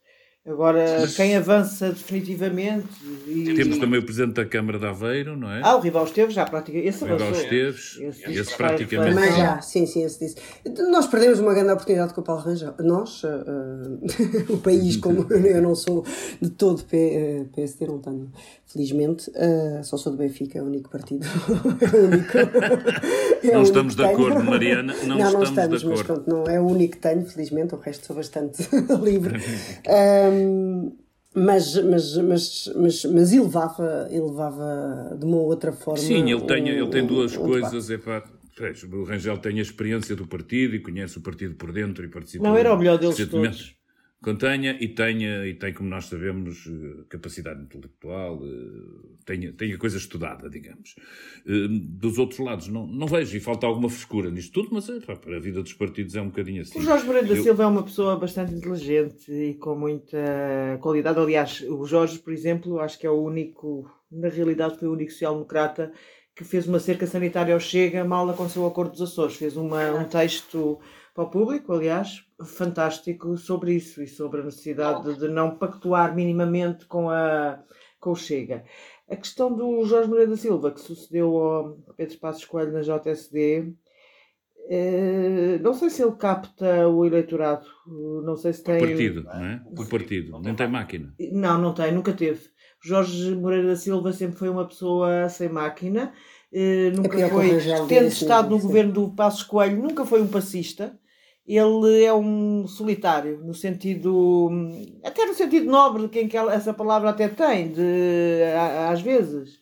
Agora, 0.44 0.84
quem 1.14 1.36
avança 1.36 1.90
definitivamente. 1.90 2.88
E... 3.28 3.54
Temos 3.54 3.78
também 3.78 4.00
o 4.00 4.02
Presidente 4.04 4.34
da 4.34 4.44
Câmara 4.44 4.76
de 4.76 4.84
Aveiro, 4.86 5.36
não 5.36 5.48
é? 5.48 5.60
Ah, 5.62 5.76
o 5.76 5.80
Rival 5.80 6.04
Esteves 6.04 6.34
já 6.34 6.44
praticamente. 6.44 6.88
Esse 6.88 7.04
o 7.04 7.06
Rival 7.06 7.28
avançou. 7.28 7.44
Esteves, 7.44 7.96
Esse- 8.00 8.04
esse, 8.24 8.40
esse 8.40 8.56
praticamente. 8.56 9.14
Mas 9.14 9.36
já, 9.36 9.60
sim, 9.62 9.86
sim, 9.86 10.02
esse 10.04 10.18
disse. 10.18 10.36
Nós 10.90 11.06
perdemos 11.06 11.38
uma 11.38 11.54
grande 11.54 11.70
oportunidade 11.70 12.12
com 12.12 12.22
o 12.22 12.24
Paulo 12.24 12.42
Rangel. 12.42 12.74
Nós, 12.80 13.22
ah, 13.24 13.84
o 14.52 14.56
país, 14.58 14.96
como 14.96 15.32
eu 15.32 15.62
não 15.62 15.76
sou 15.76 16.04
de 16.40 16.50
todo 16.50 16.82
P- 16.82 16.96
eh, 16.96 17.44
PSD, 17.54 17.86
não 17.86 18.00
tenho, 18.00 18.28
felizmente, 18.66 19.30
ah, 19.36 19.80
só 19.84 19.96
sou 19.96 20.10
do 20.10 20.18
Benfica, 20.18 20.58
é 20.58 20.62
o 20.62 20.64
único 20.64 20.90
partido. 20.90 21.24
é 21.80 21.96
o 21.96 22.04
único. 22.08 22.38
é 23.46 23.52
Não 23.52 23.62
estamos 23.62 23.94
de 23.94 24.02
tenho. 24.02 24.12
acordo, 24.14 24.42
Mariana, 24.42 24.92
não 25.06 25.18
não, 25.18 25.26
estamos 25.26 25.38
de 25.38 25.60
estamos, 25.60 25.84
mas 25.84 26.00
acordo. 26.00 26.22
pronto, 26.24 26.28
não, 26.48 26.52
é 26.52 26.60
o 26.60 26.66
único 26.66 26.94
que 26.96 26.98
tenho, 27.00 27.24
felizmente, 27.26 27.76
o 27.76 27.78
resto 27.78 28.06
sou 28.06 28.16
bastante 28.16 28.60
livre. 29.00 29.40
Mas, 31.34 31.82
mas, 31.82 32.16
mas, 32.18 32.72
mas, 32.76 33.04
mas 33.06 33.32
ele 33.32 33.42
levava, 33.42 34.06
ele 34.10 34.20
levava 34.20 35.16
de 35.18 35.24
uma 35.24 35.38
outra 35.38 35.72
forma. 35.72 35.98
Sim, 35.98 36.30
ele 36.30 36.42
tem, 36.42 36.62
um- 36.64 36.66
ele 36.68 36.88
tem 36.88 37.06
duas 37.06 37.34
um 37.34 37.42
coisas. 37.42 37.88
É 37.90 37.96
pá, 37.96 38.22
o 38.92 39.04
Rangel 39.04 39.38
tem 39.38 39.58
a 39.58 39.62
experiência 39.62 40.14
do 40.14 40.26
partido 40.26 40.74
e 40.76 40.80
conhece 40.80 41.16
o 41.16 41.22
partido 41.22 41.54
por 41.54 41.72
dentro 41.72 42.04
e 42.04 42.08
participa. 42.08 42.44
Não, 42.44 42.56
era 42.56 42.72
o 42.72 42.76
melhor 42.78 42.98
deles 42.98 43.16
todos. 43.28 43.74
Contenha 44.22 44.76
e 44.80 44.86
tenha, 44.88 45.44
e 45.46 45.54
tem, 45.54 45.72
como 45.74 45.88
nós 45.88 46.06
sabemos, 46.06 46.64
eh, 46.68 47.02
capacidade 47.08 47.60
intelectual, 47.60 48.40
eh, 48.44 49.16
tenha, 49.26 49.52
tenha 49.52 49.76
coisa 49.76 49.96
estudada, 49.98 50.48
digamos. 50.48 50.94
Eh, 51.46 51.66
Dos 51.68 52.18
outros 52.18 52.38
lados, 52.38 52.68
não, 52.68 52.86
não 52.86 53.06
vejo, 53.08 53.36
e 53.36 53.40
falta 53.40 53.66
alguma 53.66 53.88
frescura 53.90 54.30
nisto 54.30 54.52
tudo, 54.52 54.68
mas 54.72 54.86
pá, 55.04 55.16
para 55.16 55.36
a 55.36 55.40
vida 55.40 55.60
dos 55.62 55.72
partidos 55.72 56.14
é 56.14 56.22
um 56.22 56.26
bocadinho 56.28 56.62
assim. 56.62 56.78
O 56.78 56.82
Jorge 56.82 57.04
Moreira 57.04 57.26
da 57.26 57.34
Eu- 57.34 57.42
Silva 57.42 57.64
é 57.64 57.66
uma 57.66 57.82
pessoa 57.82 58.16
bastante 58.16 58.54
inteligente 58.54 59.30
e 59.32 59.54
com 59.54 59.74
muita 59.74 60.18
qualidade. 60.80 61.18
Aliás, 61.18 61.60
o 61.62 61.84
Jorge, 61.84 62.18
por 62.20 62.32
exemplo, 62.32 62.78
acho 62.78 62.98
que 62.98 63.06
é 63.06 63.10
o 63.10 63.20
único, 63.22 63.90
na 64.10 64.28
realidade, 64.28 64.78
foi 64.78 64.86
o 64.88 64.92
único 64.92 65.10
social-democrata 65.10 65.92
que 66.34 66.44
fez 66.44 66.66
uma 66.66 66.78
cerca 66.78 67.06
sanitária 67.06 67.52
ao 67.52 67.60
Chega 67.60 68.04
mal 68.04 68.28
aconteceu 68.30 68.62
o 68.62 68.66
Acordo 68.66 68.92
dos 68.92 69.02
Açores. 69.02 69.36
Fez 69.36 69.56
uma, 69.56 69.90
um 69.92 70.04
texto 70.04 70.78
para 71.14 71.24
o 71.24 71.30
público, 71.30 71.72
aliás, 71.72 72.24
fantástico 72.42 73.36
sobre 73.36 73.74
isso 73.74 74.02
e 74.02 74.06
sobre 74.06 74.40
a 74.40 74.44
necessidade 74.44 75.18
de, 75.18 75.28
não 75.28 75.56
pactuar 75.56 76.14
minimamente 76.14 76.86
com, 76.86 77.10
a, 77.10 77.62
com 78.00 78.12
o 78.12 78.16
Chega. 78.16 78.64
A 79.08 79.16
questão 79.16 79.54
do 79.54 79.84
Jorge 79.84 80.08
Moreira 80.08 80.30
da 80.30 80.36
Silva, 80.36 80.70
que 80.70 80.80
sucedeu 80.80 81.36
ao 81.36 81.76
Pedro 81.96 82.18
Passos 82.18 82.46
Coelho 82.46 82.72
na 82.72 82.80
JSD, 82.80 83.74
eh, 84.70 85.58
não 85.60 85.74
sei 85.74 85.90
se 85.90 86.02
ele 86.02 86.12
capta 86.12 86.88
o 86.88 87.04
eleitorado, 87.04 87.66
não 88.24 88.36
sei 88.36 88.54
se 88.54 88.62
O 88.62 88.64
tem. 88.64 88.80
partido, 88.80 89.22
não 89.24 89.32
é? 89.32 89.62
O 89.66 89.86
partido, 89.86 90.40
nem 90.40 90.54
tem 90.54 90.68
máquina. 90.68 91.14
Não, 91.32 91.60
não 91.60 91.74
tem, 91.74 91.92
nunca 91.92 92.12
teve. 92.12 92.48
Jorge 92.82 93.34
Moreira 93.34 93.68
da 93.68 93.76
Silva 93.76 94.12
sempre 94.12 94.38
foi 94.38 94.48
uma 94.48 94.66
pessoa 94.66 95.28
sem 95.28 95.48
máquina, 95.50 96.12
eh, 96.50 96.90
nunca 96.96 97.28
foi, 97.28 97.50
tendo 97.86 98.08
estado 98.08 98.50
no 98.50 98.58
sim. 98.58 98.66
governo 98.66 98.92
do 98.92 99.10
Passos 99.10 99.42
Coelho, 99.42 99.82
nunca 99.82 100.06
foi 100.06 100.22
um 100.22 100.26
passista. 100.26 100.98
Ele 101.46 102.04
é 102.04 102.14
um 102.14 102.66
solitário, 102.68 103.38
no 103.44 103.52
sentido, 103.54 104.48
até 105.04 105.26
no 105.26 105.34
sentido 105.34 105.66
nobre, 105.70 106.02
de 106.02 106.08
quem 106.08 106.28
que 106.28 106.36
ela- 106.36 106.54
essa 106.54 106.72
palavra 106.72 107.10
até 107.10 107.28
tem, 107.28 107.72
de, 107.72 108.42
às 108.88 109.02
vezes. 109.02 109.60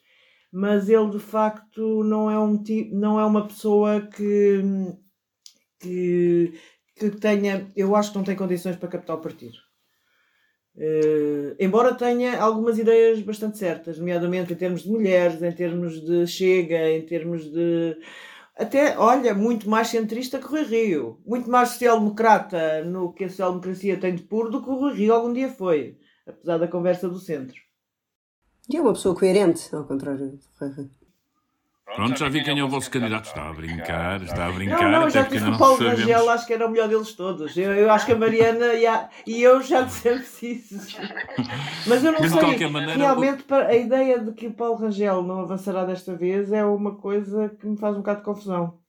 Mas 0.52 0.88
ele, 0.90 1.10
de 1.10 1.18
facto, 1.18 2.04
não 2.04 2.30
é, 2.30 2.38
um, 2.38 2.62
não 2.92 3.18
é 3.20 3.24
uma 3.24 3.46
pessoa 3.46 4.02
que, 4.02 4.60
que, 5.80 6.52
que 6.96 7.10
tenha, 7.24 7.70
eu 7.76 7.94
acho 7.96 8.10
que 8.12 8.18
não 8.18 8.24
tem 8.24 8.36
condições 8.36 8.76
para 8.76 8.88
captar 8.88 9.16
o 9.16 9.20
partido. 9.20 9.58
Eh, 10.76 11.56
embora 11.58 11.94
tenha 11.94 12.40
algumas 12.40 12.78
ideias 12.78 13.20
bastante 13.22 13.58
certas, 13.58 13.98
nomeadamente 13.98 14.52
em 14.52 14.56
termos 14.56 14.82
de 14.82 14.88
mulheres, 14.90 15.42
em 15.42 15.52
termos 15.52 16.00
de 16.00 16.26
chega, 16.26 16.90
em 16.90 17.02
termos 17.04 17.50
de. 17.50 17.96
Até, 18.60 18.98
olha, 18.98 19.34
muito 19.34 19.70
mais 19.70 19.88
centrista 19.88 20.38
que 20.38 20.44
o 20.44 20.50
Rui 20.50 20.64
Rio, 20.64 21.18
muito 21.24 21.48
mais 21.50 21.70
social-democrata 21.70 22.84
no 22.84 23.10
que 23.10 23.24
a 23.24 23.28
social-democracia 23.30 23.98
tem 23.98 24.14
de 24.14 24.22
puro 24.22 24.50
do 24.50 24.62
que 24.62 24.68
o 24.68 24.74
Rui 24.74 24.92
Rio 24.92 25.14
algum 25.14 25.32
dia 25.32 25.48
foi, 25.48 25.98
apesar 26.26 26.58
da 26.58 26.68
conversa 26.68 27.08
do 27.08 27.18
centro. 27.18 27.58
E 28.68 28.76
é 28.76 28.80
uma 28.82 28.92
pessoa 28.92 29.16
coerente, 29.16 29.74
ao 29.74 29.86
contrário 29.86 30.32
do 30.32 30.40
Rui 30.60 30.72
Rio. 30.74 30.99
Pronto, 31.94 32.18
já 32.18 32.28
vi 32.28 32.42
quem 32.42 32.58
é 32.58 32.64
o 32.64 32.68
vosso 32.68 32.90
candidato. 32.90 33.26
Está 33.26 33.48
a 33.48 33.52
brincar, 33.52 34.22
está 34.22 34.46
a 34.46 34.50
brincar. 34.50 34.82
Não, 34.90 35.00
não, 35.02 35.10
já 35.10 35.22
porque 35.24 35.36
disse 35.36 35.48
o 35.48 35.50
não 35.52 35.58
Paulo 35.58 35.76
sabemos. 35.78 36.00
Rangel 36.00 36.30
acho 36.30 36.46
que 36.46 36.52
era 36.52 36.66
o 36.66 36.70
melhor 36.70 36.88
deles 36.88 37.12
todos. 37.14 37.56
Eu, 37.56 37.72
eu 37.72 37.90
acho 37.90 38.06
que 38.06 38.12
a 38.12 38.16
Mariana 38.16 38.74
e, 38.74 38.86
a- 38.86 39.08
e 39.26 39.42
eu 39.42 39.60
já 39.62 39.82
dissemos 39.82 40.42
isso. 40.42 40.96
Mas 41.86 42.04
eu 42.04 42.12
não 42.12 42.20
Mas 42.20 42.32
sei. 42.32 42.68
maneira, 42.68 42.96
Realmente, 42.96 43.42
para- 43.42 43.66
a 43.68 43.76
ideia 43.76 44.18
de 44.18 44.32
que 44.32 44.46
o 44.46 44.52
Paulo 44.52 44.76
Rangel 44.76 45.22
não 45.22 45.40
avançará 45.40 45.84
desta 45.84 46.14
vez 46.14 46.52
é 46.52 46.64
uma 46.64 46.94
coisa 46.94 47.48
que 47.60 47.66
me 47.66 47.76
faz 47.76 47.94
um 47.94 47.98
bocado 47.98 48.18
de 48.20 48.24
confusão. 48.24 48.79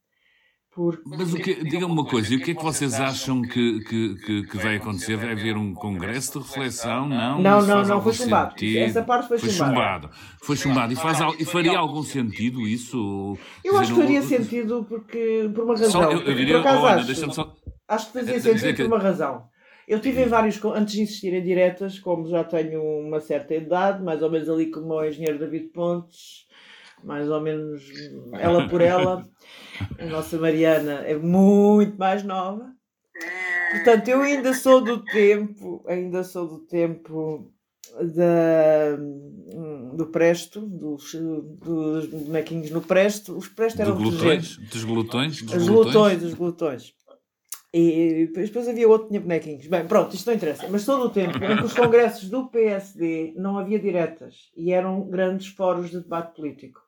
Porque 0.74 1.02
Mas 1.06 1.34
o 1.34 1.38
que, 1.38 1.64
diga-me 1.66 1.92
uma 1.92 2.06
coisa, 2.06 2.34
e 2.34 2.38
o 2.38 2.42
que 2.42 2.52
é 2.52 2.56
que 2.56 2.64
vocês 2.64 2.94
acham 2.94 3.42
que, 3.42 3.80
que, 3.82 4.16
que, 4.16 4.44
que 4.48 4.58
vai 4.58 4.78
acontecer? 4.78 5.18
Vai 5.18 5.34
haver 5.34 5.58
um 5.58 5.74
congresso 5.74 6.40
de 6.40 6.48
reflexão? 6.48 7.10
Não, 7.10 7.42
Não, 7.42 7.62
não, 7.66 7.84
não, 7.84 8.02
foi 8.02 8.14
chumbado. 8.14 8.52
sentido? 8.52 8.78
Essa 8.80 9.04
parte 9.04 9.28
foi 9.28 9.38
chumbada. 9.38 9.58
chumbado. 9.68 10.10
Foi 10.42 10.56
chumbado. 10.56 10.94
E, 10.94 10.96
faz, 10.96 11.20
e 11.40 11.44
faria 11.46 11.78
algum 11.78 12.02
sentido 12.04 12.62
isso? 12.62 13.38
eu 13.66 13.78
acho 13.78 13.94
que 13.94 14.00
faria 14.00 14.22
sentido 14.22 14.86
porque, 14.88 15.50
por 15.54 15.66
uma 15.66 15.74
razão. 15.74 15.92
Só, 15.92 16.04
eu, 16.04 16.12
eu 16.20 16.24
Por 16.24 16.36
diria, 16.36 16.60
acaso 16.62 16.84
olha, 16.84 16.96
acho. 16.96 17.06
deixa-me 17.08 17.34
só. 17.34 17.54
Acho 17.88 18.06
que 18.08 18.14
fazia 18.14 18.34
dizer 18.36 18.58
sentido 18.58 18.76
que- 18.78 18.84
por 18.84 18.94
uma 18.96 19.04
razão. 19.04 19.44
Eu 19.88 20.00
tive 20.00 20.24
em 20.24 20.28
vários, 20.28 20.58
con- 20.58 20.74
antes 20.74 20.94
de 20.94 21.02
insistir 21.02 21.34
em 21.34 21.44
diretas, 21.44 22.00
como 22.00 22.26
já 22.30 22.46
tenho 22.46 22.82
uma 22.82 23.20
certa 23.20 23.54
idade, 23.54 24.02
mais 24.02 24.22
ou 24.22 24.32
menos 24.32 24.48
ali 24.48 24.68
como 24.68 24.94
o 24.94 25.04
engenheiro 25.06 25.38
David 25.38 25.66
Pontes, 25.74 26.46
mais 27.04 27.30
ou 27.30 27.42
menos 27.42 27.84
ela 28.34 28.68
por 28.68 28.82
ela. 28.82 29.28
A 30.00 30.06
nossa 30.06 30.38
Mariana 30.38 31.04
é 31.06 31.16
muito 31.16 31.98
mais 31.98 32.24
nova. 32.24 32.72
Portanto, 33.72 34.08
eu 34.10 34.22
ainda 34.22 34.54
sou 34.54 34.82
do 34.82 35.04
tempo, 35.04 35.84
ainda 35.88 36.24
sou 36.24 36.48
do 36.48 36.60
tempo 36.60 37.52
da, 38.00 38.98
do 39.96 40.08
Presto, 40.08 40.62
dos, 40.62 41.14
dos 41.14 42.08
bonequinhos 42.08 42.70
no 42.72 42.82
Presto. 42.82 43.38
Os 43.38 43.48
Presto 43.48 43.82
eram 43.82 43.96
glutões? 43.96 44.58
Dos 44.58 44.84
glutões? 44.84 45.42
Dos 45.42 45.56
os 45.56 45.68
glutões, 45.68 46.24
os 46.24 46.34
glutões. 46.34 46.94
E 47.74 48.26
depois 48.28 48.50
depois 48.50 48.68
havia 48.68 48.88
outro 48.88 49.08
que 49.08 49.14
tinha 49.14 49.22
bonequinhos. 49.22 49.68
Bem, 49.68 49.88
pronto, 49.88 50.14
isto 50.14 50.28
não 50.28 50.36
interessa. 50.36 50.68
Mas 50.68 50.86
todo 50.86 51.06
o 51.06 51.10
tempo 51.10 51.38
em 51.38 51.58
que 51.58 51.64
os 51.64 51.74
congressos 51.74 52.30
do 52.30 52.50
PSD 52.50 53.34
não 53.38 53.58
havia 53.58 53.80
diretas 53.80 54.52
e 54.56 54.74
eram 54.74 55.08
grandes 55.10 55.48
fóruns 55.48 55.90
de 55.90 56.02
debate 56.02 56.36
político. 56.36 56.82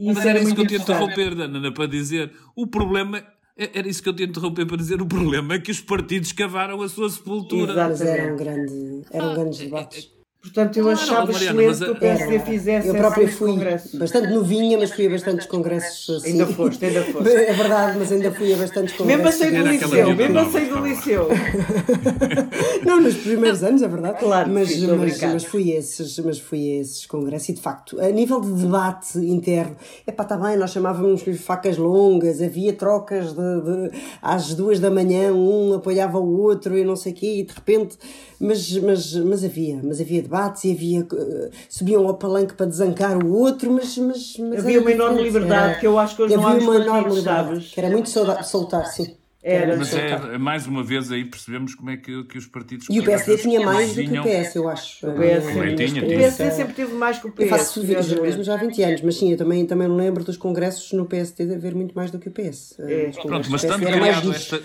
Mas 0.00 0.18
isso 0.18 0.28
era 0.28 0.38
isso 0.40 0.54
que 0.54 0.60
eu 0.60 0.64
interessante. 0.64 1.12
interromper, 1.12 1.40
Ana, 1.42 1.72
para 1.72 1.86
dizer. 1.86 2.32
O 2.56 2.66
problema. 2.66 3.18
é- 3.56 3.78
Era 3.78 3.86
isso 3.88 4.02
que 4.02 4.08
eu 4.08 4.14
te 4.16 4.22
interromper 4.24 4.64
para 4.66 4.76
dizer. 4.78 5.02
O 5.02 5.06
problema 5.06 5.54
é 5.54 5.58
que 5.58 5.70
os 5.70 5.80
partidos 5.80 6.32
cavaram 6.32 6.80
a 6.80 6.88
sua 6.88 7.10
sepultura. 7.10 7.72
Exato. 7.72 7.90
Mas 7.90 8.00
era 8.00 8.32
um 8.32 8.36
grande, 8.36 9.02
eram 9.10 9.34
grandes 9.34 9.58
debates. 9.58 10.19
Portanto, 10.42 10.78
eu 10.78 10.88
achava 10.88 11.30
Mariana, 11.32 11.62
excelente 11.62 11.84
que 11.84 11.90
o 11.90 11.92
a- 11.92 12.00
PSD 12.00 12.34
Era. 12.36 12.44
fizesse 12.46 12.88
Eu 12.88 12.94
própria 12.94 13.28
fui 13.28 13.48
congressos. 13.52 13.94
bastante 13.94 14.32
novinha, 14.32 14.78
mas 14.78 14.90
fui 14.90 15.06
a 15.06 15.10
bastantes 15.10 15.46
congressos 15.46 16.16
assim. 16.16 16.30
Ainda 16.32 16.46
foste, 16.46 16.82
ainda 16.82 17.02
foste. 17.12 17.28
É 17.30 17.52
verdade, 17.52 17.98
mas 17.98 18.10
ainda 18.10 18.32
fui 18.32 18.54
a 18.54 18.56
bastantes 18.56 18.98
Mesmo 18.98 19.12
a 19.12 19.16
congressos. 19.32 19.38
sair 19.38 19.62
do 19.62 19.68
liceu, 19.68 20.16
mesmo 20.16 20.38
a 20.38 20.44
sair 20.50 20.68
do 20.70 20.78
liceu. 20.86 21.28
Não, 22.84 23.00
nos 23.00 23.16
primeiros 23.16 23.62
anos, 23.62 23.82
é 23.82 23.88
verdade. 23.88 24.18
Claro 24.18 24.50
mas, 24.50 24.68
sim, 24.70 24.86
mas, 24.86 25.20
mas 25.20 25.44
fui 25.44 25.72
a 25.72 25.78
esses, 25.78 26.18
mas 26.20 26.38
fui 26.38 26.72
a 26.72 26.80
esses 26.80 27.06
congressos 27.06 27.48
e 27.50 27.52
de 27.54 27.60
facto, 27.60 28.00
a 28.00 28.08
nível 28.08 28.40
de 28.40 28.50
debate 28.52 29.18
interno, 29.18 29.76
é 30.06 30.12
pá, 30.12 30.22
está 30.22 30.36
bem, 30.36 30.56
nós 30.56 30.70
chamávamos 30.70 31.22
facas 31.38 31.76
longas, 31.76 32.40
havia 32.40 32.72
trocas 32.72 33.32
de, 33.34 33.60
de- 33.60 33.90
às 34.22 34.54
duas 34.54 34.80
da 34.80 34.90
manhã, 34.90 35.32
um 35.32 35.74
apoiava 35.74 36.18
o 36.18 36.40
outro 36.40 36.76
e 36.78 36.84
não 36.84 36.96
sei 36.96 37.12
o 37.12 37.14
quê, 37.14 37.34
e 37.40 37.42
de 37.44 37.52
repente, 37.52 37.96
mas, 38.40 38.72
mas, 38.78 39.14
mas 39.16 39.44
havia, 39.44 39.80
mas 39.82 40.00
havia 40.00 40.22
debates 40.30 40.64
e 40.64 40.72
havia, 40.72 41.00
eh, 41.00 41.50
subiam 41.68 42.06
ao 42.06 42.14
palanque 42.14 42.54
para 42.54 42.66
desancar 42.66 43.18
o 43.18 43.36
outro, 43.36 43.72
mas, 43.72 43.98
mas, 43.98 44.36
mas 44.38 44.60
Havia 44.60 44.76
era 44.76 44.80
uma 44.80 44.92
enorme 44.92 45.22
liberdade 45.22 45.80
que 45.80 45.86
eu 45.86 45.98
acho 45.98 46.14
que 46.14 46.22
hoje 46.22 46.36
não 46.36 46.46
há 46.46 46.54
uma 46.54 46.76
enorme 46.76 47.08
liberdade, 47.08 47.60
que 47.60 47.80
era 47.80 47.90
muito 47.90 48.08
sauda- 48.08 48.42
soltar, 48.44 48.86
sim. 48.86 49.16
Era. 49.42 49.74
Mas 49.74 49.88
soltar. 49.88 50.34
é, 50.34 50.38
mais 50.38 50.66
uma 50.66 50.84
vez 50.84 51.10
aí 51.10 51.24
percebemos 51.24 51.74
como 51.74 51.88
é 51.88 51.96
que, 51.96 52.24
que 52.24 52.36
os 52.36 52.46
partidos. 52.46 52.86
E 52.90 53.00
o 53.00 53.04
PSD 53.04 53.38
tinha 53.38 53.60
mais 53.64 53.94
do 53.94 54.02
que 54.04 54.18
o 54.18 54.22
PS, 54.22 54.54
eu 54.54 54.68
acho. 54.68 55.06
O 55.08 55.14
PSD 55.14 56.50
sempre 56.50 56.74
teve 56.74 56.92
mais 56.92 57.18
que 57.18 57.26
o 57.26 57.32
PS. 57.32 57.40
Eu 57.40 57.48
faço 57.48 57.86
jornalismo 57.86 58.44
já 58.44 58.54
há 58.54 58.56
20 58.58 58.82
anos, 58.82 59.00
mas 59.00 59.16
sim, 59.16 59.32
eu 59.32 59.38
também, 59.38 59.64
também 59.64 59.88
lembro 59.88 60.22
dos 60.22 60.36
congressos 60.36 60.92
no 60.92 61.06
PSD 61.06 61.46
de 61.46 61.54
haver 61.54 61.74
muito 61.74 61.94
mais 61.94 62.10
do 62.10 62.18
que 62.18 62.28
o 62.28 62.30
PS. 62.30 62.78
É. 62.80 63.08
Os 63.08 63.16
congressos 63.16 63.22
Pronto, 63.22 63.50
mas 63.50 63.64
mais 63.64 63.80
criado 63.80 64.32
esta, 64.32 64.60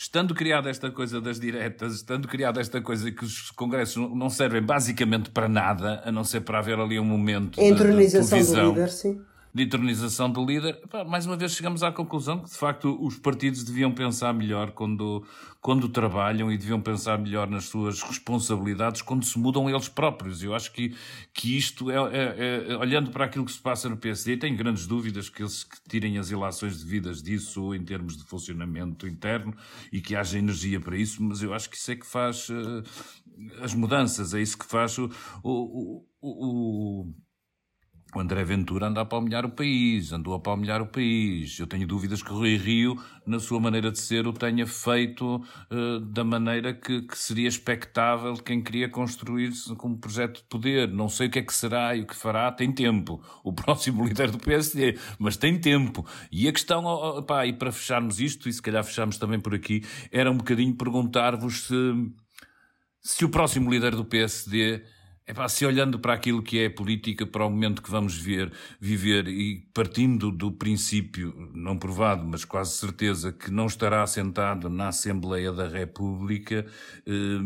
estando 0.00 0.32
criada 0.32 0.70
esta 0.70 0.92
coisa 0.92 1.20
das 1.20 1.40
diretas, 1.40 1.92
estando 1.96 2.28
criada 2.28 2.60
esta 2.60 2.80
coisa 2.80 3.10
que 3.10 3.24
os 3.24 3.50
congressos 3.50 3.96
não- 4.14 4.30
servem 4.30 4.62
basicamente 4.62 5.28
para 5.28 5.48
nada, 5.48 6.00
a 6.04 6.12
não 6.12 6.22
ser 6.22 6.42
para 6.42 6.60
haver 6.60 6.78
ali 6.78 7.00
um 7.00 7.04
momento 7.04 7.58
A 7.58 7.62
de- 7.64 7.68
de 7.68 7.74
entronização 7.74 8.38
do 8.38 8.68
líder, 8.70 8.90
sim. 8.90 9.20
De 9.58 9.64
eternização 9.64 10.30
do 10.30 10.44
líder, 10.44 10.80
mais 11.08 11.26
uma 11.26 11.36
vez 11.36 11.52
chegamos 11.52 11.82
à 11.82 11.90
conclusão 11.90 12.38
que, 12.38 12.48
de 12.48 12.56
facto, 12.56 12.96
os 13.04 13.18
partidos 13.18 13.64
deviam 13.64 13.92
pensar 13.92 14.32
melhor 14.32 14.70
quando, 14.70 15.26
quando 15.60 15.88
trabalham 15.88 16.50
e 16.50 16.56
deviam 16.56 16.80
pensar 16.80 17.18
melhor 17.18 17.50
nas 17.50 17.64
suas 17.64 18.00
responsabilidades 18.00 19.02
quando 19.02 19.24
se 19.24 19.36
mudam 19.36 19.68
eles 19.68 19.88
próprios. 19.88 20.44
Eu 20.44 20.54
acho 20.54 20.72
que, 20.72 20.94
que 21.34 21.56
isto, 21.56 21.90
é, 21.90 21.96
é, 21.96 22.66
é 22.68 22.76
olhando 22.76 23.10
para 23.10 23.24
aquilo 23.24 23.44
que 23.44 23.50
se 23.50 23.60
passa 23.60 23.88
no 23.88 23.96
PSD, 23.96 24.36
tenho 24.36 24.56
grandes 24.56 24.86
dúvidas 24.86 25.28
que 25.28 25.42
eles 25.42 25.66
tirem 25.88 26.18
as 26.18 26.30
ilações 26.30 26.80
devidas 26.82 27.20
disso 27.20 27.74
em 27.74 27.84
termos 27.84 28.16
de 28.16 28.24
funcionamento 28.24 29.08
interno 29.08 29.52
e 29.92 30.00
que 30.00 30.14
haja 30.14 30.38
energia 30.38 30.80
para 30.80 30.96
isso, 30.96 31.20
mas 31.20 31.42
eu 31.42 31.52
acho 31.52 31.68
que 31.68 31.76
isso 31.76 31.90
é 31.90 31.96
que 31.96 32.06
faz 32.06 32.48
uh, 32.48 32.82
as 33.60 33.74
mudanças, 33.74 34.34
é 34.34 34.40
isso 34.40 34.56
que 34.56 34.66
faz 34.66 34.96
o, 34.98 35.10
o, 35.42 36.04
o, 36.20 37.02
o 37.02 37.14
o 38.14 38.20
André 38.20 38.42
Ventura 38.42 38.86
anda 38.86 39.02
a 39.02 39.04
palmilhar 39.04 39.44
o 39.44 39.50
país, 39.50 40.12
andou 40.12 40.32
a 40.34 40.40
palmilhar 40.40 40.80
o 40.80 40.86
país. 40.86 41.58
Eu 41.58 41.66
tenho 41.66 41.86
dúvidas 41.86 42.22
que 42.22 42.32
o 42.32 42.36
Rui 42.36 42.56
Rio, 42.56 42.98
na 43.26 43.38
sua 43.38 43.60
maneira 43.60 43.90
de 43.90 43.98
ser, 43.98 44.26
o 44.26 44.32
tenha 44.32 44.66
feito 44.66 45.36
uh, 45.36 46.00
da 46.00 46.24
maneira 46.24 46.72
que, 46.72 47.02
que, 47.02 47.18
seria 47.18 47.46
expectável 47.46 48.34
quem 48.36 48.62
queria 48.62 48.88
construir-se 48.88 49.74
como 49.76 49.98
projeto 49.98 50.38
de 50.38 50.44
poder. 50.44 50.88
Não 50.88 51.08
sei 51.08 51.26
o 51.26 51.30
que 51.30 51.38
é 51.38 51.42
que 51.42 51.52
será 51.52 51.94
e 51.94 52.00
o 52.00 52.06
que 52.06 52.16
fará, 52.16 52.50
tem 52.50 52.72
tempo. 52.72 53.22
O 53.44 53.52
próximo 53.52 54.06
líder 54.06 54.30
do 54.30 54.38
PSD, 54.38 54.96
mas 55.18 55.36
tem 55.36 55.60
tempo. 55.60 56.06
E 56.32 56.48
a 56.48 56.52
questão, 56.52 56.84
oh, 56.86 57.22
pá, 57.22 57.46
e 57.46 57.52
para 57.52 57.70
fecharmos 57.70 58.20
isto, 58.20 58.48
e 58.48 58.52
se 58.52 58.62
calhar 58.62 58.82
fechamos 58.84 59.18
também 59.18 59.38
por 59.38 59.54
aqui, 59.54 59.84
era 60.10 60.30
um 60.30 60.36
bocadinho 60.38 60.74
perguntar-vos 60.74 61.66
se, 61.66 61.74
se 63.02 63.24
o 63.24 63.28
próximo 63.28 63.70
líder 63.70 63.94
do 63.94 64.04
PSD 64.04 64.82
Epá, 65.30 65.46
se 65.46 65.66
olhando 65.66 65.98
para 65.98 66.14
aquilo 66.14 66.42
que 66.42 66.58
é 66.58 66.66
a 66.66 66.70
política, 66.70 67.26
para 67.26 67.44
o 67.44 67.50
momento 67.50 67.82
que 67.82 67.90
vamos 67.90 68.16
ver, 68.16 68.50
viver 68.80 69.28
e 69.28 69.60
partindo 69.74 70.32
do 70.32 70.50
princípio, 70.50 71.50
não 71.52 71.76
provado, 71.78 72.24
mas 72.26 72.46
quase 72.46 72.72
certeza, 72.78 73.30
que 73.30 73.50
não 73.50 73.66
estará 73.66 74.06
sentado 74.06 74.70
na 74.70 74.88
Assembleia 74.88 75.52
da 75.52 75.68
República, 75.68 76.64
eh, 77.06 77.40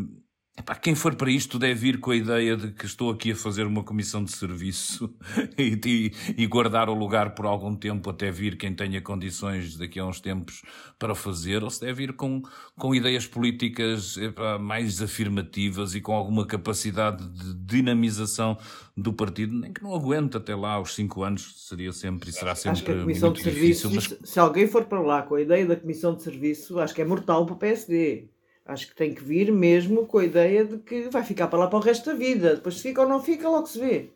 Epá, 0.54 0.74
quem 0.74 0.94
for 0.94 1.14
para 1.14 1.30
isto 1.30 1.58
deve 1.58 1.88
ir 1.88 1.98
com 1.98 2.10
a 2.10 2.16
ideia 2.16 2.54
de 2.54 2.72
que 2.72 2.84
estou 2.84 3.10
aqui 3.10 3.32
a 3.32 3.36
fazer 3.36 3.66
uma 3.66 3.82
comissão 3.82 4.22
de 4.22 4.32
serviço 4.32 5.10
e, 5.56 5.80
e, 5.82 6.12
e, 6.36 6.46
guardar 6.46 6.90
o 6.90 6.94
lugar 6.94 7.34
por 7.34 7.46
algum 7.46 7.74
tempo 7.74 8.10
até 8.10 8.30
vir 8.30 8.58
quem 8.58 8.74
tenha 8.74 9.00
condições 9.00 9.78
daqui 9.78 9.98
a 9.98 10.04
uns 10.04 10.20
tempos 10.20 10.60
para 10.98 11.14
fazer, 11.14 11.64
ou 11.64 11.70
se 11.70 11.80
deve 11.80 12.04
ir 12.04 12.12
com, 12.12 12.42
com 12.78 12.94
ideias 12.94 13.26
políticas 13.26 14.18
epá, 14.18 14.58
mais 14.58 15.00
afirmativas 15.00 15.94
e 15.94 16.02
com 16.02 16.12
alguma 16.12 16.46
capacidade 16.46 17.26
de 17.30 17.54
dinamização 17.54 18.58
do 18.94 19.10
partido, 19.10 19.54
nem 19.58 19.72
que 19.72 19.82
não 19.82 19.94
aguente 19.94 20.36
até 20.36 20.54
lá 20.54 20.78
os 20.78 20.94
cinco 20.94 21.22
anos, 21.22 21.66
seria 21.66 21.92
sempre 21.92 22.28
e 22.28 22.32
será 22.32 22.54
sempre 22.54 22.72
acho 22.72 22.84
que 22.84 22.92
a 22.92 23.00
comissão 23.00 23.30
muito 23.30 23.38
de 23.38 23.44
serviço, 23.44 23.88
difícil. 23.88 24.18
Mas... 24.20 24.30
Se 24.30 24.38
alguém 24.38 24.66
for 24.66 24.84
para 24.84 25.00
lá 25.00 25.22
com 25.22 25.34
a 25.34 25.40
ideia 25.40 25.64
da 25.64 25.76
comissão 25.76 26.14
de 26.14 26.22
serviço, 26.22 26.78
acho 26.78 26.94
que 26.94 27.00
é 27.00 27.06
mortal 27.06 27.46
para 27.46 27.54
o 27.54 27.58
PSD. 27.58 28.28
Acho 28.64 28.86
que 28.88 28.94
tem 28.94 29.12
que 29.12 29.22
vir 29.22 29.50
mesmo 29.52 30.06
com 30.06 30.18
a 30.18 30.24
ideia 30.24 30.64
de 30.64 30.78
que 30.78 31.08
vai 31.08 31.24
ficar 31.24 31.48
para 31.48 31.58
lá 31.58 31.66
para 31.66 31.78
o 31.78 31.82
resto 31.82 32.06
da 32.06 32.14
vida. 32.14 32.54
Depois 32.54 32.76
se 32.76 32.82
fica 32.82 33.02
ou 33.02 33.08
não 33.08 33.22
fica, 33.22 33.48
logo 33.48 33.66
se 33.66 33.78
vê. 33.78 34.10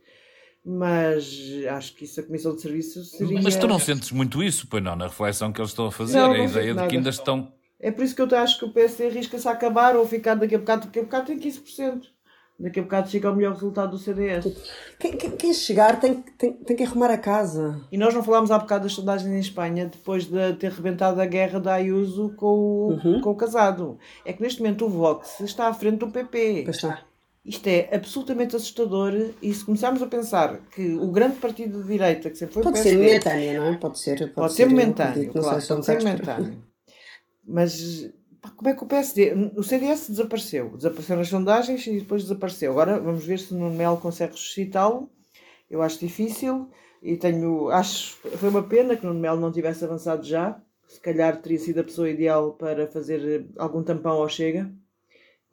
Mas 0.65 1.27
acho 1.71 1.95
que 1.95 2.05
isso 2.05 2.21
a 2.21 2.23
Comissão 2.23 2.55
de 2.55 2.61
Serviços 2.61 3.13
seria. 3.13 3.41
Mas 3.41 3.57
tu 3.57 3.69
não 3.69 3.79
sentes 3.79 4.11
muito 4.11 4.43
isso, 4.43 4.67
pois 4.69 4.83
não, 4.83 4.97
na 4.97 5.07
reflexão 5.07 5.53
que 5.53 5.61
eles 5.61 5.71
estão 5.71 5.87
a 5.87 5.93
fazer, 5.93 6.19
não, 6.19 6.29
não 6.29 6.35
a 6.35 6.45
ideia 6.45 6.75
de 6.75 6.87
que 6.89 6.97
ainda 6.97 7.11
estão. 7.11 7.53
É 7.79 7.91
por 7.91 8.05
isso 8.05 8.17
que 8.17 8.23
eu 8.23 8.39
acho 8.39 8.59
que 8.59 8.65
o 8.65 8.73
PSD 8.73 9.07
arrisca-se 9.07 9.47
a 9.47 9.53
acabar 9.53 9.97
ou 9.97 10.07
ficar 10.07 10.35
daqui 10.35 10.55
a 10.55 10.59
bocado, 10.59 10.87
daqui 10.87 10.99
a 10.99 11.03
bocado 11.03 11.27
tem 11.27 11.39
15%. 11.39 12.03
Daqui 12.59 12.81
a 12.81 12.83
bocado 12.83 13.11
chega 13.11 13.29
ao 13.29 13.37
melhor 13.37 13.53
resultado 13.53 13.91
do 13.91 13.99
CDS. 13.99 14.47
Quem, 14.99 15.13
quem, 15.13 15.31
quem 15.33 15.53
chegar 15.53 16.01
tem, 16.01 16.15
tem, 16.39 16.55
tem 16.55 16.77
que 16.77 16.85
arrumar 16.85 17.11
a 17.11 17.19
casa. 17.19 17.79
E 17.93 17.99
nós 17.99 18.15
não 18.15 18.23
falámos 18.23 18.51
há 18.51 18.59
bocado 18.59 18.85
das 18.85 18.95
sondagens 18.95 19.31
em 19.31 19.39
Espanha, 19.39 19.87
depois 19.87 20.25
de 20.25 20.55
ter 20.55 20.73
rebentado 20.73 21.21
a 21.21 21.27
guerra 21.27 21.61
da 21.61 21.75
Ayuso 21.75 22.33
com 22.35 22.47
o, 22.47 22.89
uhum. 22.93 23.21
com 23.21 23.31
o 23.31 23.35
casado. 23.35 23.99
É 24.25 24.33
que 24.33 24.43
neste 24.43 24.61
momento 24.63 24.87
o 24.87 24.89
Vox 24.89 25.41
está 25.41 25.69
à 25.69 25.75
frente 25.75 25.99
do 25.99 26.09
PP. 26.09 26.63
Pois 26.65 26.77
está. 26.77 27.03
Isto 27.45 27.69
é 27.69 27.91
absolutamente 27.93 28.57
assustador 28.57 29.13
e 29.41 29.55
se 29.55 29.65
começarmos 29.65 30.03
a 30.03 30.07
pensar 30.07 30.59
que 30.75 30.95
o 30.95 31.13
grande 31.13 31.37
partido 31.37 31.81
de 31.81 31.87
direita, 31.87 32.29
que 32.29 32.37
sempre 32.37 32.55
foi 32.55 32.63
pode 32.65 32.81
o 32.81 32.83
PSD... 32.83 32.97
Pode 32.97 33.23
ser 33.23 33.31
momentâneo, 33.31 33.61
não 33.61 33.69
é? 33.69 33.77
Pode 33.77 33.99
ser, 34.01 34.19
pode, 34.19 34.33
pode 34.33 34.53
ser, 34.53 34.63
ser 34.65 34.69
momentâneo, 34.69 35.33
claro, 35.33 35.67
pode 35.67 35.85
ser 35.85 35.99
momentâneo. 35.99 36.63
Mas 37.47 38.11
como 38.55 38.69
é 38.69 38.75
que 38.75 38.85
o 38.85 38.87
PSD. 38.87 39.33
O 39.57 39.63
CDS 39.63 40.09
desapareceu. 40.09 40.77
Desapareceu 40.77 41.17
nas 41.17 41.29
sondagens 41.29 41.87
e 41.87 41.99
depois 42.01 42.23
desapareceu. 42.23 42.73
Agora 42.73 42.99
vamos 43.01 43.25
ver 43.25 43.39
se 43.39 43.53
o 43.53 43.57
Nuno 43.57 43.75
Melo 43.75 43.97
consegue 43.99 44.33
ressuscitá-lo. 44.33 45.11
Eu 45.71 45.83
acho 45.83 45.99
difícil 45.99 46.71
e 47.03 47.17
tenho. 47.17 47.71
Acho. 47.71 48.17
Foi 48.37 48.49
uma 48.49 48.63
pena 48.63 48.97
que 48.97 49.05
o 49.05 49.09
Nuno 49.09 49.21
Melo 49.21 49.41
não 49.41 49.53
tivesse 49.53 49.85
avançado 49.85 50.25
já. 50.25 50.61
Se 50.87 51.01
calhar 51.01 51.41
teria 51.41 51.59
sido 51.59 51.81
a 51.81 51.85
pessoa 51.85 52.09
ideal 52.09 52.53
para 52.53 52.87
fazer 52.87 53.47
algum 53.59 53.83
tampão 53.83 54.13
ao 54.13 54.29
Chega, 54.29 54.71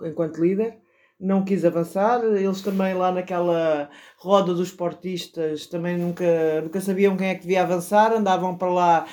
enquanto 0.02 0.38
líder. 0.38 0.78
Não 1.20 1.44
quis 1.44 1.66
avançar. 1.66 2.24
Eles 2.24 2.62
também 2.62 2.94
lá 2.94 3.12
naquela 3.12 3.90
roda 4.18 4.54
dos 4.54 4.72
portistas 4.72 5.68
também 5.68 5.98
nunca, 5.98 6.62
nunca 6.62 6.82
sabiam 6.82 7.18
quem 7.18 7.30
é 7.30 7.36
que 7.36 7.42
devia 7.42 7.64
avançar, 7.64 8.14
andavam 8.14 8.58
para 8.58 8.70
lá. 8.70 9.08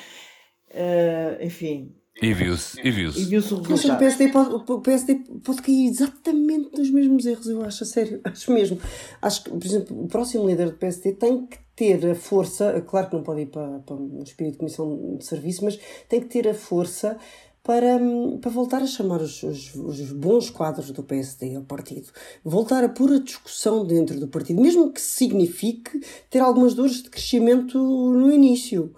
Uh, 0.70 1.44
enfim, 1.44 1.99
e 2.22 2.34
viu-se, 2.34 2.80
e 2.82 2.90
viu-se. 2.90 3.20
E 3.20 3.24
viu-se 3.24 3.54
o 3.54 3.62
resultado. 3.62 3.96
O 3.96 3.98
PSD, 3.98 4.28
pode, 4.28 4.54
o 4.54 4.80
PSD 4.80 5.14
pode 5.42 5.62
cair 5.62 5.86
exatamente 5.86 6.76
nos 6.76 6.90
mesmos 6.90 7.24
erros, 7.24 7.46
eu 7.46 7.62
acho, 7.62 7.82
a 7.82 7.86
sério, 7.86 8.20
acho 8.24 8.52
mesmo. 8.52 8.78
Acho 9.22 9.44
que, 9.44 9.50
por 9.50 9.64
exemplo, 9.64 10.04
o 10.04 10.06
próximo 10.06 10.46
líder 10.46 10.66
do 10.66 10.76
PSD 10.76 11.12
tem 11.12 11.46
que 11.46 11.58
ter 11.74 12.10
a 12.10 12.14
força, 12.14 12.78
claro 12.86 13.08
que 13.08 13.16
não 13.16 13.22
pode 13.22 13.40
ir 13.42 13.46
para, 13.46 13.78
para 13.80 13.96
um 13.96 14.22
espírito 14.22 14.52
de 14.52 14.58
comissão 14.58 15.16
de 15.16 15.24
serviço, 15.24 15.64
mas 15.64 15.78
tem 16.08 16.20
que 16.20 16.26
ter 16.26 16.46
a 16.46 16.54
força 16.54 17.16
para, 17.62 18.00
para 18.40 18.50
voltar 18.50 18.82
a 18.82 18.86
chamar 18.86 19.20
os, 19.20 19.42
os, 19.42 19.74
os, 19.74 20.12
bons 20.12 20.48
quadros 20.50 20.90
do 20.90 21.02
PSD 21.02 21.56
ao 21.56 21.62
partido, 21.62 22.08
voltar 22.42 22.82
a 22.82 22.88
pôr 22.88 23.12
a 23.12 23.18
discussão 23.18 23.84
dentro 23.84 24.18
do 24.18 24.28
partido, 24.28 24.62
mesmo 24.62 24.90
que 24.90 25.00
signifique 25.00 26.00
ter 26.30 26.40
algumas 26.40 26.74
dores 26.74 27.02
de 27.02 27.10
crescimento 27.10 27.78
no 27.78 28.32
início. 28.32 28.94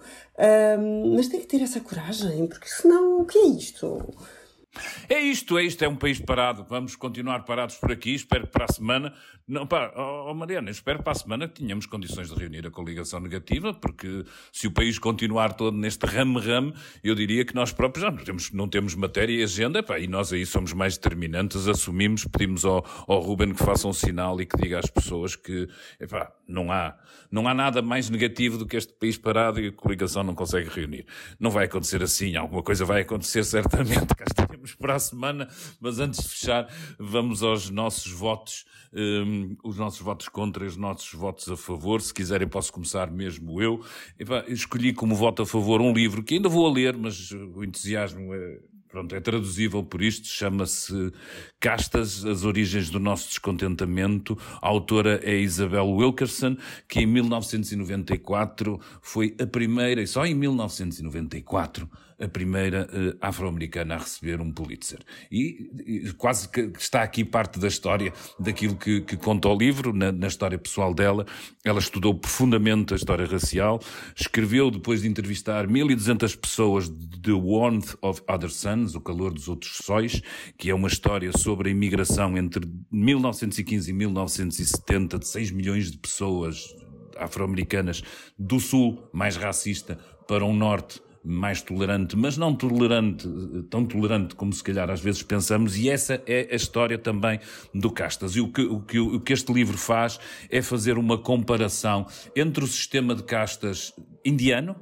Um, 0.79 1.15
mas 1.15 1.27
tem 1.27 1.39
que 1.39 1.47
ter 1.47 1.61
essa 1.61 1.79
coragem, 1.79 2.47
porque 2.47 2.67
senão 2.67 3.21
o 3.21 3.25
que 3.25 3.37
é 3.37 3.47
isto? 3.47 4.13
É 5.07 5.19
isto, 5.19 5.57
é 5.57 5.63
isto, 5.63 5.83
é 5.83 5.87
um 5.87 5.95
país 5.95 6.19
parado. 6.19 6.65
Vamos 6.67 6.95
continuar 6.95 7.43
parados 7.43 7.75
por 7.75 7.91
aqui. 7.91 8.13
Espero 8.13 8.47
que 8.47 8.53
para 8.53 8.65
a 8.65 8.73
semana. 8.73 9.13
Não, 9.45 9.67
pá, 9.67 9.91
oh, 9.95 10.33
Mariana, 10.33 10.71
espero 10.71 11.03
para 11.03 11.11
a 11.11 11.15
semana 11.15 11.47
que 11.49 11.61
tenhamos 11.61 11.85
condições 11.85 12.29
de 12.29 12.35
reunir 12.35 12.65
a 12.65 12.71
coligação 12.71 13.19
negativa, 13.19 13.73
porque 13.73 14.23
se 14.53 14.67
o 14.67 14.71
país 14.71 14.97
continuar 14.97 15.53
todo 15.53 15.75
neste 15.75 16.05
rame-rame, 16.05 16.73
eu 17.03 17.13
diria 17.13 17.43
que 17.43 17.53
nós 17.53 17.73
próprios 17.73 18.05
já 18.05 18.11
não 18.11 18.23
temos, 18.23 18.51
não 18.51 18.69
temos 18.69 18.95
matéria 18.95 19.33
e 19.33 19.43
agenda, 19.43 19.83
pá, 19.83 19.99
e 19.99 20.07
nós 20.07 20.31
aí 20.31 20.45
somos 20.45 20.71
mais 20.71 20.95
determinantes, 20.95 21.67
assumimos, 21.67 22.23
pedimos 22.23 22.63
ao, 22.63 22.85
ao 23.05 23.19
Ruben 23.19 23.53
que 23.53 23.61
faça 23.61 23.85
um 23.85 23.91
sinal 23.91 24.39
e 24.39 24.45
que 24.45 24.55
diga 24.55 24.79
às 24.79 24.89
pessoas 24.89 25.35
que 25.35 25.67
epá, 25.99 26.31
não, 26.47 26.71
há, 26.71 26.95
não 27.29 27.45
há 27.45 27.53
nada 27.53 27.81
mais 27.81 28.09
negativo 28.09 28.57
do 28.57 28.65
que 28.65 28.77
este 28.77 28.93
país 28.93 29.17
parado 29.17 29.59
e 29.59 29.67
a 29.67 29.71
coligação 29.73 30.23
não 30.23 30.33
consegue 30.33 30.69
reunir. 30.69 31.05
Não 31.37 31.51
vai 31.51 31.65
acontecer 31.65 32.01
assim, 32.01 32.37
alguma 32.37 32.63
coisa 32.63 32.85
vai 32.85 33.01
acontecer 33.01 33.43
certamente, 33.43 34.07
cá 34.15 34.23
estaremos 34.25 34.62
para 34.79 34.95
a 34.95 34.99
semana, 34.99 35.47
mas 35.79 35.99
antes 35.99 36.23
de 36.23 36.29
fechar, 36.29 36.67
vamos 36.99 37.43
aos 37.43 37.69
nossos 37.69 38.11
votos, 38.11 38.65
um, 38.93 39.55
os 39.63 39.77
nossos 39.77 40.01
votos 40.01 40.29
contra 40.29 40.63
e 40.63 40.67
os 40.67 40.77
nossos 40.77 41.13
votos 41.13 41.49
a 41.49 41.57
favor. 41.57 42.01
Se 42.01 42.13
quiserem, 42.13 42.47
posso 42.47 42.71
começar 42.71 43.11
mesmo 43.11 43.61
eu. 43.61 43.83
Escolhi 44.47 44.93
como 44.93 45.15
voto 45.15 45.41
a 45.41 45.45
favor 45.45 45.81
um 45.81 45.93
livro 45.93 46.23
que 46.23 46.35
ainda 46.35 46.49
vou 46.49 46.67
a 46.67 46.71
ler, 46.71 46.95
mas 46.95 47.31
o 47.31 47.63
entusiasmo 47.63 48.33
é, 48.33 48.59
pronto, 48.93 49.15
é 49.15 49.19
traduzível 49.19 49.83
por 49.83 50.03
isto, 50.03 50.27
chama-se 50.27 51.11
Castas, 51.59 52.23
as 52.23 52.43
origens 52.43 52.91
do 52.91 52.99
nosso 52.99 53.27
descontentamento. 53.29 54.37
A 54.61 54.67
autora 54.67 55.19
é 55.23 55.35
Isabel 55.35 55.89
Wilkerson, 55.89 56.55
que 56.87 56.99
em 56.99 57.07
1994 57.07 58.79
foi 59.01 59.35
a 59.41 59.47
primeira, 59.47 60.01
e 60.01 60.07
só 60.07 60.25
em 60.25 60.35
1994, 60.35 61.89
a 62.19 62.27
primeira 62.27 62.87
uh, 62.91 63.17
afro-americana 63.21 63.95
a 63.95 63.97
receber 63.97 64.39
um 64.41 64.51
Pulitzer. 64.51 64.99
E, 65.31 65.69
e, 65.85 66.13
quase 66.13 66.49
que 66.49 66.71
está 66.77 67.03
aqui 67.03 67.23
parte 67.23 67.59
da 67.59 67.67
história 67.67 68.13
daquilo 68.39 68.75
que, 68.75 69.01
que 69.01 69.17
conta 69.17 69.47
o 69.47 69.57
livro, 69.57 69.93
na, 69.93 70.11
na, 70.11 70.27
história 70.27 70.57
pessoal 70.57 70.93
dela. 70.93 71.25
Ela 71.63 71.79
estudou 71.79 72.13
profundamente 72.13 72.93
a 72.93 72.97
história 72.97 73.25
racial, 73.25 73.79
escreveu, 74.15 74.69
depois 74.71 75.01
de 75.01 75.07
entrevistar 75.07 75.67
1.200 75.67 76.37
pessoas, 76.37 76.89
The 76.89 77.31
Warmth 77.31 77.95
of 78.01 78.21
Other 78.29 78.49
Suns, 78.49 78.95
O 78.95 79.01
Calor 79.01 79.33
dos 79.33 79.47
Outros 79.47 79.77
Sóis, 79.83 80.21
que 80.57 80.69
é 80.69 80.75
uma 80.75 80.87
história 80.87 81.31
sobre 81.37 81.69
a 81.69 81.71
imigração 81.71 82.37
entre 82.37 82.65
1915 82.91 83.89
e 83.89 83.93
1970 83.93 85.19
de 85.19 85.27
6 85.27 85.51
milhões 85.51 85.91
de 85.91 85.97
pessoas 85.97 86.73
afro-americanas 87.17 88.03
do 88.37 88.59
sul, 88.59 89.09
mais 89.13 89.35
racista, 89.35 89.97
para 90.27 90.45
um 90.45 90.53
norte 90.53 91.01
mais 91.23 91.61
tolerante, 91.61 92.17
mas 92.17 92.37
não 92.37 92.53
tolerante, 92.53 93.27
tão 93.69 93.85
tolerante 93.85 94.35
como 94.35 94.51
se 94.51 94.63
calhar 94.63 94.89
às 94.89 94.99
vezes 94.99 95.23
pensamos, 95.23 95.77
e 95.77 95.89
essa 95.89 96.21
é 96.27 96.49
a 96.51 96.55
história 96.55 96.97
também 96.97 97.39
do 97.73 97.89
Castas. 97.89 98.35
E 98.35 98.41
o 98.41 98.51
que, 98.51 98.61
o 98.61 98.81
que, 98.81 98.99
o 98.99 99.19
que 99.21 99.31
este 99.31 99.53
livro 99.53 99.77
faz 99.77 100.19
é 100.49 100.61
fazer 100.61 100.97
uma 100.97 101.17
comparação 101.17 102.05
entre 102.35 102.63
o 102.63 102.67
sistema 102.67 103.15
de 103.15 103.23
castas 103.23 103.93
indiano, 104.25 104.75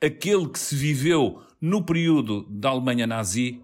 aquele 0.00 0.48
que 0.48 0.58
se 0.58 0.74
viveu 0.74 1.42
no 1.60 1.84
período 1.84 2.46
da 2.48 2.70
Alemanha 2.70 3.06
nazi 3.06 3.60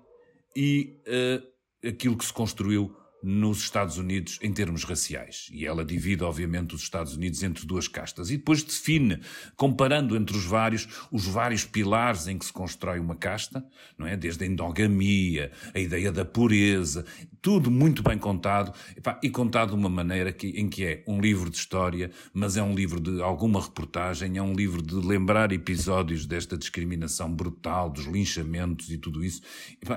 e 0.54 1.00
uh, 1.06 1.88
aquilo 1.88 2.16
que 2.16 2.24
se 2.24 2.32
construiu 2.32 2.94
nos 3.26 3.58
Estados 3.58 3.98
Unidos 3.98 4.38
em 4.40 4.52
termos 4.52 4.84
raciais. 4.84 5.48
E 5.52 5.66
ela 5.66 5.84
divide, 5.84 6.22
obviamente, 6.22 6.76
os 6.76 6.82
Estados 6.82 7.16
Unidos 7.16 7.42
entre 7.42 7.66
duas 7.66 7.88
castas. 7.88 8.30
E 8.30 8.36
depois 8.36 8.62
define, 8.62 9.18
comparando 9.56 10.16
entre 10.16 10.36
os 10.36 10.44
vários, 10.44 10.86
os 11.10 11.26
vários 11.26 11.64
pilares 11.64 12.28
em 12.28 12.38
que 12.38 12.46
se 12.46 12.52
constrói 12.52 13.00
uma 13.00 13.16
casta, 13.16 13.66
não 13.98 14.06
é? 14.06 14.16
Desde 14.16 14.44
a 14.44 14.46
endogamia, 14.46 15.50
a 15.74 15.80
ideia 15.80 16.12
da 16.12 16.24
pureza, 16.24 17.04
tudo 17.42 17.68
muito 17.68 18.00
bem 18.00 18.16
contado, 18.16 18.72
e 19.20 19.28
contado 19.28 19.70
de 19.70 19.74
uma 19.74 19.90
maneira 19.90 20.32
que, 20.32 20.48
em 20.50 20.68
que 20.68 20.84
é 20.84 21.04
um 21.08 21.20
livro 21.20 21.50
de 21.50 21.56
história, 21.56 22.12
mas 22.32 22.56
é 22.56 22.62
um 22.62 22.76
livro 22.76 23.00
de 23.00 23.20
alguma 23.20 23.60
reportagem, 23.60 24.38
é 24.38 24.42
um 24.42 24.52
livro 24.52 24.80
de 24.80 24.94
lembrar 24.94 25.50
episódios 25.50 26.26
desta 26.26 26.56
discriminação 26.56 27.32
brutal, 27.34 27.90
dos 27.90 28.06
linchamentos 28.06 28.88
e 28.90 28.98
tudo 28.98 29.24
isso. 29.24 29.42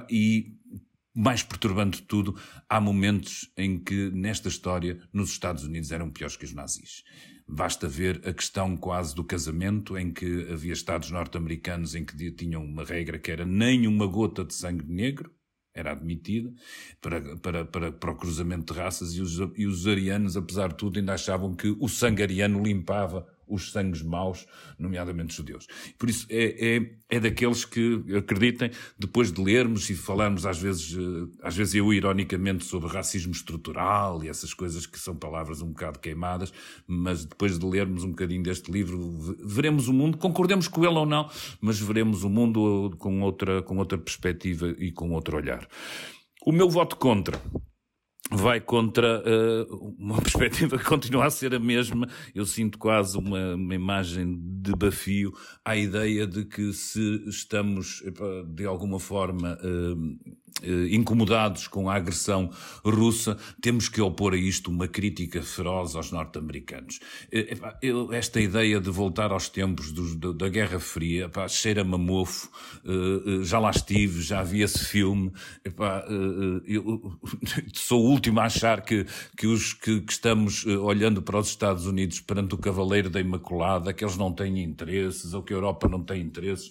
E 0.10 0.58
mais 1.20 1.44
perturbante 1.44 1.98
de 1.98 2.08
tudo, 2.08 2.34
há 2.70 2.80
momentos 2.80 3.52
em 3.58 3.78
que, 3.78 4.10
nesta 4.12 4.48
história, 4.48 5.02
nos 5.12 5.32
Estados 5.32 5.66
Unidos 5.66 5.92
eram 5.92 6.10
piores 6.10 6.38
que 6.38 6.46
os 6.46 6.54
nazis. 6.54 7.04
Basta 7.46 7.90
ver 7.90 8.22
a 8.26 8.32
questão 8.32 8.78
quase 8.78 9.14
do 9.14 9.22
casamento, 9.22 9.98
em 9.98 10.14
que 10.14 10.48
havia 10.50 10.72
Estados 10.72 11.12
norte-americanos 11.12 11.94
em 11.94 12.06
que 12.06 12.32
tinham 12.32 12.64
uma 12.64 12.86
regra 12.86 13.20
que 13.20 13.30
era 13.30 13.46
nem 13.46 13.86
uma 13.86 14.08
gota 14.08 14.46
de 14.46 14.54
sangue 14.54 14.86
negro, 14.86 15.30
era 15.74 15.92
admitida, 15.92 16.54
para, 17.02 17.36
para, 17.38 17.66
para, 17.66 17.92
para 17.92 18.12
o 18.12 18.16
cruzamento 18.16 18.74
de 18.74 18.80
raças, 18.80 19.14
e 19.14 19.22
os, 19.22 19.40
e 19.58 19.68
os 19.68 19.88
arianos, 19.88 20.38
apesar 20.38 20.70
de 20.70 20.76
tudo, 20.76 21.00
ainda 21.00 21.16
achavam 21.16 21.54
que 21.54 21.76
o 21.82 21.90
sangue 21.90 22.24
ariano 22.24 22.64
limpava 22.64 23.28
os 23.50 23.72
sangues 23.72 24.02
maus, 24.02 24.46
nomeadamente 24.78 25.36
judeus. 25.36 25.68
Por 25.98 26.10
isso, 26.10 26.28
é, 26.30 26.78
é, 26.78 26.92
é 27.10 27.20
daqueles 27.20 27.66
que, 27.66 28.04
acreditem, 28.16 28.72
depois 28.98 29.32
de 29.32 29.44
lermos 29.44 29.90
e 29.90 29.96
falarmos 29.96 30.46
às 30.46 30.60
vezes, 30.60 30.96
eh, 30.96 31.38
às 31.42 31.56
vezes 31.56 31.76
eu 31.76 31.92
ironicamente 31.94 32.64
sobre 32.64 32.88
racismo 32.88 33.32
estrutural 33.32 34.24
e 34.24 34.30
essas 34.30 34.54
coisas 34.54 34.86
que 34.86 35.00
são 35.00 35.16
palavras 35.16 35.62
um 35.62 35.70
bocado 35.70 36.00
queimadas, 36.00 36.54
mas 36.88 37.26
depois 37.26 37.58
de 37.58 37.66
lermos 37.66 38.04
um 38.04 38.10
bocadinho 38.10 38.44
deste 38.44 38.72
livro, 38.72 39.18
veremos 39.44 39.88
o 39.88 39.94
mundo, 39.94 40.18
concordemos 40.18 40.68
com 40.68 40.86
ele 40.86 40.98
ou 40.98 41.06
não, 41.06 41.30
mas 41.60 41.80
veremos 41.80 42.24
o 42.24 42.30
mundo 42.30 42.96
com 42.98 43.22
outra, 43.22 43.62
com 43.64 43.78
outra 43.78 43.98
perspectiva 43.98 44.76
e 44.78 44.92
com 44.92 45.12
outro 45.12 45.38
olhar. 45.38 45.68
O 46.46 46.52
meu 46.52 46.70
voto 46.70 46.96
contra 46.96 47.40
vai 48.32 48.62
contra 48.62 49.24
uh, 49.24 49.96
uma 49.98 50.18
perspectiva 50.22 50.78
que 50.78 50.84
continua 50.84 51.26
a 51.26 51.30
ser 51.30 51.54
a 51.56 51.60
mesma. 51.60 52.08
Eu 52.34 52.46
sinto 52.46 52.78
quase 52.78 53.18
uma, 53.18 53.56
uma 53.56 53.76
imagem 53.76 54.38
de 54.62 54.72
bafio 54.76 55.34
à 55.66 55.76
ideia 55.76 56.28
de 56.28 56.46
que 56.46 56.72
se 56.74 57.24
estamos, 57.28 58.04
de 58.48 58.66
alguma 58.66 59.00
forma, 59.00 59.58
uh, 59.64 60.20
incomodados 60.92 61.68
com 61.68 61.90
a 61.90 61.96
agressão 61.96 62.50
russa, 62.84 63.38
temos 63.62 63.88
que 63.88 64.02
opor 64.02 64.34
a 64.34 64.38
isto 64.38 64.70
uma 64.70 64.88
crítica 64.88 65.42
feroz 65.42 65.96
aos 65.96 66.12
norte-americanos. 66.12 67.00
Eh, 67.32 67.58
esta 68.12 68.42
ideia 68.42 68.80
de 68.80 68.90
voltar 68.90 69.32
aos 69.32 69.50
tempos 69.50 69.92
do, 69.92 70.34
da 70.34 70.50
Guerra 70.50 70.80
Fria, 70.80 71.30
cheira-me 71.48 71.96
a 71.96 71.98
mofo, 71.98 72.50
eh, 72.86 73.44
já 73.44 73.60
lá 73.60 73.72
estive, 73.72 74.22
já 74.22 74.44
vi 74.44 74.62
esse 74.62 74.84
filme, 74.86 75.32
eu 76.66 77.18
sou 77.74 78.04
o 78.04 78.10
último 78.10 78.40
a 78.40 78.46
achar 78.46 78.82
que, 78.82 79.06
que 79.38 79.48
os 79.48 79.74
que, 79.74 80.02
que 80.02 80.12
estamos 80.12 80.66
olhando 80.66 81.22
para 81.22 81.38
os 81.38 81.48
Estados 81.48 81.86
Unidos 81.86 82.20
perante 82.20 82.56
o 82.56 82.58
Cavaleiro 82.58 83.10
da 83.10 83.20
Imaculada, 83.20 83.94
que 83.94 84.04
eles 84.04 84.18
não 84.18 84.32
têm 84.32 84.62
interesses, 84.62 85.34
ou 85.34 85.44
que 85.44 85.54
a 85.54 85.56
Europa 85.56 85.88
não 85.88 86.04
tem 86.04 86.22
interesses, 86.22 86.70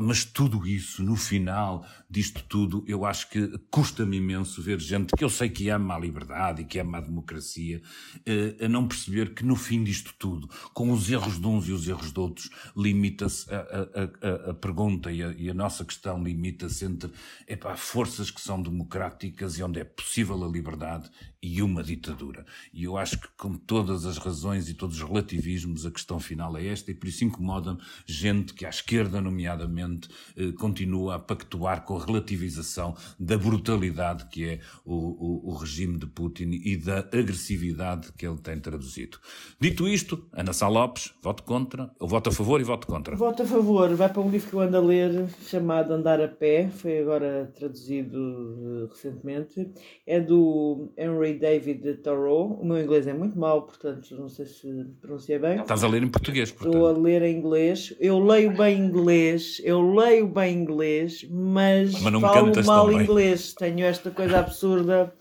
mas 0.00 0.24
tudo 0.24 0.66
isso, 0.66 1.02
no 1.02 1.16
final 1.16 1.84
disto 2.12 2.44
tudo, 2.46 2.84
eu 2.86 3.06
acho 3.06 3.11
acho 3.12 3.28
que 3.28 3.58
custa-me 3.70 4.16
imenso 4.16 4.62
ver 4.62 4.80
gente 4.80 5.14
que 5.14 5.22
eu 5.22 5.28
sei 5.28 5.50
que 5.50 5.68
ama 5.68 5.94
a 5.94 5.98
liberdade 5.98 6.62
e 6.62 6.64
que 6.64 6.78
ama 6.78 6.98
a 6.98 7.00
democracia, 7.02 7.82
uh, 8.16 8.64
a 8.64 8.68
não 8.68 8.88
perceber 8.88 9.34
que 9.34 9.44
no 9.44 9.54
fim 9.54 9.84
disto 9.84 10.14
tudo, 10.18 10.48
com 10.72 10.90
os 10.90 11.10
erros 11.10 11.38
de 11.38 11.46
uns 11.46 11.68
e 11.68 11.72
os 11.72 11.86
erros 11.86 12.10
de 12.10 12.18
outros, 12.18 12.48
limita-se 12.74 13.52
a, 13.52 13.58
a, 13.60 14.48
a, 14.48 14.50
a, 14.50 14.54
pergunta 14.54 15.12
e 15.12 15.22
a, 15.22 15.28
e 15.32 15.52
nossa 15.52 15.84
questão 15.84 16.22
limita-se 16.22 16.86
entre 16.86 17.10
epá, 17.46 17.76
forças 17.76 18.30
que 18.30 18.40
são 18.40 18.60
democráticas 18.60 19.58
e 19.58 19.62
onde 19.62 19.78
é 19.78 19.84
possível 19.84 20.42
a 20.42 20.48
liberdade 20.48 21.10
e 21.42 21.60
uma 21.60 21.82
ditadura. 21.82 22.46
E 22.72 22.84
eu 22.84 22.96
acho 22.96 23.18
que, 23.18 23.28
com 23.36 23.54
todas 23.54 24.06
as 24.06 24.16
razões 24.16 24.68
e 24.68 24.74
todos 24.74 24.96
os 24.96 25.02
relativismos, 25.02 25.84
a 25.84 25.90
questão 25.90 26.20
final 26.20 26.56
é 26.56 26.66
esta, 26.66 26.92
e 26.92 26.94
por 26.94 27.08
isso 27.08 27.24
incomoda-me 27.24 27.80
gente 28.06 28.54
que, 28.54 28.64
à 28.64 28.68
esquerda, 28.68 29.20
nomeadamente, 29.20 30.08
eh, 30.36 30.52
continua 30.52 31.16
a 31.16 31.18
pactuar 31.18 31.84
com 31.84 31.96
a 31.96 32.04
relativização 32.04 32.94
da 33.18 33.36
brutalidade 33.36 34.26
que 34.28 34.44
é 34.44 34.60
o, 34.84 34.94
o, 34.94 35.50
o, 35.50 35.54
regime 35.54 35.98
de 35.98 36.06
Putin 36.06 36.50
e 36.64 36.76
da 36.76 36.98
agressividade 36.98 38.12
que 38.12 38.26
ele 38.26 38.38
tem 38.38 38.60
traduzido. 38.60 39.18
Dito 39.60 39.88
isto, 39.88 40.28
Ana 40.32 40.52
Sá 40.52 40.68
Lopes, 40.68 41.12
voto 41.20 41.42
contra, 41.42 41.90
ou 41.98 42.06
voto 42.06 42.30
a 42.30 42.32
favor 42.32 42.60
e 42.60 42.64
voto 42.64 42.86
contra? 42.86 43.16
Voto 43.16 43.42
a 43.42 43.46
favor. 43.46 43.92
Vai 43.94 44.08
para 44.08 44.22
um 44.22 44.30
livro 44.30 44.48
que 44.48 44.54
eu 44.54 44.60
ando 44.60 44.76
a 44.76 44.80
ler, 44.80 45.28
chamado 45.46 45.92
Andar 45.92 46.20
a 46.20 46.28
Pé, 46.28 46.68
foi 46.68 46.98
agora 46.98 47.52
traduzido 47.56 48.18
uh, 48.18 48.86
recentemente. 48.88 49.72
É 50.06 50.20
do 50.20 50.92
Henry 50.96 51.31
David 51.38 51.94
Thoreau. 51.96 52.58
O 52.60 52.64
meu 52.64 52.80
inglês 52.80 53.06
é 53.06 53.12
muito 53.12 53.38
mau, 53.38 53.62
portanto 53.62 54.14
não 54.16 54.28
sei 54.28 54.46
se 54.46 54.86
pronunciei 55.00 55.38
bem. 55.38 55.60
Estás 55.60 55.84
a 55.84 55.88
ler 55.88 56.02
em 56.02 56.08
português, 56.08 56.50
portanto. 56.50 56.74
Estou 56.74 56.88
a 56.88 56.92
ler 56.92 57.22
em 57.22 57.36
inglês. 57.36 57.94
Eu 57.98 58.18
leio 58.18 58.52
bem 58.56 58.78
inglês, 58.78 59.60
eu 59.64 59.94
leio 59.94 60.26
bem 60.26 60.56
inglês, 60.56 61.26
mas, 61.30 62.00
mas 62.00 62.20
falo 62.20 62.64
mal 62.64 62.92
inglês. 62.92 63.54
Tenho 63.54 63.84
esta 63.84 64.10
coisa 64.10 64.38
absurda. 64.38 65.12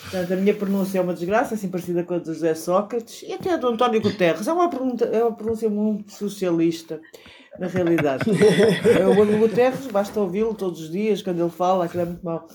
Portanto, 0.00 0.32
a 0.32 0.36
minha 0.36 0.54
pronúncia 0.54 0.98
é 0.98 1.02
uma 1.02 1.12
desgraça, 1.12 1.56
assim 1.56 1.68
parecida 1.68 2.04
com 2.04 2.14
a 2.14 2.18
do 2.18 2.32
José 2.32 2.54
Sócrates 2.54 3.22
e 3.24 3.32
até 3.32 3.54
a 3.54 3.56
do 3.56 3.66
António 3.66 4.00
Guterres. 4.00 4.46
É 4.46 4.52
uma, 4.52 4.70
pergunta, 4.70 5.04
é 5.04 5.24
uma 5.24 5.34
pronúncia 5.34 5.68
muito 5.68 6.12
socialista, 6.12 7.00
na 7.58 7.66
realidade. 7.66 8.22
o 8.30 9.12
António 9.12 9.38
Guterres, 9.40 9.88
basta 9.88 10.20
ouvi-lo 10.20 10.54
todos 10.54 10.82
os 10.82 10.90
dias, 10.90 11.20
quando 11.20 11.40
ele 11.40 11.50
fala, 11.50 11.84
aquilo 11.84 12.02
é 12.02 12.06
muito 12.06 12.24
mau. 12.24 12.46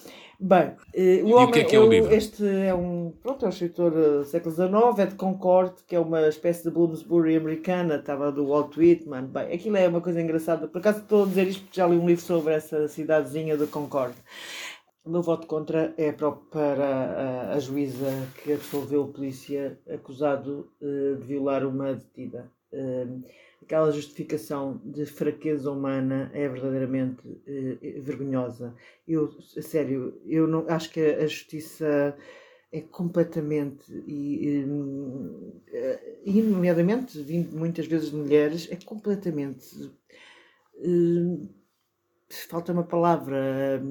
Bem, 0.46 0.76
eh, 0.94 1.22
o, 1.24 1.36
homem, 1.36 1.46
o 1.46 1.52
que 1.54 1.60
é 1.60 1.64
que 1.64 1.74
é 1.74 1.80
o, 1.80 1.88
livro? 1.88 2.14
Este 2.14 2.46
é 2.46 2.76
um, 2.76 3.14
pronto, 3.24 3.46
é 3.46 3.48
um 3.48 3.50
escritor 3.50 3.92
do 3.92 4.26
século 4.26 4.54
XIX, 4.54 5.00
é 5.00 5.06
de 5.06 5.16
Concord, 5.16 5.74
que 5.88 5.96
é 5.96 6.00
uma 6.00 6.28
espécie 6.28 6.66
de 6.66 6.70
Bloomsbury 6.70 7.38
americana, 7.38 7.96
estava 7.96 8.30
do 8.30 8.48
Walt 8.48 8.76
Whitman. 8.76 9.28
Bem, 9.28 9.54
aquilo 9.54 9.78
é 9.78 9.88
uma 9.88 10.02
coisa 10.02 10.22
engraçada. 10.22 10.68
Por 10.68 10.80
acaso 10.80 11.00
estou 11.00 11.24
a 11.24 11.28
dizer 11.28 11.48
isto 11.48 11.62
porque 11.62 11.80
já 11.80 11.88
li 11.88 11.96
um 11.96 12.06
livro 12.06 12.22
sobre 12.22 12.54
essa 12.56 12.90
cidadezinha 12.90 13.56
de 13.56 13.68
Concord. 13.68 14.16
O 15.06 15.10
meu 15.10 15.22
voto 15.22 15.48
contra 15.48 15.94
é 15.98 16.12
para, 16.12 17.54
a, 17.54 17.60
juíza 17.60 18.12
que 18.44 18.52
absolveu 18.52 19.04
o 19.04 19.14
polícia 19.14 19.80
acusado 19.90 20.70
uh, 20.82 21.16
de 21.22 21.26
violar 21.26 21.66
uma 21.66 21.94
detida. 21.94 22.52
Aquela 23.64 23.92
justificação 23.92 24.82
de 24.84 25.06
fraqueza 25.06 25.72
humana 25.72 26.30
é 26.34 26.50
verdadeiramente 26.50 27.26
uh, 27.26 28.02
vergonhosa. 28.02 28.76
Eu, 29.08 29.30
a 29.58 29.62
sério, 29.62 30.22
eu 30.26 30.46
não 30.46 30.66
acho 30.68 30.90
que 30.92 31.00
a, 31.00 31.26
justiça 31.26 32.14
é 32.74 32.82
completamente 32.82 33.86
e, 34.06 34.66
e 36.26 36.42
nomeadamente 36.42 37.22
vindo 37.22 37.56
muitas 37.56 37.86
vezes 37.86 38.10
de 38.10 38.18
mulheres 38.18 38.68
é 38.70 38.76
completamente 38.76 39.94
uh, 40.76 41.50
falta 42.50 42.74
uma 42.74 42.84
palavra 42.84 43.82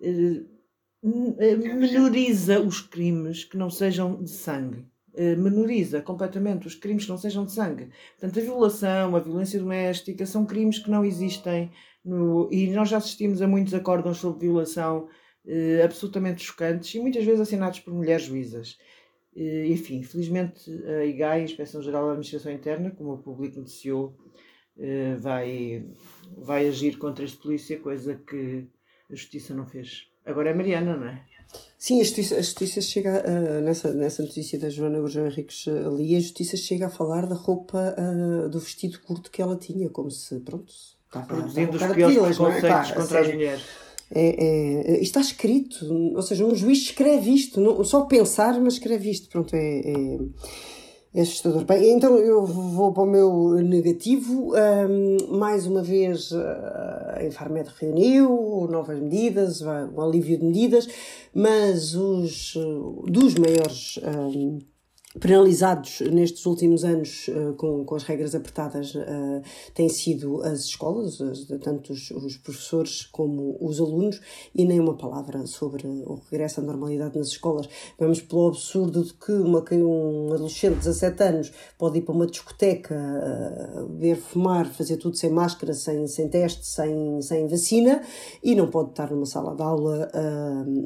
uh, 0.00 0.54
menoriza 1.02 2.60
os 2.60 2.80
crimes 2.80 3.44
que 3.44 3.58
não 3.58 3.68
sejam 3.68 4.22
de 4.22 4.30
sangue 4.30 4.86
eh, 5.16 5.36
menoriza 5.36 6.00
completamente 6.00 6.66
os 6.66 6.74
crimes 6.74 7.04
que 7.04 7.10
não 7.10 7.18
sejam 7.18 7.44
de 7.44 7.52
sangue. 7.52 7.90
Portanto, 8.18 8.38
a 8.38 8.42
violação, 8.42 9.16
a 9.16 9.20
violência 9.20 9.58
doméstica 9.58 10.26
são 10.26 10.44
crimes 10.44 10.78
que 10.78 10.90
não 10.90 11.04
existem 11.04 11.70
no... 12.04 12.48
e 12.52 12.68
nós 12.70 12.88
já 12.88 12.98
assistimos 12.98 13.40
a 13.40 13.48
muitos 13.48 13.74
acórdãos 13.74 14.18
sobre 14.18 14.46
violação 14.46 15.08
eh, 15.46 15.82
absolutamente 15.84 16.42
chocantes 16.42 16.94
e 16.94 17.00
muitas 17.00 17.24
vezes 17.24 17.40
assinados 17.40 17.80
por 17.80 17.94
mulheres 17.94 18.24
juízas. 18.24 18.78
Eh, 19.36 19.66
enfim, 19.68 20.02
felizmente 20.02 20.70
a 20.86 21.04
IGAI, 21.04 21.40
a 21.40 21.44
Inspeção 21.44 21.82
Geral 21.82 22.04
da 22.04 22.10
Administração 22.12 22.52
Interna, 22.52 22.90
como 22.90 23.14
o 23.14 23.18
público 23.18 23.58
noticiou, 23.58 24.16
eh, 24.78 25.14
vai, 25.16 25.86
vai 26.36 26.66
agir 26.68 26.98
contra 26.98 27.24
este 27.24 27.38
polícia, 27.38 27.78
coisa 27.78 28.14
que 28.16 28.66
a 29.10 29.14
Justiça 29.14 29.54
não 29.54 29.66
fez. 29.66 30.08
Agora 30.24 30.50
é 30.50 30.54
Mariana, 30.54 30.96
não 30.96 31.06
é? 31.08 31.24
Sim, 31.78 32.00
a 32.00 32.04
justiça, 32.04 32.36
a 32.36 32.40
justiça 32.40 32.80
chega, 32.80 33.22
uh, 33.26 33.60
nessa, 33.62 33.92
nessa 33.92 34.22
notícia 34.22 34.58
da 34.58 34.70
Joana 34.70 35.00
Gurjão 35.00 35.26
Henriques 35.26 35.66
ali, 35.68 36.16
a 36.16 36.20
justiça 36.20 36.56
chega 36.56 36.86
a 36.86 36.90
falar 36.90 37.26
da 37.26 37.34
roupa, 37.34 37.94
uh, 37.98 38.48
do 38.48 38.58
vestido 38.58 38.98
curto 39.00 39.30
que 39.30 39.42
ela 39.42 39.56
tinha, 39.56 39.88
como 39.90 40.10
se, 40.10 40.40
pronto, 40.40 40.72
Está 41.06 41.20
a- 41.20 41.22
Produzindo 41.26 41.76
os 41.76 41.94
piores 41.94 42.38
não 42.38 42.50
é? 42.50 42.60
contra 42.60 42.80
as 43.02 43.08
sério. 43.08 43.34
mulheres. 43.34 43.62
É, 44.10 44.92
é, 44.92 44.92
isto 44.94 45.18
está 45.18 45.20
escrito, 45.20 45.84
ou 46.14 46.22
seja, 46.22 46.44
um 46.44 46.54
juiz 46.54 46.78
escreve 46.78 47.30
isto, 47.32 47.60
não, 47.60 47.82
só 47.84 48.02
pensar, 48.02 48.58
mas 48.60 48.74
escreve 48.74 49.10
isto. 49.10 49.28
Pronto, 49.28 49.54
é, 49.54 49.80
é, 49.80 50.18
é 51.14 51.20
assustador. 51.22 51.64
Bem, 51.64 51.92
então 51.96 52.16
eu 52.18 52.44
vou 52.44 52.92
para 52.92 53.02
o 53.04 53.06
meu 53.06 53.50
negativo. 53.62 54.52
Ahm, 54.56 55.16
mais 55.38 55.66
uma 55.66 55.82
vez, 55.82 56.32
ah, 56.32 57.14
a 57.18 57.24
Infarmed 57.24 57.70
reuniu 57.78 58.66
novas 58.70 58.98
medidas, 58.98 59.60
vai- 59.60 59.84
um 59.84 60.00
alívio 60.00 60.38
de 60.38 60.44
medidas, 60.44 60.88
mas 61.32 61.94
os 61.94 62.54
ah, 62.56 63.10
dos 63.10 63.34
maiores. 63.36 64.00
ahm, 64.02 64.58
penalizados 65.20 66.00
nestes 66.00 66.44
últimos 66.44 66.84
anos 66.84 67.26
eh, 67.28 67.52
com, 67.56 67.84
com 67.84 67.94
as 67.94 68.02
regras 68.02 68.34
apertadas 68.34 68.94
eh, 68.96 69.42
têm 69.72 69.88
sido 69.88 70.42
as 70.42 70.64
escolas, 70.64 71.20
as- 71.20 71.44
tanto 71.62 71.92
os, 71.92 72.10
os 72.10 72.36
professores 72.36 73.06
como 73.06 73.56
os 73.60 73.80
alunos, 73.80 74.20
e 74.54 74.64
nem 74.64 74.80
uma 74.80 74.96
palavra 74.96 75.46
sobre 75.46 75.86
o 75.86 76.20
regresso 76.30 76.60
à 76.60 76.62
normalidade 76.64 77.16
nas 77.16 77.28
escolas. 77.28 77.68
Vamos 77.98 78.20
pelo 78.20 78.48
absurdo 78.48 79.04
de 79.04 79.14
que 79.14 79.32
uma, 79.32 79.64
um 79.72 80.32
adolescente 80.32 80.74
de 80.74 80.78
17 80.80 81.22
anos 81.22 81.52
pode 81.78 81.98
ir 81.98 82.02
para 82.02 82.14
uma 82.14 82.26
discoteca, 82.26 82.94
eh, 82.94 83.84
ver 83.98 84.16
fumar, 84.16 84.66
fazer 84.66 84.96
tudo 84.96 85.16
sem 85.16 85.30
máscara, 85.30 85.72
sem, 85.74 86.06
sem 86.08 86.28
teste, 86.28 86.66
sem, 86.66 87.20
sem 87.22 87.46
vacina, 87.46 88.02
e 88.42 88.54
não 88.56 88.68
pode 88.68 88.90
estar 88.90 89.10
numa 89.12 89.26
sala 89.26 89.54
de 89.54 89.62
aula 89.62 90.10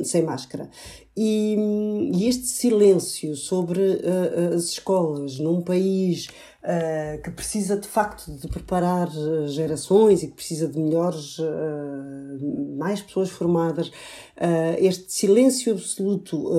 sem 0.05 0.23
máscara. 0.23 0.69
E, 1.21 1.57
e 2.15 2.29
este 2.29 2.47
silêncio 2.47 3.35
sobre 3.35 3.81
eh, 3.81 4.55
as 4.55 4.67
escolas 4.67 5.41
num 5.41 5.61
país 5.61 6.29
eh, 6.63 7.21
que 7.25 7.33
precisa 7.33 7.77
de 7.77 7.89
facto 7.89 8.31
de 8.31 8.47
preparar 8.47 9.11
gerações 9.49 10.23
e 10.23 10.29
que 10.29 10.35
precisa 10.35 10.69
de 10.69 10.79
melhores, 10.79 11.39
eh, 11.41 12.77
mais 12.77 13.03
pessoas 13.03 13.31
formadas, 13.31 13.91
este 14.79 15.13
silêncio 15.13 15.73
absoluto 15.73 16.53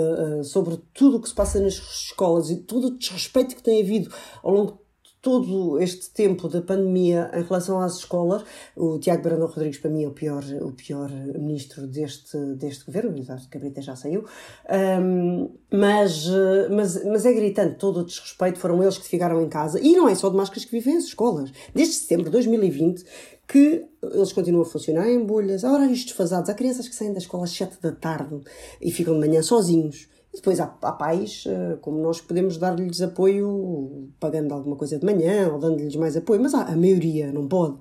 sobre 0.43 0.78
tudo 0.93 1.16
o 1.16 1.22
que 1.22 1.30
se 1.30 1.36
passa 1.36 1.62
nas 1.62 1.76
escolas 1.76 2.49
e 2.49 2.57
todo 2.57 2.88
o 2.88 2.97
desrespeito 2.97 3.55
que 3.55 3.64
tem 3.64 3.82
havido 3.82 4.14
ao 4.43 4.51
longo 4.51 4.82
todo 5.22 5.80
este 5.80 6.12
tempo 6.12 6.48
da 6.48 6.62
pandemia 6.62 7.30
em 7.34 7.44
relação 7.44 7.80
às 7.82 7.98
escolas, 7.98 8.44
o 8.76 9.00
Tiago 9.00 9.24
Brandão 9.24 9.48
Rodrigues 9.48 9.80
para 9.80 9.92
mim 9.92 10.04
é 10.04 10.08
o 10.08 10.12
pior, 10.12 10.44
o 10.62 10.72
pior 10.72 11.10
ministro 11.10 11.88
deste, 11.88 12.38
deste 12.56 12.86
governo, 12.86 13.12
o 13.12 13.50
Cabrita 13.50 13.82
já 13.82 13.96
saiu, 13.96 14.26
Ahm, 14.68 15.50
mas, 15.72 16.26
eh, 16.28 16.70
mas, 16.70 17.04
mas 17.06 17.26
é 17.26 17.34
gritante 17.34 17.78
todo 17.78 18.02
o 18.02 18.06
desrespeito, 18.06 18.60
foram 18.60 18.82
eles 18.82 18.98
que 18.98 19.08
ficaram 19.08 19.42
em 19.42 19.50
casa, 19.50 19.80
e 19.80 19.94
não 19.94 20.08
é 20.08 20.16
só 20.16 20.30
de 20.30 20.36
máscaras 20.36 20.66
que 20.66 20.72
vivem 20.72 20.98
as 20.98 21.06
escolas, 21.06 21.52
desde 21.74 21.96
setembro 21.96 22.26
de 22.26 22.32
2020 22.32 23.04
que 23.48 23.84
eles 24.04 24.32
continuam 24.32 24.62
a 24.62 24.66
funcionar 24.66 25.10
em 25.10 25.26
bolhas, 25.26 25.64
há 25.64 25.74
horários 25.74 26.04
desfasados, 26.06 26.50
há 26.50 26.54
crianças 26.54 26.88
que 26.88 26.94
saem 26.94 27.12
da 27.12 27.18
escola 27.18 27.46
às 27.46 27.52
7 27.52 27.82
da 27.82 27.92
tarde 27.92 28.40
e 28.80 28.92
ficam 28.92 29.16
de 29.16 29.28
manhã 29.28 29.42
sozinhos. 29.42 30.08
Depois 30.34 30.60
há, 30.60 30.66
há 30.84 30.92
pais, 30.92 31.44
eh, 31.48 31.78
como 31.82 32.00
nós, 32.00 32.22
podemos 32.22 32.58
dar-lhes 32.58 33.02
apoio 33.02 34.10
pagando 34.20 34.54
alguma 34.54 34.76
coisa 34.76 35.00
de 35.00 35.06
manhã 35.06 35.52
ou 35.52 35.58
dando-lhes 35.58 35.96
mais 35.96 36.16
apoio, 36.16 36.40
mas 36.40 36.54
há, 36.54 36.64
a 36.64 36.76
maioria 36.76 37.32
não 37.32 37.48
pode. 37.48 37.78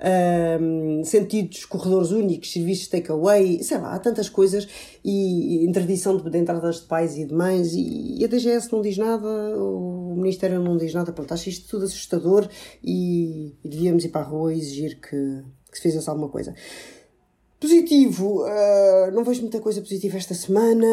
Ahm, 0.00 1.04
sentidos, 1.04 1.66
corredores 1.66 2.10
únicos, 2.10 2.52
serviços 2.52 2.84
de 2.84 2.90
takeaway, 2.90 3.62
sei 3.62 3.76
lá, 3.76 3.94
há 3.94 3.98
tantas 3.98 4.30
coisas 4.30 4.66
e 5.04 5.62
interdição 5.64 6.16
de, 6.16 6.30
de 6.30 6.38
entradas 6.38 6.76
de 6.80 6.86
pais 6.86 7.18
e 7.18 7.26
de 7.26 7.34
mães 7.34 7.74
e, 7.74 8.16
e 8.18 8.24
a 8.24 8.28
DGS 8.28 8.72
não 8.72 8.80
diz 8.80 8.96
nada, 8.96 9.28
o 9.58 10.14
Ministério 10.16 10.58
não 10.58 10.78
diz 10.78 10.94
nada, 10.94 11.12
pronto, 11.12 11.34
acho 11.34 11.50
isto 11.50 11.68
tudo 11.68 11.84
assustador 11.84 12.48
e, 12.82 13.54
e 13.62 13.68
devíamos 13.68 14.04
ir 14.06 14.08
para 14.08 14.22
a 14.22 14.24
rua 14.24 14.54
e 14.54 14.58
exigir 14.58 14.98
que, 15.00 15.44
que 15.70 15.76
se 15.76 15.82
fizesse 15.82 16.08
alguma 16.08 16.30
coisa. 16.30 16.54
Positivo, 17.60 18.42
ah, 18.44 19.10
não 19.12 19.22
vejo 19.22 19.42
muita 19.42 19.60
coisa 19.60 19.82
positiva 19.82 20.16
esta 20.16 20.32
semana. 20.32 20.86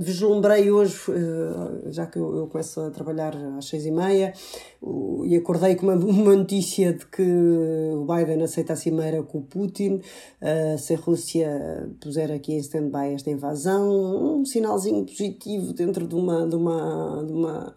Vislumbrei 0.00 0.70
hoje, 0.70 0.98
ah, 1.10 1.90
já 1.90 2.06
que 2.06 2.18
eu, 2.18 2.34
eu 2.38 2.46
começo 2.46 2.80
a 2.80 2.90
trabalhar 2.90 3.36
às 3.58 3.66
seis 3.66 3.84
e 3.84 3.90
meia, 3.90 4.32
o- 4.80 5.26
e 5.26 5.36
acordei 5.36 5.74
com 5.74 5.84
uma, 5.86 5.94
uma 6.02 6.34
notícia 6.36 6.94
de 6.94 7.04
que 7.04 7.22
o 7.22 8.06
Biden 8.06 8.42
aceita 8.42 8.72
a 8.72 8.76
cimeira 8.76 9.22
com 9.22 9.38
o 9.38 9.42
Putin, 9.42 10.00
ah, 10.40 10.78
se 10.78 10.94
a 10.94 10.96
Rússia 10.96 11.90
puser 12.00 12.32
aqui 12.32 12.54
em 12.54 12.58
stand-by 12.60 13.12
esta 13.14 13.28
invasão, 13.30 14.38
um 14.40 14.44
sinalzinho 14.46 15.04
positivo 15.04 15.74
dentro 15.74 16.06
de 16.08 16.14
uma. 16.14 16.46
De 16.48 16.56
uma, 16.56 17.24
de 17.26 17.32
uma 17.32 17.76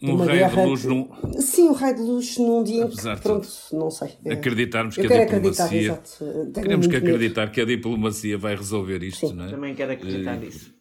Um 0.00 0.14
uma 0.14 0.26
raio 0.26 0.38
guerra 0.38 0.62
de 0.62 0.68
luz 0.68 0.80
que- 0.82 0.86
num. 0.88 1.10
Sim, 1.40 1.68
um 1.70 1.72
raio 1.72 1.94
de 1.96 2.02
luz 2.02 2.38
num 2.38 2.62
dia 2.62 2.76
em 2.82 2.82
Apesar 2.84 3.10
que, 3.10 3.16
de 3.16 3.22
pronto, 3.22 3.48
não 3.72 3.90
sei. 3.90 4.16
É- 4.24 4.32
Acreditarmos 4.34 4.94
que 4.94 5.00
a 5.00 5.04
acreditar, 5.04 5.66
diplomacia. 5.68 6.02
Tenho 6.18 6.52
Queremos 6.52 6.86
que 6.86 6.92
muito 6.92 7.04
medo. 7.04 7.16
acreditar 7.16 7.50
que 7.50 7.60
a 7.60 7.64
diplomacia 7.64 8.38
vai 8.38 8.54
resolver 8.54 9.02
isto, 9.02 9.26
Sim. 9.28 9.34
não 9.34 9.44
é? 9.46 9.50
Também 9.50 9.74
quero 9.74 9.92
acreditar 9.92 10.34
Eh, 10.34 10.38
nisso. 10.38 10.72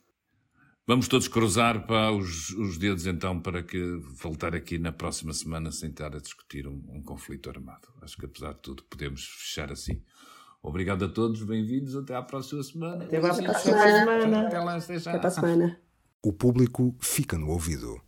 Vamos 0.85 1.07
todos 1.07 1.27
cruzar 1.27 1.85
para 1.85 2.11
os, 2.13 2.49
os 2.51 2.77
dedos 2.77 3.05
então 3.07 3.41
para 3.41 3.61
que 3.63 3.81
voltar 4.21 4.55
aqui 4.55 4.77
na 4.77 4.91
próxima 4.91 5.33
semana 5.33 5.71
sem 5.71 5.89
estar 5.89 6.15
a 6.15 6.19
discutir 6.19 6.65
um, 6.67 6.81
um 6.89 7.01
conflito 7.03 7.49
armado. 7.49 7.87
Acho 8.01 8.15
que 8.17 8.25
apesar 8.25 8.53
de 8.53 8.61
tudo 8.61 8.83
podemos 8.83 9.25
fechar 9.25 9.71
assim. 9.71 10.01
Obrigado 10.63 11.03
a 11.05 11.09
todos, 11.09 11.43
bem-vindos, 11.43 11.95
até 11.95 12.15
à 12.15 12.21
próxima 12.21 12.61
semana. 12.63 13.03
Até 13.03 13.17
à 13.17 13.21
próxima 13.21 13.53
semana. 13.55 13.99
semana. 13.99 14.47
Até 14.47 14.59
lá, 14.59 14.75
até 14.77 14.99
já. 14.99 15.11
Até 15.11 15.19
para 15.19 15.27
a 15.27 15.31
semana. 15.31 15.79
O 16.23 16.31
público 16.31 16.95
fica 17.01 17.37
no 17.37 17.49
ouvido. 17.49 17.99